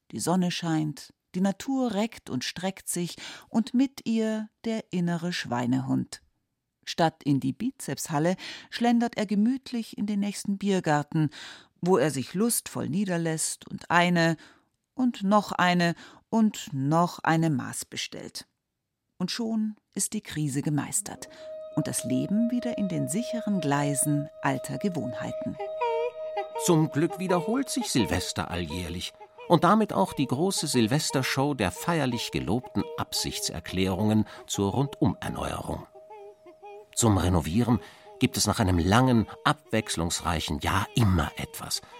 Die 0.09 0.19
Sonne 0.19 0.49
scheint, 0.49 1.13
die 1.35 1.41
Natur 1.41 1.93
reckt 1.93 2.31
und 2.31 2.43
streckt 2.43 2.89
sich, 2.89 3.17
und 3.49 3.75
mit 3.75 4.07
ihr 4.07 4.49
der 4.65 4.83
innere 4.91 5.31
Schweinehund. 5.31 6.23
Statt 6.85 7.21
in 7.23 7.39
die 7.39 7.53
Bizepshalle 7.53 8.35
schlendert 8.71 9.15
er 9.15 9.27
gemütlich 9.27 9.95
in 9.95 10.07
den 10.07 10.21
nächsten 10.21 10.57
Biergarten, 10.57 11.29
wo 11.81 11.97
er 11.97 12.09
sich 12.09 12.33
lustvoll 12.33 12.89
niederlässt 12.89 13.67
und 13.67 13.91
eine 13.91 14.37
und 14.97 15.23
noch 15.23 15.51
eine 15.51 15.95
und 16.29 16.69
noch 16.73 17.19
eine 17.23 17.49
Maß 17.49 17.85
bestellt. 17.85 18.47
Und 19.17 19.31
schon 19.31 19.75
ist 19.93 20.13
die 20.13 20.21
Krise 20.21 20.61
gemeistert 20.61 21.29
und 21.75 21.87
das 21.87 22.03
Leben 22.03 22.51
wieder 22.51 22.77
in 22.77 22.89
den 22.89 23.07
sicheren 23.07 23.61
Gleisen 23.61 24.29
alter 24.41 24.77
Gewohnheiten. 24.77 25.55
Zum 26.65 26.89
Glück 26.89 27.19
wiederholt 27.19 27.69
sich 27.69 27.91
Silvester 27.91 28.49
alljährlich 28.51 29.13
und 29.47 29.63
damit 29.63 29.93
auch 29.93 30.13
die 30.13 30.27
große 30.27 30.67
Silvestershow 30.67 31.53
der 31.53 31.71
feierlich 31.71 32.31
gelobten 32.31 32.83
Absichtserklärungen 32.97 34.25
zur 34.47 34.71
Rundumerneuerung. 34.71 35.85
Zum 36.95 37.17
Renovieren 37.17 37.79
gibt 38.19 38.37
es 38.37 38.47
nach 38.47 38.59
einem 38.59 38.79
langen, 38.79 39.27
abwechslungsreichen 39.45 40.59
Jahr 40.59 40.87
immer 40.95 41.31
etwas– 41.37 41.81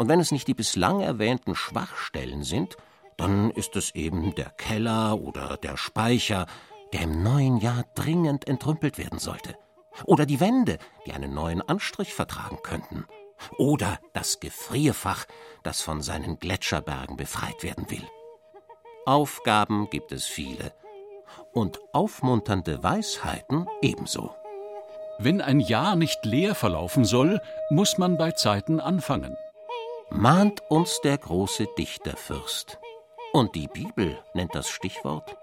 und 0.00 0.08
wenn 0.08 0.18
es 0.18 0.32
nicht 0.32 0.48
die 0.48 0.54
bislang 0.54 1.02
erwähnten 1.02 1.54
Schwachstellen 1.54 2.42
sind, 2.42 2.78
dann 3.18 3.50
ist 3.50 3.76
es 3.76 3.94
eben 3.94 4.34
der 4.34 4.48
Keller 4.48 5.20
oder 5.20 5.58
der 5.58 5.76
Speicher, 5.76 6.46
der 6.94 7.02
im 7.02 7.22
neuen 7.22 7.58
Jahr 7.58 7.84
dringend 7.94 8.48
entrümpelt 8.48 8.96
werden 8.96 9.18
sollte. 9.18 9.56
Oder 10.06 10.24
die 10.24 10.40
Wände, 10.40 10.78
die 11.04 11.12
einen 11.12 11.34
neuen 11.34 11.60
Anstrich 11.60 12.14
vertragen 12.14 12.60
könnten. 12.62 13.04
Oder 13.58 13.98
das 14.14 14.40
Gefrierfach, 14.40 15.26
das 15.64 15.82
von 15.82 16.00
seinen 16.00 16.38
Gletscherbergen 16.38 17.18
befreit 17.18 17.62
werden 17.62 17.90
will. 17.90 18.08
Aufgaben 19.04 19.90
gibt 19.90 20.12
es 20.12 20.24
viele. 20.24 20.72
Und 21.52 21.78
aufmunternde 21.92 22.82
Weisheiten 22.82 23.66
ebenso. 23.82 24.34
Wenn 25.18 25.42
ein 25.42 25.60
Jahr 25.60 25.94
nicht 25.94 26.24
leer 26.24 26.54
verlaufen 26.54 27.04
soll, 27.04 27.42
muss 27.68 27.98
man 27.98 28.16
bei 28.16 28.32
Zeiten 28.32 28.80
anfangen 28.80 29.36
mahnt 30.10 30.62
uns 30.68 31.00
der 31.02 31.18
große 31.18 31.66
Dichterfürst. 31.78 32.78
Und 33.32 33.54
die 33.54 33.68
Bibel 33.68 34.18
nennt 34.34 34.54
das 34.54 34.68
Stichwort. 34.68 35.36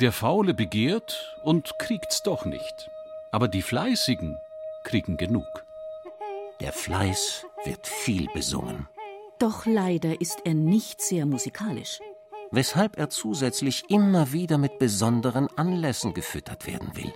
Der 0.00 0.12
Faule 0.12 0.54
begehrt 0.54 1.36
und 1.42 1.78
kriegt's 1.78 2.22
doch 2.22 2.44
nicht. 2.44 2.90
Aber 3.30 3.48
die 3.48 3.62
Fleißigen 3.62 4.38
kriegen 4.84 5.16
genug. 5.16 5.64
Der 6.60 6.72
Fleiß 6.72 7.46
wird 7.64 7.86
viel 7.86 8.28
besungen. 8.32 8.88
Doch 9.38 9.66
leider 9.66 10.20
ist 10.20 10.40
er 10.44 10.54
nicht 10.54 11.00
sehr 11.00 11.26
musikalisch. 11.26 11.98
Weshalb 12.52 12.98
er 12.98 13.10
zusätzlich 13.10 13.90
immer 13.90 14.32
wieder 14.32 14.58
mit 14.58 14.78
besonderen 14.78 15.48
Anlässen 15.56 16.14
gefüttert 16.14 16.66
werden 16.66 16.94
will. 16.94 17.12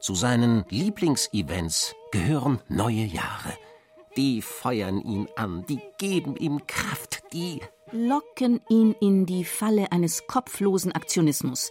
Zu 0.00 0.14
seinen 0.14 0.64
Lieblingsevents 0.68 1.94
gehören 2.12 2.60
neue 2.68 3.04
Jahre, 3.04 3.54
die 4.16 4.42
feuern 4.42 5.00
ihn 5.00 5.28
an, 5.36 5.64
die 5.68 5.80
geben 5.98 6.36
ihm 6.36 6.66
Kraft, 6.66 7.22
die 7.32 7.60
locken 7.92 8.60
ihn 8.68 8.94
in 9.00 9.26
die 9.26 9.44
Falle 9.44 9.92
eines 9.92 10.26
kopflosen 10.26 10.92
Aktionismus. 10.92 11.70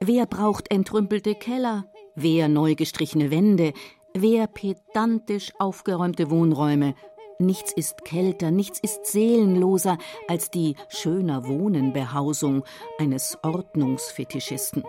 Wer 0.00 0.26
braucht 0.26 0.70
entrümpelte 0.70 1.34
Keller? 1.34 1.84
Wer 2.14 2.48
neu 2.48 2.74
gestrichene 2.74 3.30
Wände? 3.30 3.72
Wer 4.14 4.46
pedantisch 4.46 5.52
aufgeräumte 5.58 6.30
Wohnräume? 6.30 6.94
Nichts 7.38 7.72
ist 7.72 8.04
kälter, 8.04 8.50
nichts 8.50 8.80
ist 8.80 9.06
seelenloser 9.06 9.96
als 10.26 10.50
die 10.50 10.74
schöner 10.88 11.46
Wohnenbehausung 11.46 12.64
eines 12.98 13.38
Ordnungsfetischisten. 13.44 14.82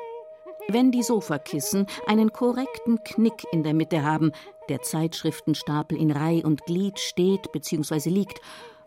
Wenn 0.71 0.91
die 0.91 1.01
Sofakissen 1.01 1.87
einen 2.05 2.31
korrekten 2.31 3.03
Knick 3.03 3.43
in 3.51 3.63
der 3.63 3.73
Mitte 3.73 4.03
haben, 4.03 4.33
der 4.69 4.83
Zeitschriftenstapel 4.83 5.97
in 5.97 6.11
Reih 6.11 6.43
und 6.45 6.63
Glied 6.65 6.99
steht 6.99 7.51
bzw. 7.51 8.07
liegt 8.09 8.39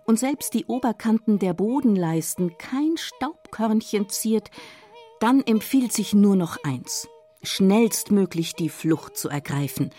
und 0.05 0.17
selbst 0.17 0.55
die 0.55 0.65
Oberkanten 0.67 1.41
der 1.41 1.55
Bodenleisten 1.55 2.57
kein 2.57 2.97
Staubkörnchen 2.97 4.09
ziert, 4.09 4.53
dann 5.19 5.43
empfiehlt 5.43 5.93
sich 5.93 6.15
nur 6.15 6.37
noch 6.37 6.57
eins: 6.63 7.09
schnellstmöglich 7.43 8.55
die 8.55 8.69
Flucht 8.69 9.17
zu 9.17 9.29
ergreifen. 9.29 9.91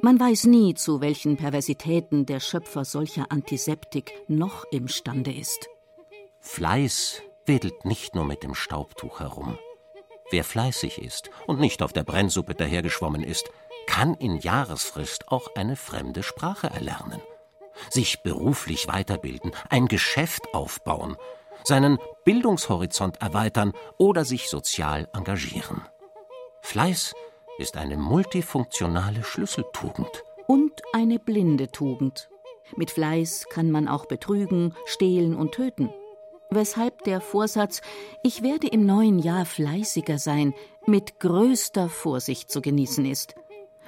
Man 0.00 0.20
weiß 0.20 0.44
nie, 0.44 0.74
zu 0.74 1.00
welchen 1.00 1.36
Perversitäten 1.36 2.26
der 2.26 2.38
Schöpfer 2.38 2.84
solcher 2.84 3.32
Antiseptik 3.32 4.12
noch 4.28 4.66
imstande 4.70 5.32
ist. 5.32 5.68
Fleiß 6.38 7.22
wedelt 7.44 7.84
nicht 7.84 8.14
nur 8.14 8.24
mit 8.24 8.44
dem 8.44 8.54
Staubtuch 8.54 9.18
herum. 9.18 9.58
Wer 10.30 10.44
fleißig 10.44 11.00
ist 11.00 11.30
und 11.46 11.60
nicht 11.60 11.82
auf 11.82 11.92
der 11.92 12.04
Brennsuppe 12.04 12.54
dahergeschwommen 12.54 13.22
ist, 13.22 13.50
kann 13.86 14.14
in 14.14 14.38
Jahresfrist 14.38 15.28
auch 15.28 15.54
eine 15.54 15.76
fremde 15.76 16.22
Sprache 16.22 16.68
erlernen, 16.68 17.20
sich 17.90 18.22
beruflich 18.22 18.88
weiterbilden, 18.88 19.52
ein 19.68 19.86
Geschäft 19.86 20.54
aufbauen, 20.54 21.16
seinen 21.64 21.98
Bildungshorizont 22.24 23.20
erweitern 23.20 23.72
oder 23.98 24.24
sich 24.24 24.48
sozial 24.48 25.08
engagieren. 25.12 25.82
Fleiß 26.62 27.14
ist 27.58 27.76
eine 27.76 27.96
multifunktionale 27.96 29.22
Schlüsseltugend. 29.22 30.24
Und 30.46 30.82
eine 30.92 31.18
blinde 31.18 31.70
Tugend. 31.70 32.28
Mit 32.76 32.90
Fleiß 32.90 33.46
kann 33.50 33.70
man 33.70 33.88
auch 33.88 34.06
betrügen, 34.06 34.74
stehlen 34.86 35.36
und 35.36 35.52
töten. 35.52 35.90
Weshalb 36.54 37.02
der 37.02 37.20
Vorsatz, 37.20 37.80
ich 38.22 38.42
werde 38.42 38.68
im 38.68 38.86
neuen 38.86 39.18
Jahr 39.18 39.44
fleißiger 39.44 40.18
sein, 40.18 40.54
mit 40.86 41.18
größter 41.18 41.88
Vorsicht 41.88 42.48
zu 42.48 42.62
genießen 42.62 43.04
ist. 43.06 43.34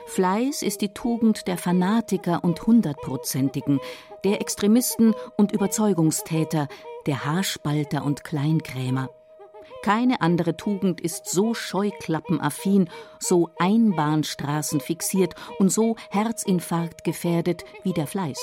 Fleiß 0.07 0.63
ist 0.63 0.81
die 0.81 0.93
Tugend 0.93 1.47
der 1.47 1.59
Fanatiker 1.59 2.43
und 2.43 2.67
Hundertprozentigen, 2.67 3.79
der 4.25 4.41
Extremisten 4.41 5.15
und 5.37 5.53
Überzeugungstäter, 5.53 6.67
der 7.07 7.25
Haarspalter 7.25 8.05
und 8.05 8.25
Kleinkrämer. 8.25 9.11
Keine 9.83 10.21
andere 10.21 10.57
Tugend 10.57 11.01
ist 11.01 11.27
so 11.27 11.55
scheuklappenaffin, 11.55 12.91
so 13.21 13.51
Einbahnstraßen 13.59 14.81
fixiert 14.81 15.37
und 15.61 15.71
so 15.71 15.95
Herzinfarkt 16.11 17.05
gefährdet 17.05 17.65
wie 17.85 17.93
der 17.93 18.09
Fleiß. 18.09 18.41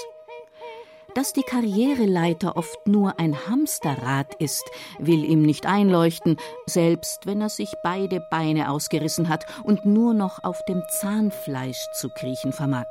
Dass 1.15 1.31
die 1.31 1.43
Karriereleiter 1.43 2.57
oft 2.57 2.87
nur 2.87 3.19
ein 3.19 3.47
Hamsterrad 3.47 4.33
ist, 4.39 4.63
will 4.97 5.23
ihm 5.23 5.43
nicht 5.43 5.67
einleuchten, 5.67 6.37
selbst 6.65 7.27
wenn 7.27 7.39
er 7.39 7.49
sich 7.49 7.71
beide 7.83 8.19
Beine 8.31 8.71
ausgerissen 8.71 9.29
hat 9.29 9.45
und 9.63 9.85
nur 9.85 10.15
noch 10.15 10.43
auf 10.43 10.65
dem 10.65 10.81
Zahnfleisch 10.89 11.85
zu 11.93 12.09
kriechen 12.09 12.51
vermag. 12.51 12.85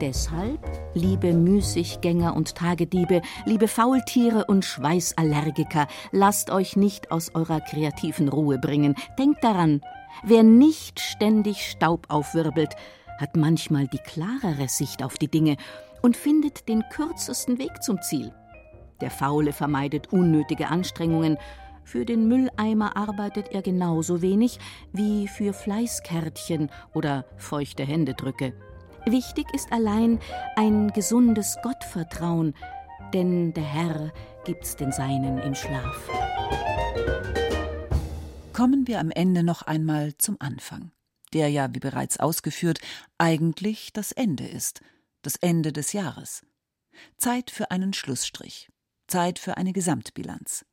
Deshalb, 0.00 0.60
liebe 0.94 1.34
Müßiggänger 1.34 2.34
und 2.34 2.54
Tagediebe, 2.54 3.20
liebe 3.44 3.68
Faultiere 3.68 4.46
und 4.46 4.64
Schweißallergiker, 4.64 5.86
lasst 6.10 6.50
euch 6.50 6.74
nicht 6.74 7.12
aus 7.12 7.34
eurer 7.34 7.60
kreativen 7.60 8.28
Ruhe 8.28 8.58
bringen. 8.58 8.96
Denkt 9.18 9.44
daran, 9.44 9.82
wer 10.24 10.42
nicht 10.42 11.00
ständig 11.00 11.70
Staub 11.70 12.06
aufwirbelt, 12.08 12.74
hat 13.22 13.36
manchmal 13.36 13.86
die 13.86 13.98
klarere 13.98 14.68
Sicht 14.68 15.02
auf 15.02 15.14
die 15.14 15.30
Dinge 15.30 15.56
und 16.02 16.16
findet 16.16 16.68
den 16.68 16.82
kürzesten 16.90 17.58
Weg 17.58 17.82
zum 17.82 18.02
Ziel. 18.02 18.32
Der 19.00 19.10
Faule 19.10 19.52
vermeidet 19.52 20.12
unnötige 20.12 20.68
Anstrengungen, 20.68 21.38
für 21.84 22.04
den 22.04 22.28
Mülleimer 22.28 22.96
arbeitet 22.96 23.48
er 23.52 23.62
genauso 23.62 24.22
wenig 24.22 24.58
wie 24.92 25.26
für 25.28 25.52
Fleißkärtchen 25.52 26.70
oder 26.94 27.24
feuchte 27.36 27.84
Händedrücke. 27.84 28.52
Wichtig 29.06 29.46
ist 29.52 29.72
allein 29.72 30.20
ein 30.54 30.92
gesundes 30.92 31.56
Gottvertrauen, 31.62 32.54
denn 33.12 33.52
der 33.52 33.64
Herr 33.64 34.12
gibt's 34.44 34.76
den 34.76 34.92
Seinen 34.92 35.38
im 35.38 35.54
Schlaf. 35.54 36.08
Kommen 38.52 38.86
wir 38.86 39.00
am 39.00 39.10
Ende 39.10 39.42
noch 39.42 39.62
einmal 39.62 40.12
zum 40.18 40.36
Anfang 40.38 40.92
der 41.32 41.48
ja, 41.48 41.74
wie 41.74 41.80
bereits 41.80 42.18
ausgeführt, 42.18 42.80
eigentlich 43.18 43.92
das 43.92 44.12
Ende 44.12 44.46
ist, 44.46 44.80
das 45.22 45.36
Ende 45.36 45.72
des 45.72 45.92
Jahres. 45.92 46.42
Zeit 47.16 47.50
für 47.50 47.70
einen 47.70 47.92
Schlussstrich, 47.92 48.68
Zeit 49.06 49.38
für 49.38 49.56
eine 49.56 49.72
Gesamtbilanz. 49.72 50.64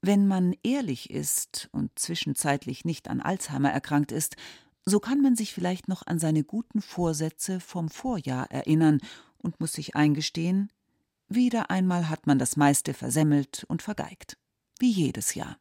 Wenn 0.00 0.28
man 0.28 0.54
ehrlich 0.62 1.10
ist 1.10 1.68
und 1.72 1.98
zwischenzeitlich 1.98 2.84
nicht 2.84 3.08
an 3.08 3.20
Alzheimer 3.20 3.70
erkrankt 3.70 4.12
ist, 4.12 4.36
so 4.84 5.00
kann 5.00 5.20
man 5.20 5.36
sich 5.36 5.52
vielleicht 5.52 5.88
noch 5.88 6.06
an 6.06 6.18
seine 6.18 6.44
guten 6.44 6.80
Vorsätze 6.80 7.60
vom 7.60 7.88
Vorjahr 7.88 8.50
erinnern 8.50 9.00
und 9.36 9.60
muss 9.60 9.72
sich 9.72 9.96
eingestehen, 9.96 10.72
wieder 11.28 11.70
einmal 11.70 12.08
hat 12.08 12.26
man 12.26 12.38
das 12.38 12.56
meiste 12.56 12.94
versemmelt 12.94 13.64
und 13.68 13.82
vergeigt, 13.82 14.38
wie 14.78 14.90
jedes 14.90 15.34
Jahr. 15.34 15.58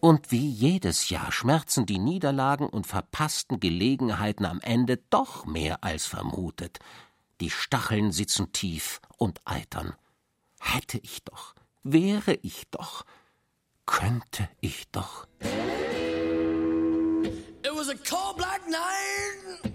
Und 0.00 0.30
wie 0.30 0.48
jedes 0.48 1.10
Jahr 1.10 1.32
schmerzen 1.32 1.84
die 1.84 1.98
Niederlagen 1.98 2.68
und 2.68 2.86
verpassten 2.86 3.60
Gelegenheiten 3.60 4.46
am 4.46 4.60
Ende 4.60 4.98
doch 5.10 5.44
mehr 5.44 5.84
als 5.84 6.06
vermutet. 6.06 6.78
Die 7.40 7.50
Stacheln 7.50 8.10
sitzen 8.12 8.52
tief 8.52 9.00
und 9.16 9.40
eitern. 9.44 9.94
Hätte 10.60 10.98
ich 11.02 11.24
doch, 11.24 11.54
wäre 11.82 12.34
ich 12.42 12.68
doch, 12.70 13.04
könnte 13.84 14.48
ich 14.60 14.88
doch. 14.92 15.26
It 17.62 17.74
was 17.74 17.88
a 17.88 17.94
cold 17.94 18.36
black 18.38 18.62
night. 18.68 19.68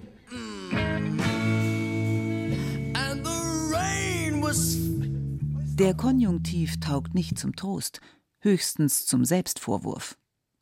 Der 4.56 5.96
Konjunktiv 5.96 6.80
taugt 6.80 7.16
nicht 7.16 7.40
zum 7.40 7.56
Trost, 7.56 8.02
höchstens 8.40 9.06
zum 9.08 9.26
Selbstvorwurf. 9.26 10.18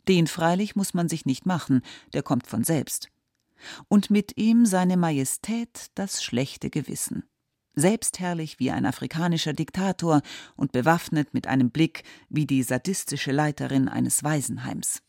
Den 0.07 0.27
freilich 0.27 0.77
muss 0.77 0.93
man 0.93 1.09
sich 1.09 1.25
nicht 1.25 1.45
machen, 1.45 1.81
der 2.13 2.23
kommt 2.23 2.47
von 2.47 2.63
selbst. 2.63 3.09
Und 3.89 4.09
mit 4.09 4.37
ihm 4.37 4.65
seine 4.65 4.95
Majestät 4.95 5.87
das 5.95 6.23
schlechte 6.23 6.69
Gewissen. 6.69 7.23
Selbstherrlich 7.75 8.59
wie 8.59 8.71
ein 8.71 8.85
afrikanischer 8.85 9.53
Diktator 9.53 10.21
und 10.55 10.71
bewaffnet 10.71 11.33
mit 11.33 11.47
einem 11.47 11.69
Blick 11.69 12.03
wie 12.29 12.45
die 12.45 12.63
sadistische 12.63 13.33
Leiterin 13.33 13.89
eines 13.89 14.23
Waisenheims. 14.23 15.01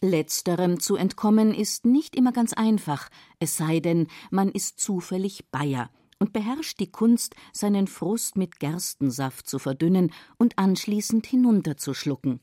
Letzterem 0.00 0.78
zu 0.78 0.94
entkommen 0.94 1.52
ist 1.52 1.84
nicht 1.84 2.14
immer 2.14 2.30
ganz 2.30 2.52
einfach, 2.52 3.08
es 3.40 3.56
sei 3.56 3.80
denn, 3.80 4.06
man 4.30 4.48
ist 4.48 4.78
zufällig 4.78 5.50
Bayer 5.50 5.90
und 6.18 6.32
beherrscht 6.32 6.80
die 6.80 6.90
Kunst, 6.90 7.34
seinen 7.52 7.86
Frust 7.86 8.36
mit 8.36 8.58
Gerstensaft 8.58 9.48
zu 9.48 9.58
verdünnen 9.58 10.12
und 10.36 10.58
anschließend 10.58 11.26
hinunterzuschlucken. 11.26 12.40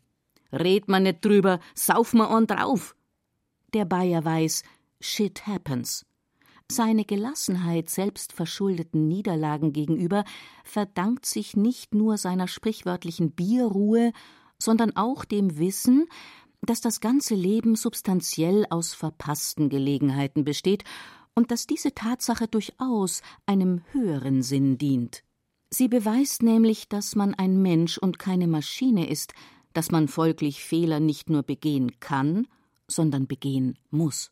Red 0.52 0.88
man 0.88 1.04
nicht 1.04 1.24
drüber, 1.26 1.60
sauf 1.74 2.14
ma 2.14 2.36
on 2.36 2.48
drauf. 2.48 2.96
Der 3.74 3.86
Bayer 3.86 4.24
weiß, 4.24 4.64
shit 5.02 5.46
happens. 5.48 6.06
Seine 6.72 7.06
Gelassenheit 7.06 7.90
selbstverschuldeten 7.90 9.08
Niederlagen 9.08 9.72
gegenüber 9.72 10.24
verdankt 10.64 11.26
sich 11.26 11.56
nicht 11.56 11.94
nur 11.94 12.18
seiner 12.18 12.48
sprichwörtlichen 12.48 13.32
Bierruhe, 13.32 14.14
sondern 14.58 14.96
auch 14.96 15.26
dem 15.26 15.60
Wissen, 15.60 16.08
dass 16.62 16.82
das 16.82 17.02
ganze 17.02 17.36
Leben 17.36 17.76
substanziell 17.76 18.66
aus 18.70 18.96
verpassten 18.96 19.70
Gelegenheiten 19.70 20.44
besteht 20.44 20.84
und 21.36 21.52
dass 21.52 21.68
diese 21.68 21.94
Tatsache 21.94 22.48
durchaus 22.48 23.22
einem 23.46 23.82
höheren 23.92 24.42
Sinn 24.42 24.78
dient. 24.78 25.24
Sie 25.70 25.88
beweist 25.88 26.42
nämlich, 26.42 26.88
dass 26.88 27.16
man 27.16 27.34
ein 27.34 27.62
Mensch 27.62 27.98
und 27.98 28.18
keine 28.18 28.48
Maschine 28.48 29.10
ist, 29.10 29.34
dass 29.74 29.92
man 29.92 30.08
folglich 30.08 30.64
Fehler 30.64 31.00
nicht 31.00 31.30
nur 31.30 31.44
begehen 31.44 32.00
kann, 32.00 32.48
sondern 32.88 33.28
begehen 33.28 33.78
muss. 33.92 34.32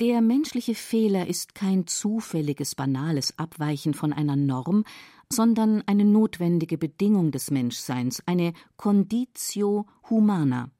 Der 0.00 0.20
menschliche 0.20 0.74
Fehler 0.74 1.26
ist 1.28 1.54
kein 1.54 1.86
zufälliges, 1.86 2.74
banales 2.74 3.38
Abweichen 3.38 3.94
von 3.94 4.12
einer 4.12 4.36
Norm, 4.36 4.84
sondern 5.32 5.82
eine 5.86 6.04
notwendige 6.04 6.78
Bedingung 6.78 7.30
des 7.30 7.50
Menschseins, 7.50 8.22
eine 8.26 8.52
Conditio 8.76 9.86
humana. 10.10 10.70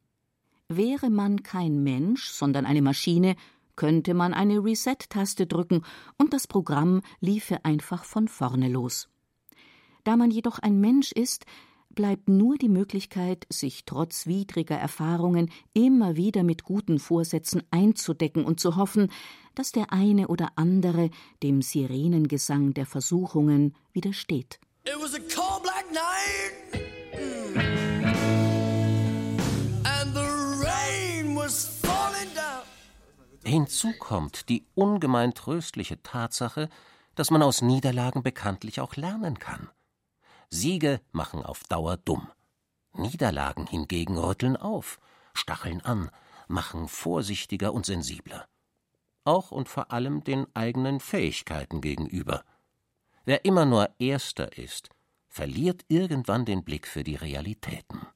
Wäre 0.68 1.10
man 1.10 1.42
kein 1.42 1.82
Mensch, 1.82 2.28
sondern 2.30 2.66
eine 2.66 2.82
Maschine, 2.82 3.36
könnte 3.76 4.14
man 4.14 4.34
eine 4.34 4.62
Reset-Taste 4.62 5.46
drücken 5.46 5.82
und 6.18 6.32
das 6.32 6.46
Programm 6.46 7.02
liefe 7.20 7.64
einfach 7.64 8.04
von 8.04 8.28
vorne 8.28 8.68
los. 8.68 9.08
Da 10.04 10.16
man 10.16 10.30
jedoch 10.30 10.58
ein 10.58 10.80
Mensch 10.80 11.12
ist, 11.12 11.46
bleibt 11.94 12.28
nur 12.28 12.56
die 12.56 12.68
Möglichkeit, 12.68 13.46
sich 13.50 13.84
trotz 13.84 14.26
widriger 14.26 14.76
Erfahrungen 14.76 15.50
immer 15.72 16.16
wieder 16.16 16.42
mit 16.42 16.64
guten 16.64 16.98
Vorsätzen 16.98 17.62
einzudecken 17.70 18.44
und 18.44 18.60
zu 18.60 18.76
hoffen, 18.76 19.10
dass 19.54 19.72
der 19.72 19.92
eine 19.92 20.28
oder 20.28 20.52
andere 20.56 21.10
dem 21.42 21.62
Sirenengesang 21.62 22.74
der 22.74 22.86
Versuchungen 22.86 23.74
widersteht. 23.92 24.60
It 24.86 24.96
was 25.00 25.14
a 25.14 25.18
cold 25.18 25.62
black 25.62 25.86
night. 25.92 26.83
Hinzu 33.44 33.92
kommt 33.98 34.48
die 34.48 34.66
ungemein 34.74 35.34
tröstliche 35.34 36.02
Tatsache, 36.02 36.70
dass 37.14 37.30
man 37.30 37.42
aus 37.42 37.60
Niederlagen 37.60 38.22
bekanntlich 38.22 38.80
auch 38.80 38.96
lernen 38.96 39.38
kann. 39.38 39.68
Siege 40.48 41.00
machen 41.12 41.44
auf 41.44 41.62
Dauer 41.64 41.98
dumm. 41.98 42.30
Niederlagen 42.94 43.66
hingegen 43.66 44.16
rütteln 44.16 44.56
auf, 44.56 44.98
stacheln 45.34 45.82
an, 45.82 46.10
machen 46.48 46.88
vorsichtiger 46.88 47.74
und 47.74 47.84
sensibler. 47.84 48.46
Auch 49.24 49.50
und 49.50 49.68
vor 49.68 49.92
allem 49.92 50.24
den 50.24 50.46
eigenen 50.54 51.00
Fähigkeiten 51.00 51.80
gegenüber. 51.80 52.44
Wer 53.24 53.44
immer 53.44 53.66
nur 53.66 53.90
Erster 53.98 54.56
ist, 54.56 54.88
verliert 55.28 55.84
irgendwann 55.88 56.44
den 56.44 56.64
Blick 56.64 56.86
für 56.86 57.04
die 57.04 57.16
Realitäten. 57.16 58.06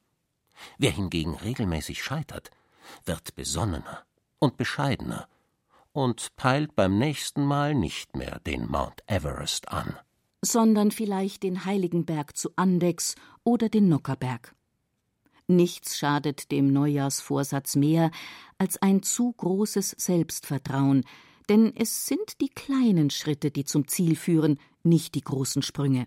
Wer 0.79 0.91
hingegen 0.91 1.35
regelmäßig 1.35 2.03
scheitert, 2.03 2.51
wird 3.05 3.35
besonnener 3.35 4.08
und 4.39 4.57
bescheidener 4.57 5.29
und 5.93 6.37
peilt 6.37 6.77
beim 6.77 6.99
nächsten 6.99 7.45
Mal 7.45 7.75
nicht 7.75 8.17
mehr 8.17 8.41
den 8.41 8.67
Mount 8.67 9.03
Everest 9.07 9.69
an, 9.69 9.97
sondern 10.43 10.91
vielleicht 10.91 11.43
den 11.43 11.65
Heiligenberg 11.65 12.37
zu 12.37 12.51
Andex 12.57 13.15
oder 13.45 13.69
den 13.69 13.89
Nockerberg. 13.89 14.55
Nichts 15.47 15.99
schadet 15.99 16.51
dem 16.53 16.73
Neujahrsvorsatz 16.73 17.75
mehr 17.75 18.11
als 18.59 18.81
ein 18.83 19.03
zu 19.03 19.33
großes 19.33 19.91
Selbstvertrauen, 19.99 21.05
denn 21.49 21.75
es 21.75 22.07
sind 22.07 22.41
die 22.43 22.51
kleinen 22.51 23.09
Schritte, 23.09 23.51
die 23.51 23.65
zum 23.65 23.89
Ziel 23.89 24.15
führen, 24.15 24.61
nicht 24.83 25.15
die 25.15 25.23
großen 25.23 25.63
Sprünge. 25.63 26.07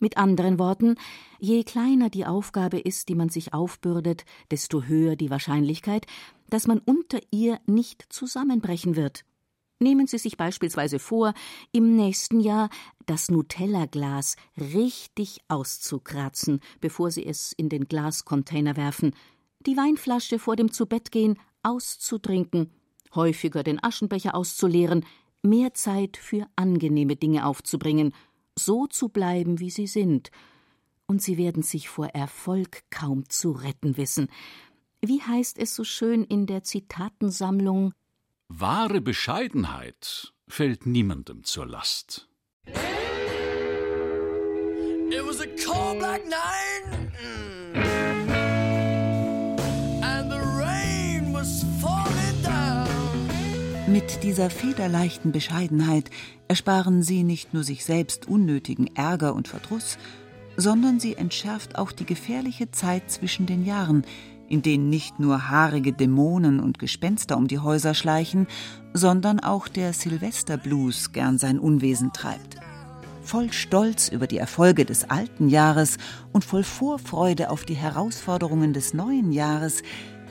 Mit 0.00 0.16
anderen 0.16 0.58
Worten, 0.58 0.94
je 1.40 1.64
kleiner 1.64 2.08
die 2.08 2.24
Aufgabe 2.24 2.78
ist, 2.78 3.08
die 3.08 3.14
man 3.14 3.28
sich 3.28 3.52
aufbürdet, 3.52 4.24
desto 4.50 4.84
höher 4.84 5.16
die 5.16 5.30
Wahrscheinlichkeit, 5.30 6.06
dass 6.48 6.66
man 6.66 6.78
unter 6.78 7.18
ihr 7.30 7.58
nicht 7.66 8.06
zusammenbrechen 8.08 8.96
wird. 8.96 9.24
Nehmen 9.80 10.08
Sie 10.08 10.18
sich 10.18 10.36
beispielsweise 10.36 10.98
vor, 10.98 11.34
im 11.70 11.94
nächsten 11.94 12.40
Jahr 12.40 12.68
das 13.06 13.30
Nutella-Glas 13.30 14.36
richtig 14.56 15.40
auszukratzen, 15.46 16.60
bevor 16.80 17.10
Sie 17.10 17.24
es 17.24 17.52
in 17.52 17.68
den 17.68 17.86
Glascontainer 17.86 18.76
werfen, 18.76 19.14
die 19.66 19.76
Weinflasche 19.76 20.38
vor 20.38 20.56
dem 20.56 20.72
Zubettgehen 20.72 21.38
auszutrinken, 21.62 22.70
häufiger 23.14 23.62
den 23.62 23.82
Aschenbecher 23.82 24.34
auszuleeren, 24.34 25.04
mehr 25.42 25.74
Zeit 25.74 26.16
für 26.16 26.46
angenehme 26.56 27.14
Dinge 27.14 27.46
aufzubringen, 27.46 28.12
so 28.58 28.86
zu 28.86 29.08
bleiben, 29.08 29.60
wie 29.60 29.70
sie 29.70 29.86
sind, 29.86 30.30
und 31.06 31.22
sie 31.22 31.38
werden 31.38 31.62
sich 31.62 31.88
vor 31.88 32.08
Erfolg 32.08 32.82
kaum 32.90 33.28
zu 33.30 33.52
retten 33.52 33.96
wissen. 33.96 34.28
Wie 35.00 35.22
heißt 35.22 35.58
es 35.58 35.74
so 35.74 35.84
schön 35.84 36.24
in 36.24 36.46
der 36.46 36.64
Zitatensammlung 36.64 37.94
Wahre 38.48 39.00
Bescheidenheit 39.02 40.32
fällt 40.48 40.86
niemandem 40.86 41.44
zur 41.44 41.66
Last. 41.66 42.28
It 45.10 45.26
was 45.26 45.40
a 45.40 45.46
cold 45.62 45.98
black 45.98 46.26
night. 46.26 48.07
Mit 54.08 54.24
dieser 54.24 54.48
federleichten 54.48 55.32
Bescheidenheit 55.32 56.08
ersparen 56.48 57.02
sie 57.02 57.24
nicht 57.24 57.52
nur 57.52 57.62
sich 57.62 57.84
selbst 57.84 58.26
unnötigen 58.26 58.86
Ärger 58.96 59.34
und 59.34 59.48
Verdruss, 59.48 59.98
sondern 60.56 60.98
sie 60.98 61.14
entschärft 61.14 61.76
auch 61.76 61.92
die 61.92 62.06
gefährliche 62.06 62.70
Zeit 62.70 63.10
zwischen 63.10 63.44
den 63.44 63.66
Jahren, 63.66 64.06
in 64.48 64.62
denen 64.62 64.88
nicht 64.88 65.20
nur 65.20 65.50
haarige 65.50 65.92
Dämonen 65.92 66.58
und 66.58 66.78
Gespenster 66.78 67.36
um 67.36 67.48
die 67.48 67.58
Häuser 67.58 67.92
schleichen, 67.92 68.46
sondern 68.94 69.40
auch 69.40 69.68
der 69.68 69.92
Silvesterblues 69.92 71.12
gern 71.12 71.36
sein 71.36 71.58
Unwesen 71.58 72.14
treibt. 72.14 72.56
Voll 73.20 73.52
Stolz 73.52 74.08
über 74.08 74.26
die 74.26 74.38
Erfolge 74.38 74.86
des 74.86 75.10
alten 75.10 75.48
Jahres 75.48 75.98
und 76.32 76.46
voll 76.46 76.64
Vorfreude 76.64 77.50
auf 77.50 77.66
die 77.66 77.76
Herausforderungen 77.76 78.72
des 78.72 78.94
neuen 78.94 79.32
Jahres 79.32 79.82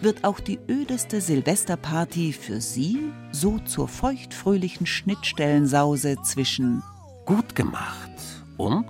wird 0.02 0.24
auch 0.24 0.40
die 0.40 0.60
ödeste 0.70 1.22
Silvesterparty 1.22 2.34
für 2.34 2.62
Sie 2.62 3.12
so 3.32 3.60
zur 3.60 3.88
feuchtfröhlichen 3.88 4.86
Schnittstellensause 4.86 6.18
zwischen 6.24 6.84
gut 7.26 7.56
gemacht 7.56 8.12
und 8.58 8.86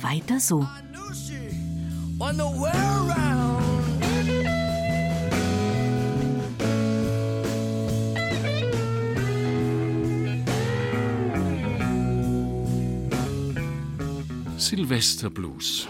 weiter 0.00 0.40
so. 0.40 0.66
Silvesterblues. 14.58 15.86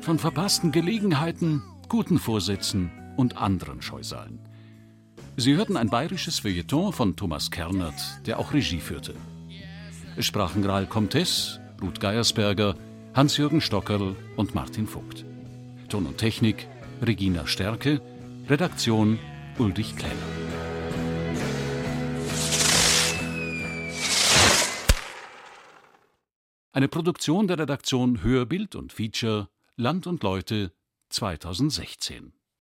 Von 0.00 0.18
verpassten 0.18 0.72
Gelegenheiten, 0.72 1.62
guten 1.88 2.18
Vorsätzen 2.18 2.90
und 3.16 3.36
anderen 3.36 3.82
Scheusalen. 3.82 4.38
Sie 5.36 5.56
hörten 5.56 5.76
ein 5.76 5.90
bayerisches 5.90 6.38
Feuilleton 6.38 6.92
von 6.92 7.16
Thomas 7.16 7.50
Kernert, 7.50 8.00
der 8.26 8.38
auch 8.38 8.52
Regie 8.52 8.80
führte. 8.80 9.14
Es 10.16 10.26
sprachen 10.26 10.62
Graal 10.62 10.86
Comtes, 10.86 11.58
Ruth 11.82 11.98
Geiersberger, 11.98 12.76
Hans-Jürgen 13.14 13.60
Stockerl 13.60 14.14
und 14.36 14.54
Martin 14.54 14.86
Vogt. 14.86 15.24
Ton 15.88 16.06
und 16.06 16.18
Technik 16.18 16.68
Regina 17.02 17.46
Stärke, 17.46 18.00
Redaktion 18.48 19.18
Ulrich 19.58 19.96
Kleller. 19.96 20.12
Eine 26.72 26.88
Produktion 26.88 27.46
der 27.46 27.58
Redaktion 27.58 28.22
Hörbild 28.22 28.74
und 28.74 28.92
Feature 28.92 29.48
Land 29.76 30.06
und 30.06 30.22
Leute 30.22 30.72
2016. 31.08 32.32